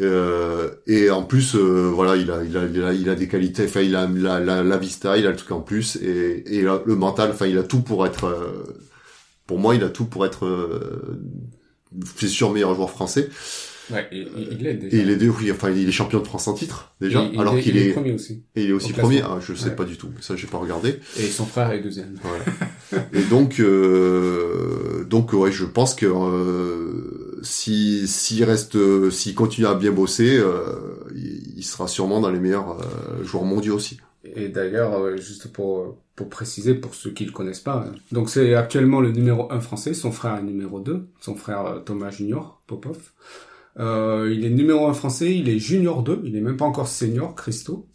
Euh, 0.00 0.70
et 0.86 1.10
en 1.10 1.22
plus, 1.24 1.56
euh, 1.56 1.90
voilà, 1.94 2.16
il 2.16 2.30
a, 2.30 2.42
il 2.44 2.56
a, 2.56 2.64
il 2.64 2.82
a, 2.82 2.92
il 2.94 3.08
a 3.10 3.14
des 3.14 3.28
qualités. 3.28 3.64
Enfin, 3.64 3.80
il 3.80 3.94
a 3.96 4.06
la, 4.08 4.40
la, 4.40 4.62
la 4.62 4.76
vista, 4.78 5.18
il 5.18 5.26
a 5.26 5.30
le 5.30 5.36
truc 5.36 5.50
en 5.50 5.60
plus 5.60 5.96
et, 5.96 6.44
et 6.58 6.62
la- 6.62 6.80
le 6.86 6.94
mental. 6.94 7.30
Enfin, 7.32 7.46
il 7.46 7.58
a 7.58 7.64
tout 7.64 7.80
pour 7.80 8.06
être. 8.06 8.24
euh, 8.24 8.64
pour 9.46 9.58
moi, 9.58 9.74
il 9.74 9.82
a 9.84 9.88
tout 9.90 10.04
pour 10.06 10.24
être. 10.24 10.46
Euh, 10.46 11.20
c'est 12.16 12.28
sûr 12.28 12.50
meilleur 12.52 12.74
joueur 12.74 12.90
français. 12.90 13.28
Ouais, 13.92 14.06
et- 14.12 14.20
et- 14.20 14.26
il 14.52 14.58
l'est 14.62 14.74
déjà. 14.74 14.96
Et 14.96 15.00
il 15.00 15.10
est, 15.10 15.28
oui, 15.28 15.50
enfin, 15.52 15.70
il 15.70 15.88
est 15.88 15.92
champion 15.92 16.20
de 16.20 16.24
France 16.26 16.46
en 16.48 16.54
titre 16.54 16.92
déjà, 17.00 17.22
Et 17.22 17.30
il 17.34 17.40
alors 17.40 17.56
est- 17.56 17.62
qu'il 17.62 17.76
il 17.76 17.82
est, 17.88 17.92
premier 17.92 18.12
aussi. 18.12 18.42
et 18.56 18.64
il 18.64 18.70
est 18.70 18.72
aussi 18.72 18.92
premier. 18.92 19.22
Ah, 19.22 19.38
je 19.40 19.54
sais 19.54 19.70
Ouais. 19.70 19.76
pas 19.76 19.84
du 19.84 19.96
tout. 19.96 20.08
Ça, 20.20 20.36
j'ai 20.36 20.46
pas 20.46 20.58
regardé. 20.58 21.00
Et 21.18 21.22
son 21.24 21.46
frère 21.46 21.70
est 21.72 21.80
deuxième. 21.80 22.16
Voilà. 22.22 22.44
Et 23.12 23.22
donc, 23.22 23.60
euh, 23.60 25.04
donc 25.04 25.32
ouais, 25.32 25.52
je 25.52 25.64
pense 25.64 25.94
que 25.94 26.06
euh, 26.06 27.40
si 27.42 28.06
s'il 28.08 28.44
reste, 28.44 28.76
s'il 29.10 29.34
continue 29.34 29.66
à 29.66 29.74
bien 29.74 29.92
bosser, 29.92 30.36
euh, 30.38 30.62
il, 31.14 31.54
il 31.58 31.62
sera 31.64 31.88
sûrement 31.88 32.20
dans 32.20 32.30
les 32.30 32.40
meilleurs 32.40 32.78
joueurs 33.22 33.44
mondiaux 33.44 33.76
aussi. 33.76 33.98
Et 34.36 34.48
d'ailleurs, 34.48 35.16
juste 35.16 35.50
pour, 35.50 35.96
pour 36.14 36.28
préciser, 36.28 36.74
pour 36.74 36.94
ceux 36.94 37.10
qui 37.10 37.24
le 37.24 37.32
connaissent 37.32 37.60
pas, 37.60 37.86
hein, 37.88 37.92
donc 38.12 38.28
c'est 38.28 38.54
actuellement 38.54 39.00
le 39.00 39.12
numéro 39.12 39.50
1 39.50 39.60
français, 39.60 39.94
son 39.94 40.12
frère 40.12 40.36
est 40.36 40.42
numéro 40.42 40.78
2, 40.80 41.06
son 41.20 41.34
frère 41.36 41.80
Thomas 41.86 42.10
Junior, 42.10 42.60
Popov. 42.66 42.98
Euh, 43.78 44.30
il 44.34 44.44
est 44.44 44.50
numéro 44.50 44.86
1 44.88 44.94
français, 44.94 45.34
il 45.36 45.48
est 45.48 45.58
junior 45.58 46.02
2, 46.02 46.22
il 46.24 46.36
est 46.36 46.40
même 46.40 46.56
pas 46.56 46.64
encore 46.64 46.88
senior, 46.88 47.34
Christo. 47.34 47.86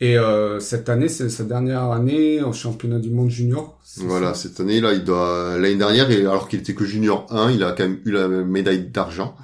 Et 0.00 0.18
euh, 0.18 0.58
cette 0.58 0.88
année, 0.88 1.08
c'est 1.08 1.28
sa 1.28 1.44
dernière 1.44 1.84
année 1.84 2.42
au 2.42 2.52
championnat 2.52 2.98
du 2.98 3.10
monde 3.10 3.30
junior. 3.30 3.78
Voilà, 3.98 4.34
ça? 4.34 4.48
Cette 4.48 4.60
année 4.60 4.80
là, 4.80 4.92
il 4.92 5.04
doit 5.04 5.56
l'année 5.58 5.76
dernière, 5.76 6.08
alors 6.10 6.48
qu'il 6.48 6.58
était 6.60 6.74
que 6.74 6.84
junior 6.84 7.26
1, 7.30 7.52
il 7.52 7.62
a 7.62 7.72
quand 7.72 7.84
même 7.84 8.00
eu 8.04 8.10
la 8.10 8.26
médaille 8.28 8.88
d'argent 8.88 9.36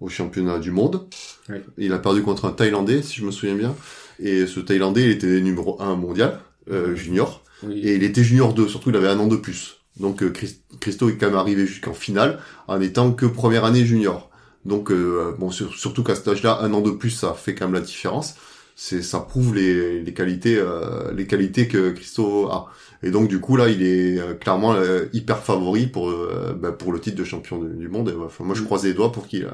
au 0.00 0.08
championnat 0.08 0.58
du 0.58 0.70
monde. 0.70 1.06
Oui. 1.48 1.56
Il 1.78 1.92
a 1.92 1.98
perdu 1.98 2.22
contre 2.22 2.44
un 2.44 2.50
Thaïlandais, 2.52 3.02
si 3.02 3.16
je 3.20 3.24
me 3.24 3.30
souviens 3.30 3.54
bien. 3.54 3.74
Et 4.18 4.46
ce 4.46 4.60
Thaïlandais, 4.60 5.02
il 5.04 5.10
était 5.10 5.40
numéro 5.40 5.80
1 5.80 5.96
mondial 5.96 6.40
euh, 6.70 6.94
junior. 6.94 7.42
Oui. 7.62 7.80
Et 7.80 7.94
il 7.94 8.02
était 8.02 8.22
junior 8.24 8.52
2, 8.52 8.68
surtout 8.68 8.90
il 8.90 8.96
avait 8.96 9.08
un 9.08 9.18
an 9.18 9.28
de 9.28 9.36
plus. 9.36 9.78
Donc 9.98 10.26
Chris- 10.32 10.58
Christo 10.80 11.08
est 11.08 11.16
quand 11.16 11.26
même 11.26 11.36
arrivé 11.36 11.66
jusqu'en 11.66 11.94
finale 11.94 12.38
en 12.68 12.80
étant 12.80 13.12
que 13.12 13.24
première 13.26 13.64
année 13.64 13.84
junior. 13.84 14.30
Donc 14.64 14.90
euh, 14.90 15.34
bon, 15.38 15.50
sur- 15.50 15.74
surtout 15.74 16.02
qu'à 16.04 16.14
cet 16.14 16.28
âge-là, 16.28 16.60
un 16.62 16.72
an 16.72 16.80
de 16.80 16.90
plus, 16.90 17.10
ça 17.10 17.34
fait 17.34 17.54
quand 17.54 17.66
même 17.66 17.74
la 17.74 17.80
différence. 17.80 18.36
C'est 18.76 19.02
ça 19.02 19.20
prouve 19.20 19.54
les, 19.54 20.02
les 20.02 20.14
qualités 20.14 20.56
euh, 20.58 21.12
les 21.12 21.26
qualités 21.26 21.68
que 21.68 21.90
Christo 21.90 22.48
a. 22.50 22.70
Et 23.02 23.10
donc 23.10 23.28
du 23.28 23.38
coup 23.40 23.56
là, 23.56 23.68
il 23.68 23.82
est 23.82 24.18
euh, 24.18 24.34
clairement 24.34 24.74
euh, 24.74 25.06
hyper 25.12 25.38
favori 25.42 25.86
pour 25.88 26.08
euh, 26.10 26.54
bah, 26.58 26.72
pour 26.72 26.92
le 26.92 27.00
titre 27.00 27.16
de 27.18 27.24
champion 27.24 27.58
du, 27.62 27.76
du 27.76 27.88
monde. 27.88 28.08
Et, 28.08 28.14
enfin, 28.14 28.44
moi, 28.44 28.54
je 28.54 28.62
Mm. 28.62 28.64
croise 28.64 28.84
les 28.84 28.94
doigts 28.94 29.12
pour 29.12 29.26
qu'il 29.26 29.48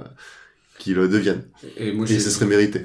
qu'il 0.79 0.95
le 0.95 1.09
devienne. 1.09 1.43
Et 1.77 1.93
moi, 1.93 2.07
Et 2.09 2.21
ce 2.21 2.31
serait 2.31 2.47
mérité. 2.47 2.85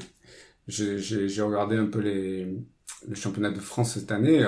j'ai- 0.68 0.98
regardé 1.44 1.76
un 1.78 1.86
peu 1.88 2.00
les 2.00 2.48
le 3.08 3.16
championnat 3.16 3.52
de 3.52 3.60
France 3.60 3.96
cette 3.96 4.12
année. 4.12 4.46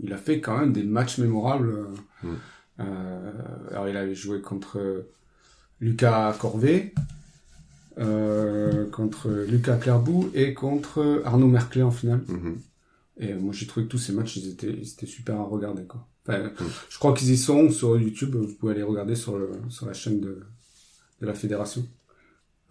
il 0.00 0.12
a 0.12 0.16
fait 0.16 0.40
quand 0.40 0.58
même 0.58 0.72
des 0.72 0.82
matchs 0.82 1.18
mémorables. 1.18 1.86
Mm. 2.22 2.34
euh, 2.80 3.32
alors, 3.70 3.88
il 3.88 3.96
avait 3.96 4.14
joué 4.14 4.40
contre 4.40 5.06
Lucas 5.82 6.34
Corvet, 6.40 6.94
euh, 7.98 8.88
contre 8.90 9.28
Lucas 9.28 9.76
Clairbout 9.76 10.30
et 10.32 10.54
contre 10.54 11.22
Arnaud 11.26 11.48
Merclé 11.48 11.82
en 11.82 11.90
finale. 11.90 12.22
Mhm. 12.28 12.58
Et 13.18 13.34
moi, 13.34 13.52
j'ai 13.52 13.66
trouvé 13.66 13.84
que 13.86 13.90
tous 13.90 13.98
ces 13.98 14.12
matchs, 14.12 14.36
ils 14.36 14.48
étaient, 14.48 14.72
ils 14.72 14.88
étaient 14.88 15.06
super 15.06 15.36
à 15.36 15.42
regarder, 15.44 15.82
quoi. 15.84 16.06
Enfin, 16.26 16.38
Mm. 16.44 16.64
Je 16.88 16.98
crois 16.98 17.12
qu'ils 17.14 17.30
y 17.32 17.36
sont 17.36 17.68
sur 17.70 17.98
YouTube. 17.98 18.36
Vous 18.36 18.54
pouvez 18.54 18.72
aller 18.74 18.82
regarder 18.84 19.16
sur, 19.16 19.36
le, 19.36 19.50
sur 19.68 19.86
la 19.86 19.92
chaîne 19.92 20.20
de, 20.20 20.40
de 21.20 21.26
la 21.26 21.34
fédération. 21.34 21.84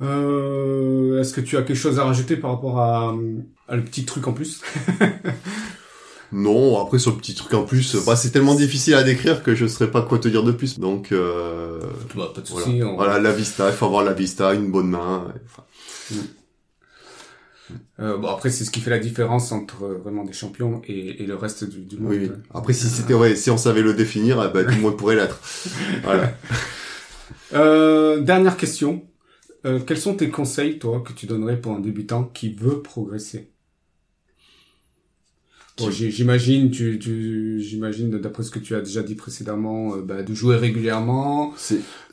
Euh, 0.01 1.19
Est-ce 1.19 1.33
que 1.33 1.41
tu 1.41 1.57
as 1.57 1.63
quelque 1.63 1.77
chose 1.77 1.99
à 1.99 2.05
rajouter 2.05 2.37
par 2.37 2.51
rapport 2.51 2.79
à, 2.79 3.13
à 3.67 3.75
le 3.75 3.83
petit 3.83 4.05
truc 4.05 4.27
en 4.27 4.33
plus? 4.33 4.61
Non, 6.33 6.81
après 6.81 6.97
sur 6.99 7.11
le 7.11 7.17
petit 7.17 7.35
truc 7.35 7.53
en 7.53 7.63
plus, 7.63 7.95
bah, 8.05 8.15
c'est 8.15 8.31
tellement 8.31 8.55
difficile 8.55 8.93
à 8.93 9.03
décrire 9.03 9.43
que 9.43 9.53
je 9.53 9.67
saurais 9.67 9.91
pas 9.91 10.01
quoi 10.01 10.17
te 10.17 10.27
dire 10.29 10.43
de 10.43 10.51
plus. 10.53 10.79
Donc 10.79 11.11
euh, 11.11 11.79
Bah, 12.15 12.31
Pas 12.33 12.41
de 12.41 12.47
voilà. 12.47 12.65
souci. 12.65 12.83
on- 12.83 12.95
voilà, 12.95 13.19
la 13.19 13.31
vista, 13.33 13.69
il 13.69 13.73
faut 13.75 13.85
avoir 13.85 14.03
la 14.03 14.13
vista, 14.13 14.53
une 14.53 14.71
bonne 14.71 14.89
main. 14.89 15.33
Enfin, 15.45 15.63
Euh, 17.99 18.17
bon, 18.17 18.27
après, 18.29 18.49
c'est 18.49 18.65
ce 18.65 18.71
qui 18.71 18.79
fait 18.79 18.89
la 18.89 18.99
différence 18.99 19.51
entre 19.51 19.83
euh, 19.83 19.97
vraiment 19.97 20.23
des 20.23 20.33
champions 20.33 20.81
et, 20.87 21.21
et 21.21 21.25
le 21.25 21.35
reste 21.35 21.63
du, 21.65 21.81
du 21.81 21.97
monde. 21.97 22.11
oui, 22.11 22.17
oui. 22.23 22.31
Après, 22.53 22.73
si 22.73 22.87
c'était 22.87 23.13
ouais, 23.13 23.35
si 23.35 23.51
on 23.51 23.57
savait 23.57 23.81
le 23.83 23.93
définir, 23.93 24.43
eh 24.43 24.51
ben, 24.51 24.65
tout 24.65 24.75
le 24.75 24.81
monde 24.81 24.97
pourrait 24.97 25.15
l'être. 25.15 25.39
Voilà. 26.03 26.33
Euh, 27.53 28.21
dernière 28.21 28.57
question. 28.57 29.03
Euh, 29.65 29.79
quels 29.79 29.99
sont 29.99 30.15
tes 30.15 30.29
conseils, 30.29 30.79
toi, 30.79 31.01
que 31.05 31.13
tu 31.13 31.27
donnerais 31.27 31.59
pour 31.59 31.73
un 31.73 31.79
débutant 31.79 32.23
qui 32.23 32.53
veut 32.53 32.81
progresser? 32.81 33.51
Bon, 35.81 35.89
j'imagine, 35.89 36.69
tu, 36.71 36.99
tu, 36.99 37.59
j'imagine, 37.61 38.09
d'après 38.19 38.43
ce 38.43 38.51
que 38.51 38.59
tu 38.59 38.75
as 38.75 38.81
déjà 38.81 39.03
dit 39.03 39.15
précédemment, 39.15 39.95
euh, 39.95 40.01
bah, 40.01 40.21
de 40.23 40.33
jouer 40.35 40.57
régulièrement, 40.57 41.53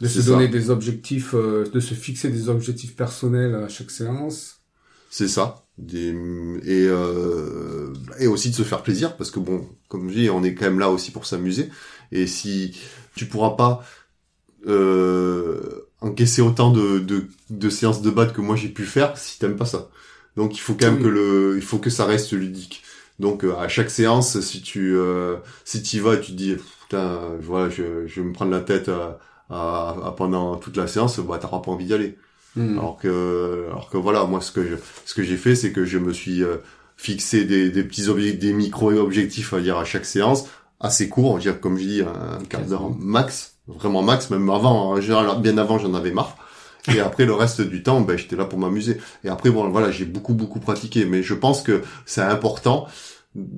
de 0.01 0.09
se 0.09 0.21
ça. 0.23 0.23
donner 0.23 0.49
des 0.49 0.71
objectifs, 0.71 1.35
euh, 1.35 1.69
de 1.71 1.81
se 1.81 1.95
fixer 1.95 2.31
des 2.31 2.49
objectifs 2.49 2.97
personnels 2.97 3.55
à 3.55 3.69
chaque 3.69 3.91
séance. 3.91 4.61
c'est 5.11 5.29
ça. 5.29 5.65
Des, 5.79 6.09
et 6.65 6.87
euh, 6.89 7.93
et 8.19 8.27
aussi 8.27 8.51
de 8.51 8.55
se 8.55 8.65
faire 8.65 8.83
plaisir 8.83 9.17
parce 9.17 9.31
que 9.31 9.39
bon, 9.39 9.69
comme 9.89 10.11
je 10.11 10.15
dis, 10.19 10.31
on 10.31 10.43
est 10.43 10.55
quand 10.55 10.65
même 10.67 10.81
là 10.81 10.91
aussi 10.91 11.13
pour 11.13 11.25
s'amuser. 11.25 11.69
Et 12.11 12.27
si 12.27 12.77
tu 13.15 13.27
pourras 13.27 13.51
pas 13.51 13.85
euh, 14.67 15.83
encaisser 16.01 16.43
autant 16.43 16.73
de, 16.73 16.99
de, 17.01 17.29
de 17.51 17.71
séances 17.71 18.03
de 18.03 18.11
batte 18.11 18.35
que 18.35 18.41
moi 18.43 18.57
j'ai 18.57 18.69
pu 18.71 18.85
faire 18.87 19.17
si 19.19 19.39
t'aimes 19.39 19.57
pas 19.57 19.67
ça. 19.67 19.91
Donc 20.37 20.57
il 20.57 20.61
faut 20.61 20.75
quand 20.75 20.91
même 20.93 20.99
Oui. 20.99 21.03
que 21.03 21.09
le, 21.09 21.55
il 21.57 21.63
faut 21.63 21.79
que 21.79 21.91
ça 21.91 22.07
reste 22.07 22.33
ludique. 22.33 22.83
Donc 23.19 23.45
euh, 23.45 23.57
à 23.57 23.69
chaque 23.69 23.91
séance, 23.91 24.41
si 24.41 24.63
tu 24.63 24.95
euh, 24.97 25.37
si 25.65 25.83
tu 25.83 25.97
y 25.97 26.01
vas, 26.01 26.15
et 26.15 26.21
tu 26.21 26.33
te 26.33 26.37
dis 26.37 26.57
putain, 26.83 27.21
voilà, 27.41 27.69
je, 27.71 28.07
je 28.07 28.21
vais 28.21 28.27
me 28.27 28.33
prendre 28.33 28.53
la 28.53 28.61
tête 28.61 28.89
à, 28.89 29.19
à, 29.51 29.97
à 30.07 30.15
pendant 30.17 30.57
toute 30.57 30.77
la 30.77 30.87
séance, 30.87 31.19
bah 31.21 31.39
t'auras 31.39 31.61
pas 31.61 31.71
envie 31.71 31.87
d'y 31.87 31.95
aller. 31.95 32.17
Hmm. 32.57 32.79
Alors 32.79 32.97
que, 32.97 33.67
alors 33.71 33.91
que 33.91 33.97
voilà, 33.99 34.25
moi 34.25 34.41
ce 34.41 34.53
que 34.53 34.65
je, 34.65 34.77
ce 35.05 35.15
que 35.15 35.23
j'ai 35.23 35.37
fait, 35.37 35.55
c'est 35.55 35.73
que 35.73 35.85
je 35.85 35.99
me 35.99 36.13
suis 36.13 36.43
euh, 36.43 36.59
fixé 36.97 37.45
des, 37.45 37.71
des 37.71 37.85
petits 37.85 38.09
objectifs, 38.09 38.39
des 38.41 38.53
micro 38.53 38.91
objectifs 38.93 39.53
à 39.53 39.61
dire 39.61 39.77
à 39.79 39.85
chaque 39.85 40.07
séance, 40.07 40.47
assez 40.81 41.09
court, 41.09 41.39
dire 41.39 41.61
comme 41.61 41.77
je 41.77 41.85
dis 41.85 42.03
un 42.03 42.45
quart 42.45 42.63
d'heure 42.63 42.91
max, 42.99 43.57
vraiment 43.67 44.03
max, 44.03 44.31
même 44.31 44.49
avant, 44.49 44.91
en 44.91 45.01
général, 45.01 45.41
bien 45.43 45.59
avant 45.59 45.79
j'en 45.79 45.95
avais 45.95 46.13
marre. 46.13 46.37
Et 46.87 47.01
après 47.01 47.27
le 47.27 47.35
reste 47.35 47.61
du 47.61 47.83
temps, 47.83 48.01
ben 48.01 48.17
j'étais 48.17 48.37
là 48.37 48.45
pour 48.45 48.59
m'amuser. 48.59 48.99
Et 49.25 49.29
après 49.29 49.51
bon 49.51 49.69
voilà, 49.71 49.91
j'ai 49.91 50.05
beaucoup 50.05 50.35
beaucoup 50.35 50.61
pratiqué, 50.61 51.05
mais 51.05 51.23
je 51.23 51.35
pense 51.35 51.63
que 51.63 51.83
c'est 52.07 52.23
important 52.23 52.87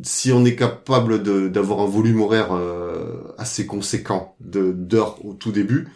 si 0.03 0.33
on 0.33 0.45
est 0.45 0.57
capable 0.57 1.23
d'avoir 1.51 1.81
un 1.81 1.87
volume 1.87 2.21
horaire 2.21 2.53
euh, 2.53 3.35
assez 3.39 3.67
conséquent 3.67 4.37
d'heures 4.41 5.25
au 5.25 5.35
tout 5.35 5.53
début, 5.53 5.89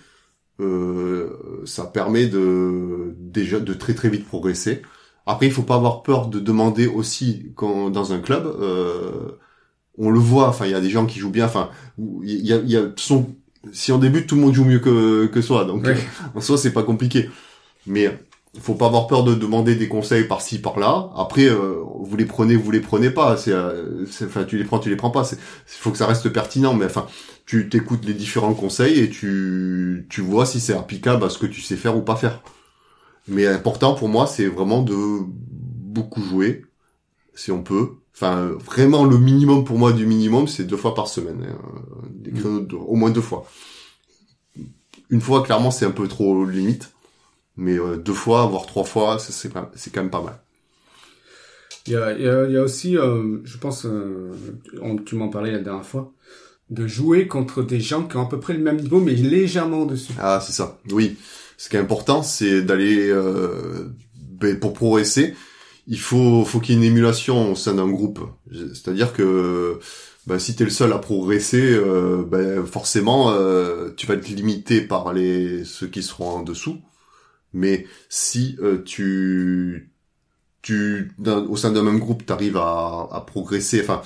euh, 0.61 1.63
ça 1.67 1.85
permet 1.87 2.27
de 2.27 3.15
déjà 3.19 3.61
de 3.61 3.75
très 3.75 3.95
très 3.95 4.09
vite 4.09 4.27
progresser. 4.27 4.83
Après, 5.27 5.47
il 5.47 5.53
faut 5.53 5.63
pas 5.63 5.77
avoir 5.77 6.03
peur 6.03 6.29
de 6.29 6.39
demander 6.41 6.87
aussi 6.87 7.53
quand 7.57 7.91
dans 7.91 8.13
un 8.13 8.21
club. 8.21 8.47
euh, 8.47 9.39
on 9.99 10.11
le 10.11 10.19
voit. 10.19 10.49
Enfin, 10.49 10.67
il 10.67 10.73
y 10.73 10.75
a 10.75 10.81
des 10.81 10.91
gens 10.91 11.07
qui 11.07 11.19
jouent 11.19 11.31
bien. 11.31 11.47
Enfin, 11.47 11.71
il 11.99 12.47
y 12.47 12.53
a, 12.53 12.57
y 12.59 12.77
a 12.77 12.91
son, 12.97 13.35
si 13.73 13.93
on 13.93 13.99
débute, 13.99 14.27
tout 14.27 14.35
le 14.37 14.43
monde 14.43 14.55
joue 14.55 14.65
mieux 14.65 14.79
que 14.81 15.27
que 15.27 15.41
soi. 15.41 15.65
Donc, 15.65 15.85
Ouais. 15.85 15.93
euh, 15.93 16.39
en 16.39 16.41
soi, 16.41 16.57
c'est 16.59 16.73
pas 16.73 16.83
compliqué. 16.83 17.31
Mais 17.87 18.19
il 18.55 18.61
faut 18.61 18.75
pas 18.75 18.87
avoir 18.87 19.07
peur 19.09 19.25
de 19.25 19.35
demander 19.35 19.75
des 19.75 19.89
conseils 19.89 20.25
par-ci 20.25 20.61
par-là. 20.61 21.11
Après, 21.17 21.47
euh, 21.47 21.77
vous 22.01 22.17
les 22.17 22.25
prenez, 22.25 22.57
vous 22.57 22.71
les 22.71 22.81
prenez 22.81 23.11
pas. 23.11 23.37
C'est, 23.37 23.53
euh, 23.53 24.07
c'est- 24.07 24.27
enfin, 24.27 24.45
tu 24.45 24.57
les 24.59 24.65
prends, 24.65 24.79
tu 24.79 24.89
les 24.91 24.97
prends 24.97 25.11
pas. 25.11 25.25
C'est, 25.25 25.37
il 25.37 25.81
faut 25.81 25.91
que 25.91 25.99
ça 25.99 26.07
reste 26.07 26.29
pertinent. 26.31 26.73
Mais 26.75 26.87
enfin, 26.87 27.07
tu 27.47 27.69
t'écoutes 27.69 28.05
les 28.05 28.15
différents 28.15 28.55
conseils 28.55 29.01
et 29.01 29.11
tu, 29.11 30.07
tu 30.09 30.21
vois 30.21 30.47
si 30.47 30.61
c'est 30.61 30.75
applicable 30.75 31.25
à 31.25 31.31
ce 31.31 31.39
que 31.39 31.47
tu 31.47 31.61
sais 31.61 31.77
faire 31.77 31.97
ou 31.97 32.03
pas 32.03 32.17
faire. 32.17 32.41
Mais 33.27 33.47
important 33.47 33.95
pour 33.95 34.09
moi, 34.09 34.27
c'est 34.27 34.47
vraiment 34.47 34.83
de 34.83 34.95
beaucoup 35.27 36.23
jouer, 36.23 36.65
si 37.35 37.51
on 37.51 37.63
peut. 37.63 37.93
Enfin, 38.15 38.53
vraiment 38.65 39.05
le 39.05 39.19
minimum 39.19 39.65
pour 39.65 39.77
moi 39.79 39.93
du 39.93 40.07
minimum, 40.07 40.47
c'est 40.47 40.65
deux 40.65 40.77
fois 40.77 40.95
par 40.95 41.09
semaine. 41.09 41.45
hein. 41.49 41.59
Des 42.15 42.31
créneaux 42.31 42.61
de- 42.61 42.77
au 42.77 42.95
moins 42.95 43.11
deux 43.11 43.21
fois. 43.21 43.45
Une 45.11 45.21
fois, 45.21 45.43
clairement, 45.43 45.71
c'est 45.71 45.85
un 45.85 45.91
peu 45.91 46.07
trop 46.09 46.45
limite. 46.45 46.93
Mais 47.57 47.79
euh, 47.79 47.97
deux 47.97 48.13
fois, 48.15 48.47
voire 48.47 48.67
trois 48.67 48.85
fois, 48.85 49.19
c'est 49.19 49.51
quand 49.53 50.01
même 50.03 50.11
pas 50.11 50.23
mal. 50.23 50.41
Il 51.87 51.93
y 51.93 51.97
a, 51.97 52.13
il 52.13 52.23
y 52.25 52.29
a, 52.29 52.45
il 52.47 52.53
y 52.53 52.57
a 52.57 52.63
aussi, 52.63 52.97
euh, 52.97 53.39
je 53.45 53.59
pense, 53.59 53.85
euh, 53.85 54.33
on- 54.81 54.97
tu 54.97 55.15
m'en 55.17 55.29
parlais 55.29 55.53
la 55.53 55.59
dernière 55.59 55.85
fois, 55.85 56.13
de 56.71 56.87
jouer 56.87 57.27
contre 57.29 57.63
des 57.63 57.79
gens 57.81 58.05
qui 58.05 58.17
ont 58.17 58.23
à 58.23 58.29
peu 58.29 58.41
près 58.41 58.55
le 58.55 58.61
même 58.61 58.81
niveau, 58.81 59.01
mais 59.01 59.13
légèrement 59.13 59.81
au-dessus. 59.83 60.13
Ah, 60.19 60.41
c'est 60.45 60.53
ça. 60.53 60.79
Oui. 60.91 61.17
Ce 61.59 61.69
qui 61.69 61.77
est 61.77 61.81
important, 61.81 62.23
c'est 62.23 62.63
d'aller 62.63 63.09
euh, 63.11 63.91
ben, 64.17 64.59
pour 64.59 64.73
progresser. 64.73 65.35
Il 65.87 65.99
faut 66.01 66.45
faut 66.45 66.61
qu'il 66.61 66.75
y 66.75 66.79
ait 66.79 66.81
une 66.81 66.85
émulation 66.91 67.53
au 67.53 67.55
sein 67.55 67.75
d'un 67.75 67.89
groupe. 67.89 68.21
C'est-à-dire 68.53 69.13
que 69.13 69.79
ben, 70.27 70.39
si 70.39 70.57
t'es 70.57 70.65
le 70.65 70.71
seul 70.71 70.93
à 70.93 70.99
progresser, 70.99 71.61
euh, 71.63 72.23
ben, 72.27 72.65
forcément 72.65 73.31
euh, 73.33 73.91
tu 73.97 74.07
vas 74.07 74.15
être 74.15 74.29
limité 74.29 74.81
par 74.81 75.13
les 75.13 75.65
ceux 75.65 75.87
qui 75.87 76.03
seront 76.03 76.31
en 76.31 76.43
dessous. 76.43 76.79
Mais 77.53 77.87
si 78.09 78.57
euh, 78.63 78.83
tu 78.85 79.91
tu 80.63 81.13
dans- 81.19 81.45
au 81.47 81.57
sein 81.57 81.71
d'un 81.73 81.83
même 81.83 81.99
groupe 81.99 82.25
t'arrives 82.25 82.57
à, 82.57 83.09
à 83.13 83.21
progresser, 83.27 83.81
enfin 83.83 84.01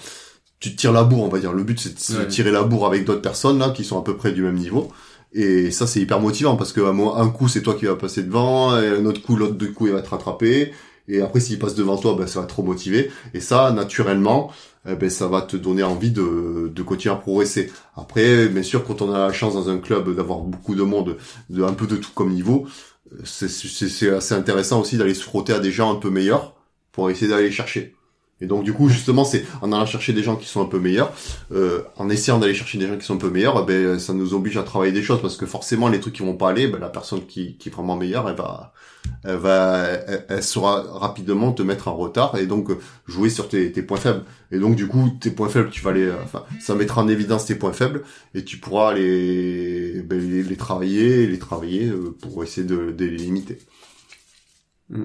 tu 0.60 0.74
tires 0.74 0.92
la 0.92 1.04
bourre, 1.04 1.22
on 1.24 1.28
va 1.28 1.38
dire. 1.38 1.52
Le 1.52 1.62
but 1.62 1.78
c'est 1.78 2.12
de, 2.14 2.18
Ouais. 2.18 2.26
tirer 2.28 2.50
la 2.50 2.64
bourre 2.64 2.86
avec 2.86 3.04
d'autres 3.04 3.22
personnes 3.22 3.58
là 3.60 3.70
qui 3.70 3.84
sont 3.84 3.98
à 4.00 4.02
peu 4.02 4.16
près 4.16 4.32
du 4.32 4.42
même 4.42 4.56
niveau. 4.56 4.90
Et 5.34 5.70
ça, 5.70 5.86
c'est 5.86 6.00
hyper 6.00 6.20
motivant 6.20 6.56
parce 6.56 6.72
que 6.72 6.80
un 6.80 7.28
coup, 7.28 7.48
c'est 7.48 7.60
toi 7.62 7.74
qui 7.74 7.84
vas 7.84 7.96
passer 7.96 8.22
devant, 8.22 8.80
et 8.80 8.88
un 8.88 9.04
autre 9.04 9.20
coup, 9.20 9.36
l'autre 9.36 9.62
coups, 9.74 9.90
il 9.90 9.92
va 9.92 10.00
te 10.00 10.08
rattraper. 10.08 10.72
Et 11.08 11.20
après, 11.22 11.40
s'il 11.40 11.58
passe 11.58 11.74
devant 11.74 11.96
toi, 11.96 12.14
ben, 12.18 12.26
ça 12.26 12.40
va 12.40 12.46
te 12.46 12.54
remotiver. 12.54 13.10
Et 13.34 13.40
ça, 13.40 13.72
naturellement, 13.72 14.52
eh 14.88 14.94
ben, 14.94 15.08
ça 15.10 15.26
va 15.28 15.42
te 15.42 15.56
donner 15.56 15.82
envie 15.82 16.10
de, 16.10 16.70
de 16.74 16.82
continuer 16.82 17.14
à 17.14 17.18
progresser. 17.18 17.72
Après, 17.96 18.48
bien 18.48 18.62
sûr, 18.62 18.84
quand 18.84 19.02
on 19.02 19.12
a 19.12 19.18
la 19.18 19.32
chance 19.32 19.54
dans 19.54 19.68
un 19.70 19.78
club 19.78 20.14
d'avoir 20.14 20.40
beaucoup 20.40 20.74
de 20.74 20.82
monde, 20.82 21.16
de 21.50 21.62
un 21.64 21.72
peu 21.74 21.86
de 21.86 21.96
tout 21.96 22.10
comme 22.14 22.32
niveau, 22.32 22.66
c'est- 23.24 23.48
c'est 23.48 24.10
assez 24.10 24.34
intéressant 24.34 24.80
aussi 24.80 24.96
d'aller 24.98 25.14
se 25.14 25.22
frotter 25.24 25.52
à 25.54 25.60
des 25.60 25.72
gens 25.72 25.92
un 25.92 25.96
peu 25.96 26.10
meilleurs 26.10 26.56
pour 26.92 27.10
essayer 27.10 27.28
d'aller 27.30 27.50
chercher. 27.50 27.97
Et 28.40 28.46
donc 28.46 28.64
du 28.64 28.72
coup 28.72 28.88
justement 28.88 29.24
c'est 29.24 29.44
en 29.62 29.72
allant 29.72 29.86
chercher 29.86 30.12
des 30.12 30.22
gens 30.22 30.36
qui 30.36 30.46
sont 30.46 30.62
un 30.62 30.66
peu 30.66 30.78
meilleurs, 30.78 31.12
euh, 31.52 31.82
en 31.96 32.08
essayant 32.08 32.38
d'aller 32.38 32.54
chercher 32.54 32.78
des 32.78 32.86
gens 32.86 32.96
qui 32.96 33.04
sont 33.04 33.14
un 33.14 33.18
peu 33.18 33.30
meilleurs, 33.30 33.66
ben 33.66 33.98
ça 33.98 34.12
nous 34.12 34.32
oblige 34.32 34.56
à 34.56 34.62
travailler 34.62 34.92
des 34.92 35.02
choses 35.02 35.20
parce 35.20 35.36
que 35.36 35.46
forcément 35.46 35.88
les 35.88 35.98
trucs 35.98 36.14
qui 36.14 36.22
vont 36.22 36.36
pas 36.36 36.50
aller, 36.50 36.68
ben, 36.68 36.78
la 36.78 36.88
personne 36.88 37.26
qui, 37.26 37.56
qui 37.56 37.68
est 37.68 37.72
vraiment 37.72 37.96
meilleure, 37.96 38.28
elle 38.28 38.36
va 38.36 38.72
elle 39.24 39.36
va 39.36 39.86
elle, 40.28 40.42
saura 40.42 40.82
rapidement 40.82 41.52
te 41.52 41.62
mettre 41.62 41.88
en 41.88 41.96
retard 41.96 42.36
et 42.36 42.46
donc 42.46 42.70
jouer 43.06 43.30
sur 43.30 43.48
tes, 43.48 43.72
tes, 43.72 43.82
points 43.82 43.96
faibles. 43.96 44.22
Et 44.52 44.58
donc 44.58 44.76
du 44.76 44.86
coup 44.86 45.10
tes 45.20 45.30
points 45.30 45.48
faibles 45.48 45.70
tu 45.70 45.82
vas 45.82 45.92
les 45.92 46.10
enfin 46.12 46.44
ça 46.60 46.74
mettra 46.76 47.02
en 47.02 47.08
évidence 47.08 47.46
tes 47.46 47.56
points 47.56 47.72
faibles 47.72 48.02
et 48.34 48.44
tu 48.44 48.58
pourras 48.58 48.94
les 48.94 50.02
ben, 50.02 50.18
les, 50.20 50.56
travailler 50.56 51.26
les 51.26 51.38
travailler 51.38 51.88
euh, 51.88 52.16
pour 52.20 52.44
essayer 52.44 52.66
de, 52.66 52.92
de 52.92 53.04
les 53.04 53.16
limiter. 53.16 53.58
Mm. 54.90 55.04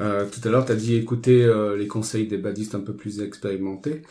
Euh, 0.00 0.24
tout 0.30 0.46
à 0.46 0.50
l'heure, 0.50 0.64
tu 0.64 0.72
as 0.72 0.76
dit 0.76 0.96
écouter 0.96 1.44
euh, 1.44 1.76
les 1.76 1.86
conseils 1.86 2.26
des 2.26 2.38
badistes 2.38 2.74
un 2.74 2.80
peu 2.80 2.92
plus 2.94 3.20
expérimentés. 3.20 4.02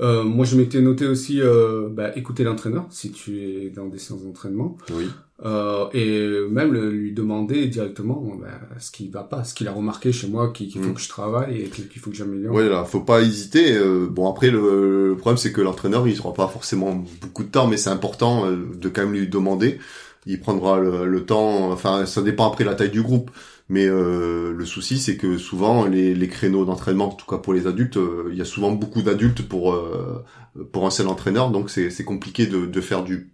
Euh, 0.00 0.24
moi, 0.24 0.44
je 0.44 0.56
m'étais 0.56 0.80
noté 0.80 1.06
aussi 1.06 1.40
euh, 1.40 1.88
bah, 1.90 2.16
écouter 2.16 2.44
l'entraîneur 2.44 2.86
si 2.90 3.10
tu 3.10 3.40
es 3.42 3.70
dans 3.70 3.86
des 3.86 3.98
séances 3.98 4.22
d'entraînement. 4.22 4.76
Oui. 4.92 5.08
Euh, 5.44 5.86
et 5.92 6.48
même 6.48 6.72
le, 6.72 6.90
lui 6.90 7.12
demander 7.12 7.66
directement 7.66 8.22
bah, 8.40 8.48
ce 8.78 8.92
qui 8.92 9.08
va 9.08 9.24
pas, 9.24 9.44
ce 9.44 9.52
qu'il 9.52 9.66
a 9.66 9.72
remarqué 9.72 10.12
chez 10.12 10.28
moi, 10.28 10.52
qu'il 10.52 10.72
faut 10.72 10.78
mm. 10.78 10.94
que 10.94 11.00
je 11.00 11.08
travaille 11.08 11.62
et 11.62 11.68
qu'il 11.68 12.00
faut 12.00 12.10
que 12.10 12.16
j'améliore. 12.16 12.54
Oui, 12.54 12.68
là, 12.68 12.84
faut 12.84 13.00
pas 13.00 13.20
hésiter. 13.20 13.76
bon, 14.10 14.30
après, 14.30 14.50
le, 14.50 15.08
le 15.08 15.16
problème, 15.16 15.36
c'est 15.36 15.52
que 15.52 15.60
l'entraîneur, 15.60 16.06
il 16.06 16.18
aura 16.20 16.32
pas 16.32 16.48
forcément 16.48 17.04
beaucoup 17.20 17.42
de 17.42 17.48
temps, 17.50 17.66
mais 17.66 17.76
c'est 17.76 17.90
important 17.90 18.50
de 18.50 18.88
quand 18.88 19.02
même 19.02 19.12
lui 19.12 19.28
demander. 19.28 19.78
Il 20.26 20.40
prendra 20.40 20.78
le, 20.78 21.06
le 21.06 21.26
temps. 21.26 21.70
Enfin, 21.70 22.06
ça 22.06 22.22
dépend 22.22 22.48
après 22.50 22.64
la 22.64 22.74
taille 22.74 22.90
du 22.90 23.02
groupe. 23.02 23.30
Mais 23.68 23.86
euh, 23.86 24.52
le 24.52 24.66
souci, 24.66 24.98
c'est 24.98 25.16
que 25.16 25.38
souvent 25.38 25.86
les, 25.86 26.14
les 26.14 26.28
créneaux 26.28 26.64
d'entraînement, 26.66 27.08
en 27.08 27.12
tout 27.14 27.26
cas 27.26 27.38
pour 27.38 27.54
les 27.54 27.66
adultes, 27.66 27.96
euh, 27.96 28.28
il 28.30 28.36
y 28.38 28.42
a 28.42 28.44
souvent 28.44 28.72
beaucoup 28.72 29.02
d'adultes 29.02 29.42
pour 29.48 29.72
euh, 29.74 30.24
pour 30.72 30.86
un 30.86 30.90
seul 30.90 31.08
entraîneur, 31.08 31.50
donc 31.50 31.70
c'est 31.70 31.90
c'est 31.90 32.04
compliqué 32.04 32.46
de, 32.46 32.66
de 32.66 32.80
faire 32.80 33.04
du 33.04 33.32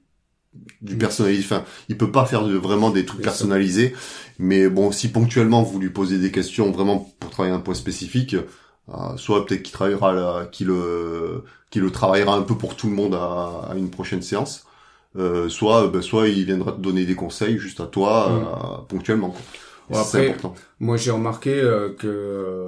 du 0.83 0.97
personnalisé. 0.99 1.43
Enfin, 1.45 1.65
il 1.89 1.97
peut 1.99 2.11
pas 2.13 2.27
faire 2.27 2.45
de, 2.45 2.57
vraiment 2.57 2.91
des 2.91 3.05
trucs 3.07 3.23
personnalisés. 3.23 3.95
Mais 4.39 4.69
bon, 4.69 4.93
si 4.93 5.09
ponctuellement 5.13 5.63
vous 5.63 5.79
lui 5.81 5.91
posez 5.91 6.19
des 6.19 6.31
questions 6.33 6.71
vraiment 6.73 7.13
pour 7.21 7.31
travailler 7.31 7.55
un 7.55 7.61
point 7.61 7.75
spécifique, 7.75 8.37
soit 9.17 9.47
peut-être 9.47 9.63
qu'il 9.63 9.73
travaillera, 9.73 10.47
qu'il 10.47 10.67
le 10.69 11.45
qu'il 11.71 11.83
le 11.83 11.91
travaillera 11.93 12.35
un 12.37 12.43
peu 12.43 12.57
pour 12.59 12.77
tout 12.77 12.89
le 12.89 12.95
monde 12.95 13.15
à, 13.15 13.69
à 13.71 13.75
une 13.77 13.91
prochaine 13.91 14.23
séance. 14.23 14.67
Euh, 15.17 15.49
soit 15.49 15.89
ben, 15.89 16.03
soit 16.03 16.29
il 16.29 16.45
viendra 16.45 16.73
te 16.73 16.81
donner 16.81 17.05
des 17.05 17.17
conseils 17.17 17.59
juste 17.59 17.81
à 17.81 17.87
toi 17.87 18.87
ponctuellement. 18.89 19.31
Quoi 19.31 19.41
après, 19.99 20.37
moi 20.79 20.97
j'ai 20.97 21.11
remarqué 21.11 21.61
euh, 21.61 21.91
que 21.91 22.67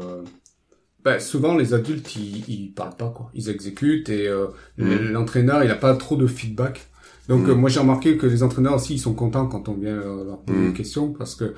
ben, 1.04 1.20
souvent 1.20 1.56
les 1.56 1.74
adultes 1.74 2.16
ils, 2.16 2.44
ils 2.48 2.72
parlent 2.72 2.96
pas 2.96 3.10
quoi, 3.10 3.30
ils 3.34 3.48
exécutent 3.48 4.08
et 4.08 4.28
euh, 4.28 4.46
mm. 4.78 5.12
l'entraîneur 5.12 5.64
il 5.64 5.70
a 5.70 5.76
pas 5.76 5.94
trop 5.94 6.16
de 6.16 6.26
feedback. 6.26 6.88
Donc 7.28 7.46
mm. 7.46 7.52
moi 7.52 7.70
j'ai 7.70 7.80
remarqué 7.80 8.16
que 8.16 8.26
les 8.26 8.42
entraîneurs 8.42 8.74
aussi 8.74 8.94
ils 8.94 8.98
sont 8.98 9.14
contents 9.14 9.46
quand 9.46 9.68
on 9.68 9.74
vient 9.74 9.96
leur 9.96 10.40
poser 10.40 10.58
mm. 10.58 10.68
des 10.68 10.74
questions 10.74 11.12
parce 11.12 11.34
que 11.34 11.54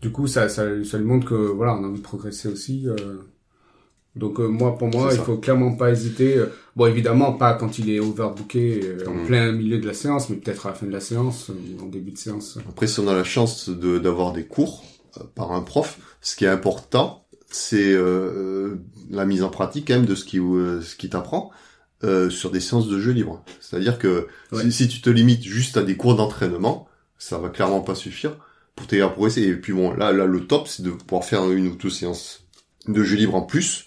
du 0.00 0.12
coup 0.12 0.26
ça, 0.26 0.48
ça 0.48 0.64
ça 0.84 0.98
lui 0.98 1.04
montre 1.04 1.26
que 1.26 1.34
voilà 1.34 1.74
on 1.74 1.84
a 1.84 1.88
envie 1.88 1.98
de 1.98 2.04
progresser 2.04 2.48
aussi. 2.48 2.86
Donc 4.14 4.38
moi 4.38 4.76
pour 4.76 4.88
moi 4.88 5.10
il 5.12 5.18
faut 5.18 5.36
clairement 5.36 5.74
pas 5.74 5.90
hésiter. 5.90 6.42
Bon 6.76 6.86
évidemment 6.86 7.32
pas 7.32 7.54
quand 7.54 7.78
il 7.78 7.90
est 7.90 8.00
overbooké 8.00 8.80
en 9.06 9.26
plein 9.26 9.52
milieu 9.52 9.78
de 9.78 9.86
la 9.86 9.94
séance, 9.94 10.30
mais 10.30 10.36
peut-être 10.36 10.66
à 10.66 10.70
la 10.70 10.74
fin 10.74 10.86
de 10.86 10.92
la 10.92 11.00
séance, 11.00 11.50
en 11.80 11.86
début 11.86 12.12
de 12.12 12.18
séance. 12.18 12.58
Après 12.68 12.86
si 12.86 13.00
on 13.00 13.08
a 13.08 13.14
la 13.14 13.24
chance 13.24 13.68
de 13.68 13.98
d'avoir 13.98 14.32
des 14.32 14.44
cours, 14.44 14.84
par 15.34 15.52
un 15.52 15.62
prof. 15.62 15.98
Ce 16.20 16.36
qui 16.36 16.44
est 16.44 16.48
important, 16.48 17.26
c'est 17.50 17.92
euh, 17.92 18.76
la 19.10 19.24
mise 19.24 19.42
en 19.42 19.48
pratique 19.48 19.88
quand 19.88 19.94
même 19.94 20.06
de 20.06 20.14
ce 20.14 20.24
qui 20.24 20.38
euh, 20.38 20.80
ce 20.82 20.96
qui 20.96 21.08
t'apprend 21.08 21.50
euh, 22.04 22.30
sur 22.30 22.50
des 22.50 22.60
séances 22.60 22.88
de 22.88 22.98
jeu 22.98 23.12
libre. 23.12 23.42
C'est-à-dire 23.60 23.98
que 23.98 24.28
si, 24.70 24.88
tu 24.88 25.00
te 25.00 25.10
limites 25.10 25.42
juste 25.42 25.76
à 25.76 25.82
des 25.82 25.96
cours 25.96 26.14
d'entraînement, 26.14 26.88
ça 27.18 27.38
va 27.38 27.48
clairement 27.48 27.80
pas 27.80 27.94
suffire 27.94 28.36
pour 28.76 28.86
t'aider 28.86 29.02
à 29.02 29.08
progresser. 29.08 29.42
Et 29.42 29.54
puis 29.54 29.72
bon, 29.72 29.92
là, 29.92 30.12
là, 30.12 30.26
le 30.26 30.46
top, 30.46 30.68
c'est 30.68 30.82
de 30.82 30.90
pouvoir 30.90 31.24
faire 31.24 31.50
une 31.50 31.68
auto-séance 31.68 32.44
de 32.86 33.02
jeu 33.02 33.16
libre 33.16 33.34
en 33.34 33.42
plus 33.42 33.86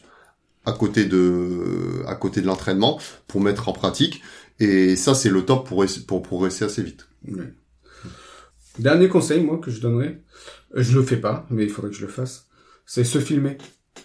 à 0.65 0.73
côté 0.73 1.05
de 1.05 2.03
à 2.07 2.15
côté 2.15 2.41
de 2.41 2.47
l'entraînement 2.47 2.99
pour 3.27 3.41
mettre 3.41 3.69
en 3.69 3.73
pratique. 3.73 4.21
Et 4.59 4.95
ça, 4.95 5.15
c'est 5.15 5.29
le 5.29 5.45
top 5.45 5.67
pour 5.67 5.85
pour 6.07 6.21
progresser 6.21 6.65
assez 6.65 6.83
vite. 6.83 7.07
Dernier 8.79 9.09
conseil, 9.09 9.43
moi, 9.43 9.59
que 9.59 9.69
je 9.69 9.81
donnerais, 9.81 10.21
je 10.75 10.97
le 10.97 11.03
fais 11.03 11.17
pas, 11.17 11.45
mais 11.49 11.63
il 11.63 11.69
faudrait 11.69 11.91
que 11.91 11.97
je 11.97 12.05
le 12.05 12.11
fasse. 12.11 12.47
C'est 12.85 13.03
se 13.03 13.19
filmer. 13.19 13.57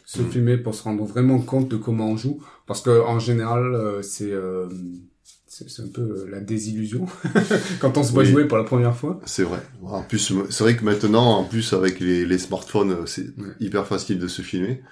Se 0.05 0.21
hmm. 0.21 0.31
filmer 0.31 0.57
pour 0.57 0.75
se 0.75 0.83
rendre 0.83 1.05
vraiment 1.05 1.39
compte 1.39 1.69
de 1.69 1.77
comment 1.77 2.11
on 2.11 2.17
joue. 2.17 2.43
Parce 2.67 2.81
que 2.81 3.03
en 3.05 3.19
général, 3.19 3.75
euh, 3.75 4.03
c'est 4.03 4.33
euh, 4.33 4.69
c'est 5.49 5.83
un 5.83 5.89
peu 5.89 6.03
euh, 6.03 6.29
la 6.31 6.41
désillusion 6.41 7.07
quand 7.81 7.97
on 7.97 8.03
se 8.03 8.13
voit 8.13 8.25
jouer 8.25 8.47
pour 8.47 8.59
la 8.59 8.65
première 8.65 8.95
fois. 8.95 9.21
C'est 9.25 9.43
vrai. 9.43 9.61
En 9.83 10.03
plus, 10.03 10.33
c'est 10.51 10.65
vrai 10.65 10.77
que 10.77 10.85
maintenant, 10.85 11.39
en 11.39 11.45
plus 11.45 11.73
avec 11.73 12.01
les, 12.01 12.27
les 12.27 12.39
smartphones, 12.39 13.07
c'est 13.07 13.27
hyper 13.61 13.87
facile 13.87 14.19
de 14.19 14.29
se 14.29 14.43
filmer. 14.43 14.83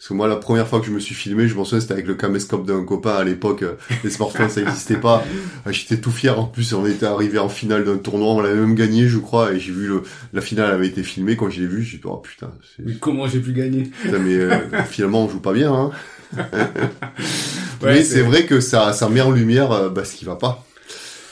Parce 0.00 0.08
que 0.08 0.14
moi, 0.14 0.28
la 0.28 0.36
première 0.36 0.66
fois 0.66 0.80
que 0.80 0.86
je 0.86 0.92
me 0.92 0.98
suis 0.98 1.14
filmé, 1.14 1.46
je 1.46 1.54
m'en 1.54 1.66
souviens, 1.66 1.80
c'était 1.80 1.92
avec 1.92 2.06
le 2.06 2.14
caméscope 2.14 2.64
d'un 2.64 2.86
copain 2.86 3.16
à 3.16 3.22
l'époque. 3.22 3.62
Euh, 3.62 3.74
les 4.02 4.08
smartphones, 4.08 4.48
ça 4.48 4.62
n'existait 4.62 4.96
pas. 4.96 5.22
Ah, 5.66 5.72
j'étais 5.72 5.98
tout 5.98 6.10
fier. 6.10 6.40
En 6.40 6.44
plus, 6.44 6.72
on 6.72 6.86
était 6.86 7.04
arrivé 7.04 7.38
en 7.38 7.50
finale 7.50 7.84
d'un 7.84 7.98
tournoi. 7.98 8.28
On 8.28 8.40
l'avait 8.40 8.58
même 8.58 8.74
gagné, 8.74 9.08
je 9.08 9.18
crois. 9.18 9.52
Et 9.52 9.60
j'ai 9.60 9.72
vu 9.72 9.88
le, 9.88 10.02
la 10.32 10.40
finale 10.40 10.70
avait 10.70 10.86
été 10.86 11.02
filmée. 11.02 11.36
Quand 11.36 11.50
je 11.50 11.60
l'ai 11.60 11.66
vu, 11.66 11.82
j'ai 11.82 11.98
dit, 11.98 12.02
oh 12.06 12.16
putain. 12.16 12.50
Mais 12.78 12.94
comment 12.94 13.28
j'ai 13.28 13.40
pu 13.40 13.52
gagner? 13.52 13.90
mais 14.06 14.36
euh, 14.36 14.58
finalement, 14.88 15.26
on 15.26 15.28
joue 15.28 15.40
pas 15.40 15.52
bien, 15.52 15.70
hein. 15.70 15.90
mais 17.82 18.02
c'est 18.02 18.22
vrai 18.22 18.46
que 18.46 18.60
ça, 18.60 18.94
ça 18.94 19.10
met 19.10 19.20
en 19.20 19.32
lumière 19.32 19.70
euh, 19.70 19.90
bah, 19.90 20.06
ce 20.06 20.14
qui 20.14 20.24
va 20.24 20.36
pas 20.36 20.64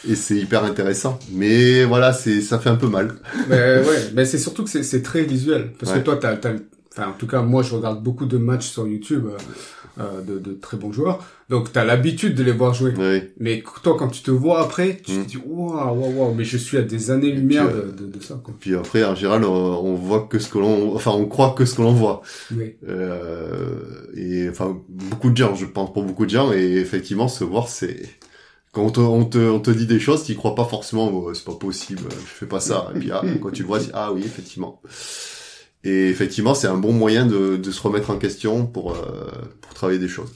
et 0.08 0.14
c'est 0.14 0.36
hyper 0.36 0.64
intéressant. 0.64 1.18
Mais 1.32 1.84
voilà, 1.84 2.12
c'est 2.12 2.40
ça 2.40 2.58
fait 2.58 2.70
un 2.70 2.76
peu 2.76 2.88
mal. 2.88 3.14
mais 3.48 3.56
ouais, 3.56 4.10
mais 4.14 4.24
c'est 4.24 4.38
surtout 4.38 4.64
que 4.64 4.82
c'est 4.82 5.02
très 5.02 5.22
visuel 5.22 5.70
parce 5.78 5.92
que 5.92 5.98
toi 5.98 6.16
t'as 6.16 6.34
as, 6.34 6.54
en 7.06 7.12
tout 7.12 7.26
cas, 7.26 7.42
moi, 7.42 7.62
je 7.62 7.74
regarde 7.74 8.02
beaucoup 8.02 8.26
de 8.26 8.38
matchs 8.38 8.68
sur 8.68 8.86
YouTube 8.86 9.26
euh, 9.26 9.36
euh, 10.00 10.22
de, 10.22 10.38
de, 10.38 10.52
très 10.52 10.76
bons 10.76 10.92
joueurs. 10.92 11.24
Donc, 11.48 11.72
tu 11.72 11.78
as 11.78 11.84
l'habitude 11.84 12.34
de 12.34 12.42
les 12.42 12.52
voir 12.52 12.74
jouer. 12.74 12.94
Mais 13.38 13.62
toi, 13.82 13.96
quand 13.98 14.08
tu 14.08 14.22
te 14.22 14.30
vois 14.30 14.60
après, 14.60 14.96
tu 14.96 15.12
te 15.12 15.18
mm. 15.18 15.24
dis, 15.24 15.36
waouh, 15.36 15.74
waouh, 15.74 16.12
waouh, 16.12 16.34
mais 16.34 16.44
je 16.44 16.56
suis 16.56 16.76
à 16.76 16.82
des 16.82 17.10
années-lumière 17.10 17.68
de, 17.68 17.90
de, 17.90 18.06
de, 18.06 18.20
ça. 18.22 18.40
Quoi. 18.42 18.54
Puis 18.58 18.74
après, 18.74 19.04
en 19.04 19.14
général, 19.14 19.44
on, 19.44 19.94
voit 19.94 20.28
que 20.30 20.38
ce 20.38 20.48
que 20.48 20.58
l'on... 20.58 20.94
Enfin, 20.94 21.12
on 21.12 21.26
croit 21.26 21.54
que 21.56 21.64
ce 21.64 21.74
que 21.74 21.82
l'on 21.82 21.92
voit. 21.92 22.22
Oui. 22.54 22.76
Euh, 22.88 24.06
et 24.14 24.48
enfin, 24.48 24.80
beaucoup 24.88 25.30
de 25.30 25.36
gens, 25.36 25.54
je 25.54 25.66
pense 25.66 25.92
pour 25.92 26.04
beaucoup 26.04 26.24
de 26.24 26.30
gens, 26.30 26.52
et 26.52 26.76
effectivement, 26.76 27.28
se 27.28 27.44
voir, 27.44 27.68
c'est... 27.68 28.02
Quand 28.72 28.82
on 28.84 28.90
te, 28.90 29.00
on 29.00 29.24
te, 29.24 29.38
on 29.38 29.60
te 29.60 29.70
dit 29.70 29.86
des 29.86 29.98
choses, 29.98 30.24
tu 30.24 30.34
crois 30.34 30.54
pas 30.54 30.64
forcément, 30.64 31.10
oh, 31.10 31.32
c'est 31.32 31.44
pas 31.44 31.54
possible, 31.54 32.02
je 32.10 32.16
fais 32.26 32.46
pas 32.46 32.60
ça. 32.60 32.92
Et 32.94 32.98
puis, 32.98 33.10
ah, 33.10 33.22
quand 33.42 33.50
tu 33.50 33.62
le 33.62 33.68
vois, 33.68 33.78
tu 33.78 33.86
dis, 33.86 33.90
ah 33.94 34.12
oui, 34.12 34.22
effectivement. 34.24 34.80
Et 35.84 36.08
effectivement, 36.08 36.54
c'est 36.54 36.66
un 36.66 36.76
bon 36.76 36.92
moyen 36.92 37.26
de, 37.26 37.56
de, 37.56 37.70
se 37.70 37.80
remettre 37.80 38.10
en 38.10 38.18
question 38.18 38.66
pour, 38.66 38.94
euh, 38.94 39.30
pour 39.60 39.74
travailler 39.74 39.98
des 39.98 40.08
choses. 40.08 40.32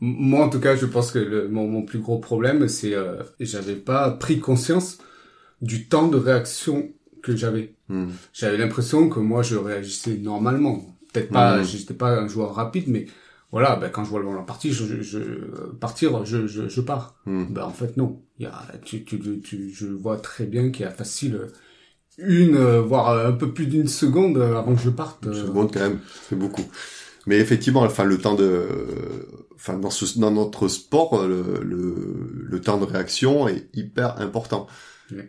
Moi, 0.00 0.44
en 0.44 0.50
tout 0.50 0.60
cas, 0.60 0.76
je 0.76 0.84
pense 0.86 1.12
que 1.12 1.18
le, 1.18 1.48
mon, 1.48 1.66
mon, 1.66 1.82
plus 1.82 2.00
gros 2.00 2.18
problème, 2.18 2.68
c'est 2.68 2.94
euh, 2.94 3.22
j'avais 3.40 3.76
pas 3.76 4.10
pris 4.10 4.40
conscience 4.40 4.98
du 5.62 5.88
temps 5.88 6.08
de 6.08 6.18
réaction 6.18 6.90
que 7.22 7.36
j'avais. 7.36 7.74
Hmm. 7.88 8.10
J'avais 8.32 8.58
l'impression 8.58 9.08
que 9.08 9.20
moi, 9.20 9.42
je 9.42 9.56
réagissais 9.56 10.16
normalement. 10.16 10.84
Peut-être 11.12 11.30
pas, 11.30 11.58
hmm. 11.58 11.64
j'étais 11.64 11.94
pas 11.94 12.18
un 12.18 12.26
joueur 12.26 12.54
rapide, 12.54 12.88
mais 12.88 13.06
voilà, 13.52 13.76
ben, 13.76 13.90
quand 13.90 14.04
je 14.04 14.10
vois 14.10 14.20
le 14.20 14.26
ballon 14.26 14.44
partir, 14.44 14.72
je, 14.72 15.02
je, 15.02 15.18
partir, 15.80 16.24
je, 16.24 16.46
je, 16.46 16.68
je 16.68 16.80
pars. 16.80 17.14
Hmm. 17.26 17.44
Ben, 17.50 17.62
en 17.62 17.70
fait, 17.72 17.96
non. 17.96 18.20
Il 18.38 18.44
y 18.44 18.46
a, 18.46 18.60
tu, 18.84 19.04
tu, 19.04 19.40
tu, 19.40 19.70
je 19.72 19.86
vois 19.86 20.18
très 20.18 20.44
bien 20.44 20.70
qu'il 20.70 20.84
y 20.84 20.88
a 20.88 20.90
facile 20.90 21.38
une, 22.18 22.56
euh, 22.56 22.80
voire 22.80 23.10
euh, 23.10 23.28
un 23.28 23.32
peu 23.32 23.52
plus 23.52 23.66
d'une 23.66 23.88
seconde 23.88 24.38
euh, 24.38 24.58
avant 24.58 24.74
que 24.74 24.80
je 24.82 24.90
parte. 24.90 25.24
Une 25.26 25.34
seconde 25.34 25.72
quand 25.72 25.80
même, 25.80 26.00
c'est 26.28 26.36
beaucoup. 26.36 26.64
Mais 27.26 27.38
effectivement, 27.38 27.82
enfin 27.82 28.04
le 28.04 28.18
temps 28.18 28.34
de, 28.34 28.66
enfin 29.54 29.74
dans 29.74 29.90
ce, 29.90 30.18
dans 30.18 30.30
notre 30.30 30.68
sport, 30.68 31.26
le, 31.26 31.60
le, 31.62 32.44
le 32.48 32.60
temps 32.60 32.78
de 32.78 32.84
réaction 32.84 33.48
est 33.48 33.68
hyper 33.74 34.20
important. 34.20 34.66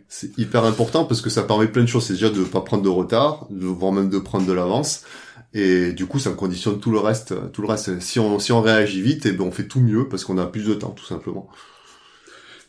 C'est 0.08 0.38
hyper 0.38 0.64
important 0.64 1.04
parce 1.04 1.20
que 1.20 1.28
ça 1.28 1.42
permet 1.42 1.68
plein 1.68 1.82
de 1.82 1.88
choses. 1.88 2.06
C'est 2.06 2.14
déjà 2.14 2.30
de 2.30 2.42
pas 2.42 2.62
prendre 2.62 2.82
de 2.82 2.88
retard, 2.88 3.46
de, 3.50 3.66
voire 3.66 3.92
même 3.92 4.08
de 4.08 4.18
prendre 4.18 4.46
de 4.46 4.52
l'avance. 4.52 5.04
Et 5.52 5.92
du 5.92 6.06
coup, 6.06 6.18
ça 6.18 6.30
conditionne 6.30 6.80
tout 6.80 6.90
le 6.90 6.98
reste. 6.98 7.34
Tout 7.52 7.60
le 7.60 7.68
reste. 7.68 8.00
Si 8.00 8.18
on 8.18 8.38
si 8.38 8.50
on 8.50 8.62
réagit 8.62 9.02
vite, 9.02 9.26
et 9.26 9.28
eh 9.28 9.32
ben 9.32 9.44
on 9.44 9.50
fait 9.50 9.68
tout 9.68 9.80
mieux 9.80 10.08
parce 10.08 10.24
qu'on 10.24 10.38
a 10.38 10.46
plus 10.46 10.66
de 10.66 10.72
temps, 10.72 10.92
tout 10.92 11.04
simplement. 11.04 11.48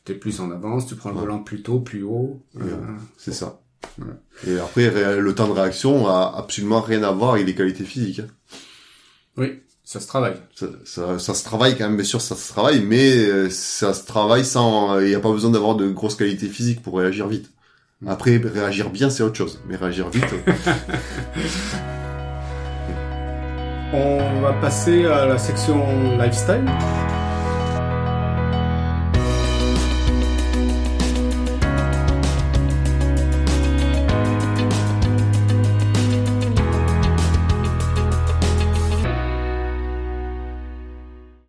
T'es 0.03 0.13
plus 0.13 0.41
en 0.41 0.51
avance, 0.51 0.87
tu 0.87 0.95
prends 0.95 1.11
le 1.11 1.17
volant 1.17 1.39
plus 1.39 1.63
tôt, 1.63 1.79
plus 1.79 2.03
haut. 2.03 2.43
c'est 3.17 3.33
ça. 3.33 3.61
Et 4.47 4.59
après, 4.59 5.19
le 5.19 5.35
temps 5.35 5.47
de 5.47 5.53
réaction 5.53 6.07
a 6.07 6.35
absolument 6.37 6.81
rien 6.81 7.03
à 7.03 7.11
voir 7.11 7.33
avec 7.33 7.45
les 7.45 7.55
qualités 7.55 7.83
physiques. 7.83 8.19
Hein. 8.19 8.27
Oui, 9.37 9.61
ça 9.83 9.99
se 9.99 10.07
travaille. 10.07 10.35
Ça, 10.55 10.67
ça, 10.83 11.19
ça, 11.19 11.33
se 11.33 11.43
travaille 11.43 11.77
quand 11.77 11.85
même, 11.85 11.95
bien 11.95 12.05
sûr, 12.05 12.21
ça 12.21 12.35
se 12.35 12.51
travaille, 12.51 12.81
mais 12.81 13.17
euh, 13.17 13.49
ça 13.49 13.93
se 13.93 14.05
travaille 14.05 14.45
sans... 14.45 14.99
Il 14.99 15.07
n'y 15.07 15.15
a 15.15 15.19
pas 15.19 15.31
besoin 15.31 15.51
d'avoir 15.51 15.75
de 15.75 15.89
grosses 15.89 16.15
qualités 16.15 16.47
physiques 16.47 16.81
pour 16.81 16.97
réagir 16.97 17.27
vite. 17.27 17.51
Mm. 18.01 18.09
Après, 18.09 18.37
réagir 18.37 18.89
bien, 18.89 19.09
c'est 19.09 19.23
autre 19.23 19.37
chose. 19.37 19.59
Mais 19.67 19.75
réagir 19.75 20.09
vite... 20.09 20.25
On 23.93 24.41
va 24.41 24.51
passer 24.53 25.05
à 25.05 25.25
la 25.25 25.37
section 25.37 26.17
lifestyle. 26.17 26.65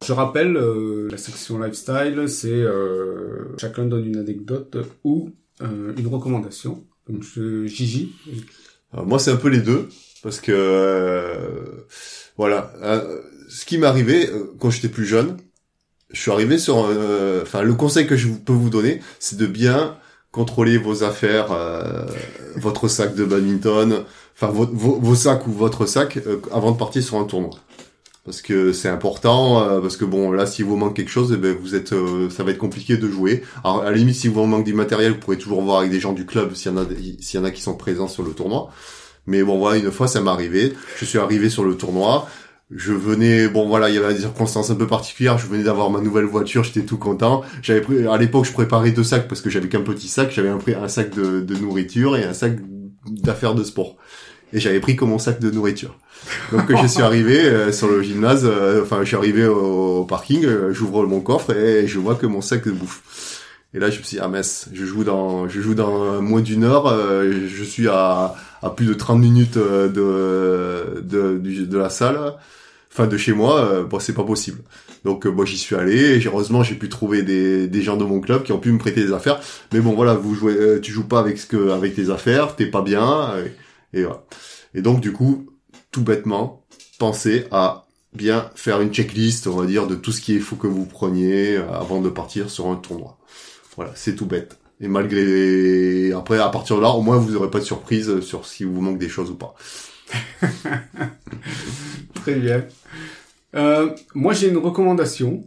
Je 0.07 0.13
rappelle, 0.13 0.57
euh, 0.57 1.09
la 1.11 1.17
section 1.17 1.59
lifestyle, 1.59 2.29
c'est 2.29 2.53
euh, 2.53 3.57
chacun 3.59 3.87
donne 3.87 4.07
une 4.07 4.19
anecdote 4.19 4.77
ou 5.03 5.31
euh, 5.63 5.93
une 5.97 6.07
recommandation. 6.07 6.85
Donc, 7.09 7.25
Gigi, 7.67 8.13
Alors, 8.93 9.05
moi, 9.05 9.19
c'est 9.19 9.33
un 9.33 9.37
peu 9.37 9.49
les 9.49 9.59
deux, 9.59 9.89
parce 10.23 10.41
que 10.41 11.37
voilà, 12.37 12.73
ce 13.49 13.65
qui 13.65 13.79
m'est 13.79 13.87
arrivé 13.87 14.31
quand 14.61 14.71
j'étais 14.71 14.89
plus 14.89 15.07
jeune, 15.07 15.39
je 16.13 16.21
suis 16.21 16.31
arrivé 16.31 16.59
sur, 16.59 16.77
enfin, 17.43 17.63
le 17.63 17.75
conseil 17.75 18.07
que 18.07 18.17
je 18.17 18.29
peux 18.29 18.53
vous 18.53 18.71
donner, 18.71 19.01
c'est 19.19 19.37
de 19.37 19.47
bien 19.47 19.97
contrôler 20.31 20.79
vos 20.79 21.03
affaires, 21.03 21.49
votre 22.57 22.87
sac 22.87 23.15
de 23.17 23.25
badminton, 23.25 24.05
enfin 24.35 24.49
vos, 24.53 25.15
sacs 25.15 25.47
ou 25.47 25.53
votre 25.53 25.87
sac 25.87 26.19
avant 26.53 26.73
de 26.73 26.77
partir 26.77 27.03
sur 27.03 27.19
un 27.19 27.25
tournoi. 27.25 27.51
Parce 28.27 28.43
que 28.43 28.73
c'est 28.73 28.89
important, 28.89 29.63
euh, 29.63 29.81
parce 29.81 29.97
que 29.97 30.05
bon 30.05 30.33
là 30.33 30.47
si 30.47 30.65
vous 30.65 30.77
manque 30.77 30.97
quelque 30.97 31.11
chose, 31.11 31.33
eh 31.33 31.37
ben, 31.37 31.57
vous 31.59 31.77
êtes, 31.77 31.93
euh, 31.93 32.29
ça 32.29 32.43
va 32.43 32.51
être 32.51 32.59
compliqué 32.59 32.97
de 32.97 33.09
jouer. 33.09 33.43
Alors 33.63 33.83
à 33.83 33.91
la 33.91 33.97
limite 33.97 34.17
si 34.17 34.27
vous 34.27 34.45
manque 34.47 34.65
du 34.65 34.75
matériel, 34.75 35.13
vous 35.13 35.19
pourrez 35.19 35.39
toujours 35.39 35.63
voir 35.63 35.79
avec 35.79 35.93
des 35.93 36.01
gens 36.01 36.13
du 36.13 36.27
club 36.27 36.53
s'il 36.55 36.73
y 36.73 36.75
en 36.75 36.79
a, 36.79 36.85
s'il 37.21 37.39
y 37.39 37.43
en 37.43 37.47
a 37.47 37.53
qui 37.53 37.63
sont 37.63 37.77
présents 37.77 38.09
sur 38.09 38.25
le 38.25 38.33
tournoi. 38.33 38.69
Mais 39.29 39.45
bon 39.45 39.59
voilà, 39.59 39.79
une 39.79 39.93
fois 39.93 40.09
ça 40.09 40.21
m'est 40.21 40.31
arrivé, 40.31 40.73
je 40.99 41.05
suis 41.05 41.19
arrivé 41.19 41.49
sur 41.49 41.63
le 41.63 41.77
tournoi, 41.77 42.29
je 42.73 42.93
venais, 42.93 43.47
bon 43.47 43.69
voilà, 43.69 43.91
il 43.91 43.95
y 43.95 43.99
avait 43.99 44.13
des 44.13 44.21
circonstances 44.21 44.71
un 44.71 44.75
peu 44.75 44.89
particulières, 44.89 45.39
je 45.39 45.47
venais 45.47 45.63
d'avoir 45.63 45.91
ma 45.91 46.01
nouvelle 46.01 46.25
voiture, 46.25 46.65
j'étais 46.65 46.83
tout 46.83 46.99
content. 46.99 47.43
J'avais 47.63 48.09
à 48.09 48.17
l'époque 48.17 48.45
je 48.45 48.53
préparais 48.53 48.91
deux 48.91 49.05
sacs 49.05 49.29
parce 49.29 49.41
que 49.41 49.51
j'avais 49.51 49.69
qu'un 49.69 49.83
petit 49.83 50.09
sac, 50.09 50.33
j'avais 50.33 50.49
un, 50.75 50.89
sac 50.89 51.11
de 51.11 51.55
nourriture 51.55 52.17
et 52.17 52.25
un 52.25 52.35
sac 52.35 52.59
d'affaires 53.09 53.55
de 53.55 53.63
sport. 53.63 53.97
Et 54.53 54.61
j'avais 54.61 54.81
pris 54.81 54.97
comme 54.97 55.11
mon 55.11 55.19
sac 55.19 55.41
de 55.41 55.51
nourriture. 55.51 55.97
Donc 56.53 56.75
je 56.75 56.87
suis 56.87 57.03
arrivé 57.03 57.41
euh, 57.41 57.73
sur 57.73 57.89
le 57.89 58.03
gymnase, 58.03 58.45
euh, 58.45 58.83
enfin 58.83 59.01
je 59.01 59.07
suis 59.07 59.17
arrivé 59.17 59.47
au, 59.47 60.05
parking, 60.05 60.45
euh, 60.45 60.73
j'ouvre 60.73 61.07
mon 61.07 61.21
coffre 61.21 61.51
et 61.55 61.87
je 61.87 61.99
vois 61.99 62.15
que 62.15 62.27
mon 62.27 62.41
sac 62.41 62.65
de 62.65 62.73
bouffe. 62.73 63.43
Et 63.75 63.79
là 63.79 63.91
je 63.91 63.99
me 63.99 64.05
suis 64.05 64.17
dit, 64.17 64.23
ah 64.23 64.29
mince, 64.29 64.69
je 64.73 64.85
joue 64.85 65.05
dans, 65.05 65.49
je 65.49 65.61
joue 65.61 65.75
dans 65.75 66.23
moins 66.23 66.41
d'une 66.41 66.65
heure, 66.65 66.87
euh, 66.87 67.47
je 67.49 67.65
suis 67.65 67.89
à, 67.89 68.35
à 68.63 68.71
plus 68.71 68.87
de 68.87 68.95
30 68.95 69.21
minutes 69.21 69.57
euh, 69.57 69.89
de, 69.89 71.01
de, 71.03 71.65
de 71.65 71.79
la 71.79 71.91
salle, 71.91 72.35
enfin 72.93 73.07
de 73.07 73.17
chez 73.17 73.33
moi, 73.33 73.83
bon 73.89 73.99
c'est 73.99 74.15
pas 74.15 74.25
possible. 74.25 74.61
Donc 75.05 75.27
moi 75.27 75.45
j'y 75.45 75.59
suis 75.59 75.77
allé, 75.77 76.17
et 76.17 76.27
heureusement 76.27 76.63
j'ai 76.63 76.75
pu 76.75 76.89
trouver 76.89 77.23
des, 77.23 77.69
des 77.69 77.83
gens 77.83 77.97
de 77.97 78.05
mon 78.05 78.21
club 78.21 78.43
qui 78.43 78.53
ont 78.53 78.59
pu 78.59 78.73
me 78.73 78.79
prêter 78.79 79.05
des 79.05 79.13
affaires. 79.13 79.41
Mais 79.73 79.81
bon 79.81 79.95
voilà, 79.95 80.15
vous 80.15 80.35
jouez, 80.35 80.81
tu 80.81 80.93
joues 80.93 81.07
pas 81.07 81.21
avec 81.21 81.39
ce 81.39 81.47
que, 81.47 81.71
avec 81.71 81.95
tes 81.95 82.11
affaires, 82.11 82.57
t'es 82.57 82.67
pas 82.67 82.83
bien, 82.83 83.33
et 83.93 84.03
voilà. 84.03 84.25
Et 84.75 84.83
donc 84.83 85.01
du 85.01 85.13
coup, 85.13 85.47
tout 85.91 86.03
bêtement, 86.03 86.65
pensez 86.99 87.47
à 87.51 87.87
bien 88.13 88.51
faire 88.55 88.81
une 88.81 88.93
checklist, 88.93 89.47
on 89.47 89.57
va 89.57 89.67
dire, 89.67 89.87
de 89.87 89.95
tout 89.95 90.13
ce 90.13 90.21
qu'il 90.21 90.41
faut 90.41 90.57
que 90.57 90.67
vous 90.67 90.87
preniez 90.87 91.57
euh, 91.57 91.71
avant 91.71 92.01
de 92.01 92.09
partir 92.09 92.51
sur 92.51 92.69
un 92.69 92.77
tournoi. 92.77 93.19
Voilà, 93.77 93.93
c'est 93.95 94.17
tout 94.17 94.27
bête. 94.27 94.59
Et 94.81 94.89
malgré, 94.89 96.13
après, 96.13 96.39
à 96.39 96.49
partir 96.49 96.77
de 96.77 96.83
là, 96.83 96.91
au 96.91 97.03
moins, 97.03 97.17
vous 97.17 97.33
n'aurez 97.33 97.51
pas 97.51 97.61
de 97.61 97.65
surprise 97.65 98.21
sur 98.21 98.47
si 98.47 98.65
vous 98.65 98.81
manque 98.81 98.99
des 98.99 99.09
choses 99.09 99.31
ou 99.31 99.37
pas. 99.37 99.55
Très 102.15 102.35
bien. 102.35 102.65
Euh, 103.55 103.95
moi, 104.15 104.35
j'ai 104.35 104.49
une 104.49 104.59
recommandation. 104.59 105.45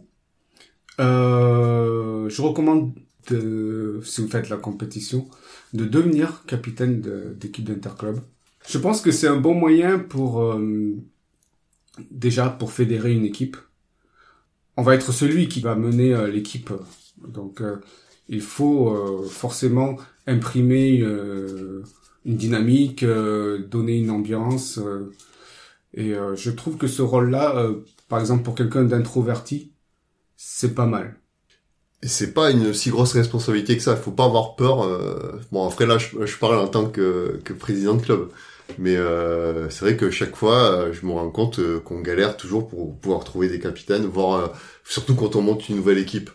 Euh, 1.00 2.28
je 2.28 2.42
recommande, 2.42 2.92
de, 3.30 4.00
si 4.04 4.20
vous 4.20 4.28
faites 4.28 4.48
la 4.48 4.56
compétition, 4.56 5.28
de 5.72 5.84
devenir 5.84 6.44
capitaine 6.46 7.00
d'équipe 7.36 7.64
d'interclub. 7.64 8.20
Je 8.68 8.78
pense 8.78 9.00
que 9.00 9.10
c'est 9.10 9.28
un 9.28 9.36
bon 9.40 9.54
moyen 9.54 9.98
pour, 9.98 10.42
euh, 10.42 10.96
déjà, 12.10 12.48
pour 12.50 12.72
fédérer 12.72 13.12
une 13.12 13.24
équipe. 13.24 13.56
On 14.76 14.82
va 14.82 14.94
être 14.94 15.12
celui 15.12 15.48
qui 15.48 15.60
va 15.60 15.74
mener 15.74 16.14
euh, 16.14 16.28
l'équipe. 16.28 16.70
Donc, 17.26 17.60
euh, 17.60 17.76
il 18.28 18.40
faut 18.40 18.90
euh, 18.90 19.28
forcément 19.28 19.96
imprimer 20.26 21.00
euh, 21.02 21.82
une 22.24 22.36
dynamique, 22.36 23.04
donner 23.04 23.98
une 23.98 24.10
ambiance. 24.10 24.78
et 25.94 26.14
je 26.36 26.50
trouve 26.50 26.76
que 26.76 26.86
ce 26.86 27.02
rôle-là, 27.02 27.70
par 28.08 28.20
exemple 28.20 28.42
pour 28.42 28.54
quelqu'un 28.54 28.84
d'introverti, 28.84 29.72
c'est 30.36 30.74
pas 30.74 30.86
mal. 30.86 31.19
C'est 32.02 32.32
pas 32.32 32.50
une 32.50 32.72
si 32.72 32.88
grosse 32.90 33.12
responsabilité 33.12 33.76
que 33.76 33.82
ça. 33.82 33.92
Il 33.92 34.02
faut 34.02 34.10
pas 34.12 34.24
avoir 34.24 34.56
peur. 34.56 34.82
euh, 34.84 35.38
Bon, 35.52 35.66
après 35.68 35.86
là, 35.86 35.98
je, 35.98 36.24
je 36.24 36.36
parle 36.38 36.56
en 36.58 36.68
tant 36.68 36.86
que, 36.86 37.40
que 37.44 37.52
président 37.52 37.94
de 37.94 38.02
club. 38.02 38.30
Mais 38.78 38.96
euh, 38.96 39.68
c'est 39.70 39.84
vrai 39.84 39.96
que 39.96 40.10
chaque 40.10 40.34
fois, 40.36 40.54
euh, 40.70 40.92
je 40.92 41.04
me 41.04 41.12
rends 41.12 41.30
compte 41.30 41.58
euh, 41.58 41.80
qu'on 41.80 42.00
galère 42.00 42.36
toujours 42.36 42.68
pour 42.68 42.98
pouvoir 43.00 43.24
trouver 43.24 43.48
des 43.48 43.58
capitaines, 43.60 44.06
voire 44.06 44.34
euh, 44.44 44.48
surtout 44.84 45.14
quand 45.16 45.36
on 45.36 45.42
monte 45.42 45.68
une 45.68 45.76
nouvelle 45.76 45.98
équipe. 45.98 46.30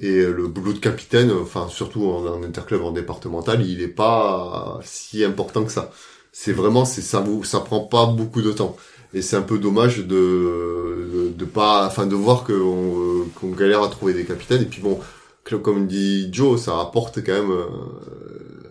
Et 0.00 0.10
euh, 0.20 0.32
le 0.32 0.48
boulot 0.48 0.72
de 0.74 0.78
capitaine, 0.80 1.30
enfin 1.32 1.68
surtout 1.68 2.06
en, 2.06 2.26
en 2.26 2.42
interclub, 2.44 2.82
en 2.82 2.92
départemental, 2.92 3.66
il 3.66 3.82
est 3.82 3.88
pas 3.88 4.80
si 4.84 5.24
important 5.24 5.64
que 5.64 5.72
ça. 5.72 5.92
C'est 6.32 6.52
vraiment, 6.52 6.84
c'est 6.84 7.02
ça, 7.02 7.20
vous, 7.20 7.44
ça 7.44 7.60
prend 7.60 7.80
pas 7.80 8.06
beaucoup 8.06 8.42
de 8.42 8.52
temps. 8.52 8.76
Et 9.14 9.22
c'est 9.22 9.36
un 9.36 9.42
peu 9.42 9.58
dommage 9.58 9.98
de, 9.98 10.04
de, 10.06 11.32
de 11.36 11.44
pas, 11.44 11.86
enfin 11.86 12.06
de 12.06 12.14
voir 12.14 12.44
que 12.44 12.52
on, 12.52 13.20
euh, 13.20 13.24
qu'on 13.34 13.50
galère 13.50 13.82
à 13.82 13.88
trouver 13.88 14.12
des 14.12 14.24
capitaines. 14.24 14.62
Et 14.62 14.66
puis 14.66 14.82
bon, 14.82 15.00
comme 15.62 15.86
dit 15.86 16.28
Joe, 16.32 16.60
ça 16.60 16.78
apporte 16.80 17.24
quand 17.24 17.32
même, 17.32 17.50
euh, 17.50 17.64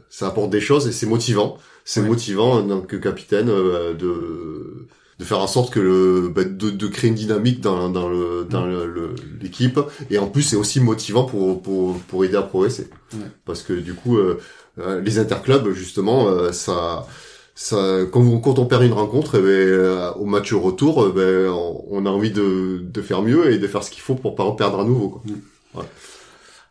ça 0.09 0.27
apporte 0.27 0.49
des 0.51 0.59
choses 0.61 0.88
et 0.88 0.91
c'est 0.91 1.07
motivant. 1.07 1.57
C'est 1.85 2.01
Ouais. 2.01 2.07
motivant 2.07 2.59
en 2.59 2.67
tant 2.67 2.81
que 2.81 2.97
capitaine 2.97 3.49
euh, 3.49 3.93
de 3.93 4.88
de 5.19 5.25
faire 5.25 5.39
en 5.39 5.47
sorte 5.47 5.73
que 5.73 5.79
le 5.79 6.29
bah, 6.29 6.43
de, 6.43 6.69
de 6.69 6.88
créer 6.88 7.09
une 7.09 7.15
dynamique 7.15 7.59
dans 7.61 7.89
dans 7.89 8.07
le 8.07 8.45
dans 8.47 8.65
le- 8.67 8.85
le- 8.85 9.15
l'équipe 9.41 9.79
et 10.11 10.19
en 10.19 10.27
plus 10.27 10.43
c'est 10.43 10.55
aussi 10.57 10.79
motivant 10.79 11.23
pour 11.23 11.59
pour 11.63 11.97
pour 12.07 12.23
aider 12.23 12.35
à 12.35 12.43
progresser 12.43 12.88
Ouais. 13.13 13.19
parce 13.45 13.63
que 13.63 13.73
du 13.73 13.95
coup 13.95 14.17
euh, 14.17 14.38
euh, 14.79 15.01
les 15.01 15.17
interclubs 15.17 15.71
justement 15.71 16.27
euh, 16.27 16.51
ça 16.51 17.07
ça 17.58 17.99
quand, 18.12 18.22
on- 18.22 18.39
quand 18.39 18.60
on 18.60 18.66
perd 18.68 18.84
une 18.84 18.93
rencontre 18.93 19.36
eh 19.39 19.41
ben, 19.41 19.47
euh, 19.47 20.12
au 20.14 20.26
match 20.26 20.53
retour 20.53 21.08
eh 21.10 21.14
ben, 21.14 21.47
on, 21.89 22.05
a 22.05 22.10
envie 22.10 22.32
de 22.32 22.80
de 22.84 23.01
faire 23.01 23.22
mieux 23.24 23.51
et 23.51 23.58
de 23.60 23.68
faire 23.68 23.84
ce 23.84 23.91
qu'il 23.91 24.01
faut 24.01 24.16
pour 24.16 24.36
pas 24.36 24.43
en 24.43 24.53
perdre 24.53 24.80
à 24.80 24.86
nouveau 24.86 25.10
quoi. 25.10 25.24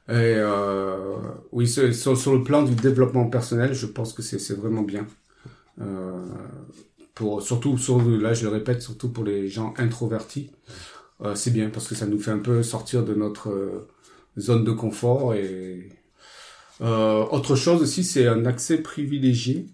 Et 0.09 0.13
euh, 0.37 1.17
oui, 1.53 1.67
sur, 1.69 1.93
sur, 2.17 2.35
le 2.35 2.45
plan 2.45 2.63
du 2.63 2.75
développement 2.77 3.27
personnel, 3.29 3.75
je 3.75 3.87
pense 3.87 4.13
que 4.13 4.23
c'est 4.23 4.55
vraiment 4.55 4.83
bien. 4.83 5.07
Euh, 5.81 6.25
pour 7.15 7.43
surtout 7.43 7.79
sur 7.79 8.01
là, 8.03 8.35
je 8.35 8.45
le 8.45 8.51
répète, 8.51 8.83
surtout 8.83 9.11
pour 9.11 9.25
les 9.25 9.49
gens 9.49 9.75
introvertis, 9.79 10.51
euh, 11.23 11.35
c'est 11.35 11.51
bien 11.53 11.71
parce 11.71 11.89
que 11.89 11.95
ça 11.97 12.07
nous 12.07 12.19
fait 12.21 12.31
un 12.33 12.39
peu 12.39 12.63
sortir 12.63 13.05
de 13.05 13.15
notre 13.15 13.51
euh, 13.51 13.89
zone 14.39 14.65
de 14.65 14.73
confort 14.73 15.35
et 15.35 15.89
euh, 16.83 17.25
autre 17.31 17.57
chose 17.57 17.83
aussi, 17.83 18.05
c'est 18.05 18.27
un 18.29 18.45
accès 18.47 18.79
privilégié. 18.79 19.69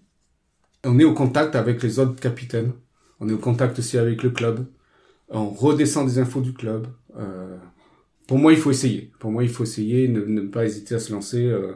On 0.85 0.99
est 0.99 1.03
au 1.05 1.13
contact 1.13 1.55
avec 1.55 1.81
les 1.81 1.99
autres 1.99 2.19
capitaines. 2.19 2.73
On 3.19 3.29
est 3.29 3.33
au 3.33 3.37
contact 3.37 3.79
aussi 3.79 3.97
avec 3.97 4.21
le 4.21 4.31
club. 4.31 4.65
On 5.29 5.49
redescend 5.49 6.05
des 6.07 6.19
infos 6.19 6.41
du 6.41 6.53
club. 6.53 6.87
Euh, 7.17 7.57
pour 8.27 8.37
moi, 8.37 8.51
il 8.51 8.59
faut 8.59 8.71
essayer. 8.71 9.11
Pour 9.19 9.31
moi, 9.31 9.43
il 9.43 9.49
faut 9.49 9.63
essayer, 9.63 10.09
ne, 10.09 10.41
pas 10.41 10.65
hésiter 10.65 10.95
à 10.95 10.99
se 10.99 11.13
lancer 11.13 11.45
euh, 11.45 11.73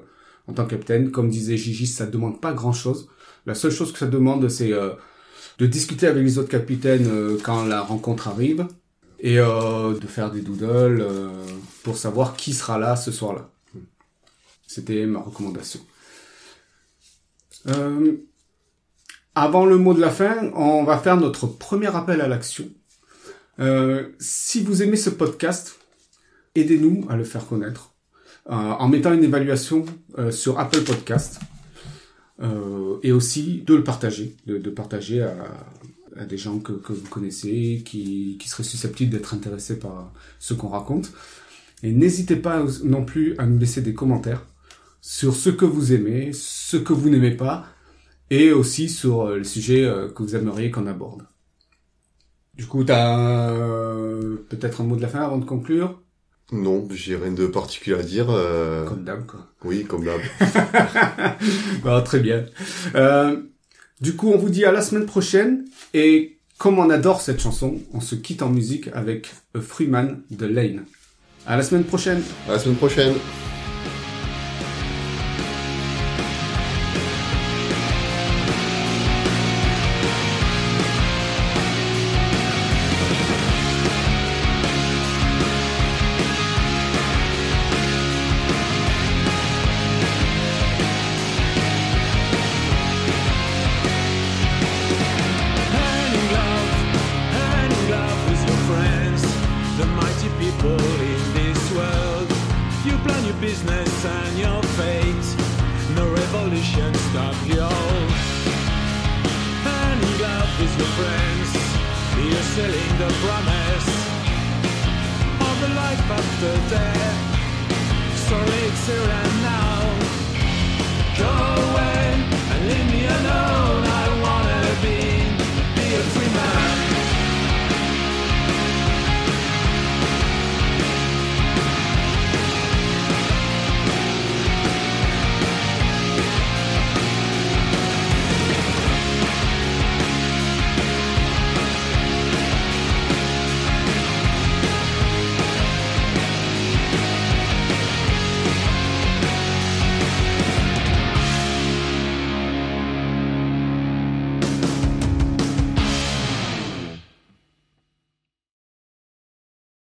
en 0.48 0.54
tant 0.54 0.66
que 0.66 0.72
capitaine. 0.72 1.12
Comme 1.12 1.30
disait 1.30 1.56
Gigi, 1.56 1.88
ça 1.88 2.06
demande 2.06 2.42
pas 2.42 2.54
grand-chose. 2.54 3.10
La 3.46 3.56
seule 3.56 3.72
chose 3.72 3.94
que 3.94 4.00
ça 4.00 4.08
demande, 4.08 4.50
c'est 4.50 4.74
euh, 4.74 4.92
de 5.58 5.66
discuter 5.66 6.08
avec 6.08 6.24
les 6.24 6.38
autres 6.38 6.50
capitaines 6.50 7.38
quand 7.44 7.66
la 7.66 7.82
rencontre 7.82 8.28
arrive 8.28 8.68
et 9.20 9.38
de 9.38 10.08
faire 10.08 10.30
des 10.30 10.42
doodles 10.42 11.04
pour 11.82 11.98
savoir 11.98 12.36
qui 12.36 12.54
sera 12.54 12.78
là 12.78 12.96
ce 12.96 13.12
soir-là. 13.12 13.50
C'était 14.68 15.08
ma 15.08 15.20
recommandation. 15.20 15.80
Avant 19.40 19.68
le 19.68 19.78
mot 19.78 19.94
de 19.94 20.02
la 20.02 20.10
fin, 20.10 20.52
on 20.56 20.84
va 20.84 20.98
faire 20.98 21.16
notre 21.16 21.46
premier 21.46 21.96
appel 21.96 22.22
à 22.22 22.28
l'action. 22.28 22.66
Euh, 23.60 24.08
si 24.18 24.64
vous 24.64 24.82
aimez 24.82 24.96
ce 24.96 25.12
podcast, 25.12 25.78
aidez-nous 26.56 27.06
à 27.08 27.16
le 27.16 27.24
faire 27.24 27.46
connaître 27.46 27.94
euh, 28.50 28.54
en 28.56 28.88
mettant 28.88 29.14
une 29.14 29.24
évaluation 29.24 29.86
euh, 30.18 30.32
sur 30.32 30.60
Apple 30.60 30.82
Podcast 30.82 31.40
et 33.04 33.12
aussi 33.12 33.62
de 33.62 33.76
le 33.76 33.84
partager, 33.84 34.36
de, 34.48 34.70
partager 34.72 35.22
à, 35.22 36.26
des 36.26 36.38
gens 36.38 36.58
que, 36.58 36.72
vous 36.72 37.08
connaissez, 37.08 37.84
qui 37.86 38.40
seraient 38.48 38.64
susceptibles 38.64 39.12
d'être 39.12 39.36
intéressés 39.36 39.78
par 39.78 40.14
ce 40.40 40.56
qu'on 40.56 40.70
raconte. 40.70 41.12
Et 41.84 41.92
n'hésitez 41.92 42.38
pas 42.38 42.66
non 42.84 43.06
plus 43.06 43.38
à 43.38 43.46
nous 43.46 43.60
laisser 43.60 43.82
des 43.82 43.94
commentaires 43.94 44.48
sur 45.00 45.36
ce 45.36 45.52
que 45.52 45.66
vous 45.66 45.94
aimez, 45.94 46.32
ce 46.34 46.78
que 46.78 46.94
vous 46.94 47.10
n'aimez 47.12 47.36
pas, 47.38 47.68
et 48.30 48.52
aussi 48.52 48.90
sur 48.90 49.22
euh, 49.28 49.38
le 49.38 49.44
sujet 49.44 49.84
euh, 49.86 50.10
que 50.10 50.24
vous 50.24 50.36
aimeriez 50.36 50.72
qu'on 50.72 50.88
aborde. 50.88 51.24
Du 52.56 52.66
coup, 52.66 52.84
t'as 52.84 53.52
euh, 53.52 54.38
peut-être 54.50 54.82
un 54.82 54.84
mot 54.86 54.96
de 54.96 55.02
la 55.02 55.08
fin 55.08 55.22
avant 55.22 55.38
de 55.38 55.46
conclure? 55.46 56.02
Non, 56.52 56.88
j'ai 56.92 57.16
rien 57.16 57.32
de 57.32 57.46
particulier 57.46 57.98
à 57.98 58.04
dire. 58.04 58.28
euh, 58.30 58.86
Comme 58.86 59.04
d'hab, 59.04 59.26
quoi. 59.26 59.48
Oui, 59.64 59.84
comme 59.86 60.06
d'hab. 60.06 60.22
Bah, 61.84 62.02
très 62.02 62.20
bien. 62.20 62.46
Euh, 62.96 63.42
du 64.02 64.16
coup, 64.16 64.32
on 64.32 64.38
vous 64.38 64.50
dit 64.50 64.66
à 64.66 64.72
la 64.72 64.82
semaine 64.82 65.06
prochaine. 65.06 65.66
Et 65.94 66.38
comme 66.58 66.80
on 66.80 66.90
adore 66.90 67.22
cette 67.22 67.40
chanson, 67.42 67.80
on 67.94 68.00
se 68.02 68.16
quitte 68.16 68.42
en 68.42 68.50
musique 68.50 68.90
avec 68.94 69.30
A 69.56 69.60
Freeman 69.62 70.22
de 70.32 70.46
Lane. 70.46 70.86
À 71.46 71.58
la 71.58 71.64
semaine 71.64 71.84
prochaine. 71.84 72.22
À 72.48 72.54
la 72.54 72.60
semaine 72.60 72.78
prochaine. 72.78 73.14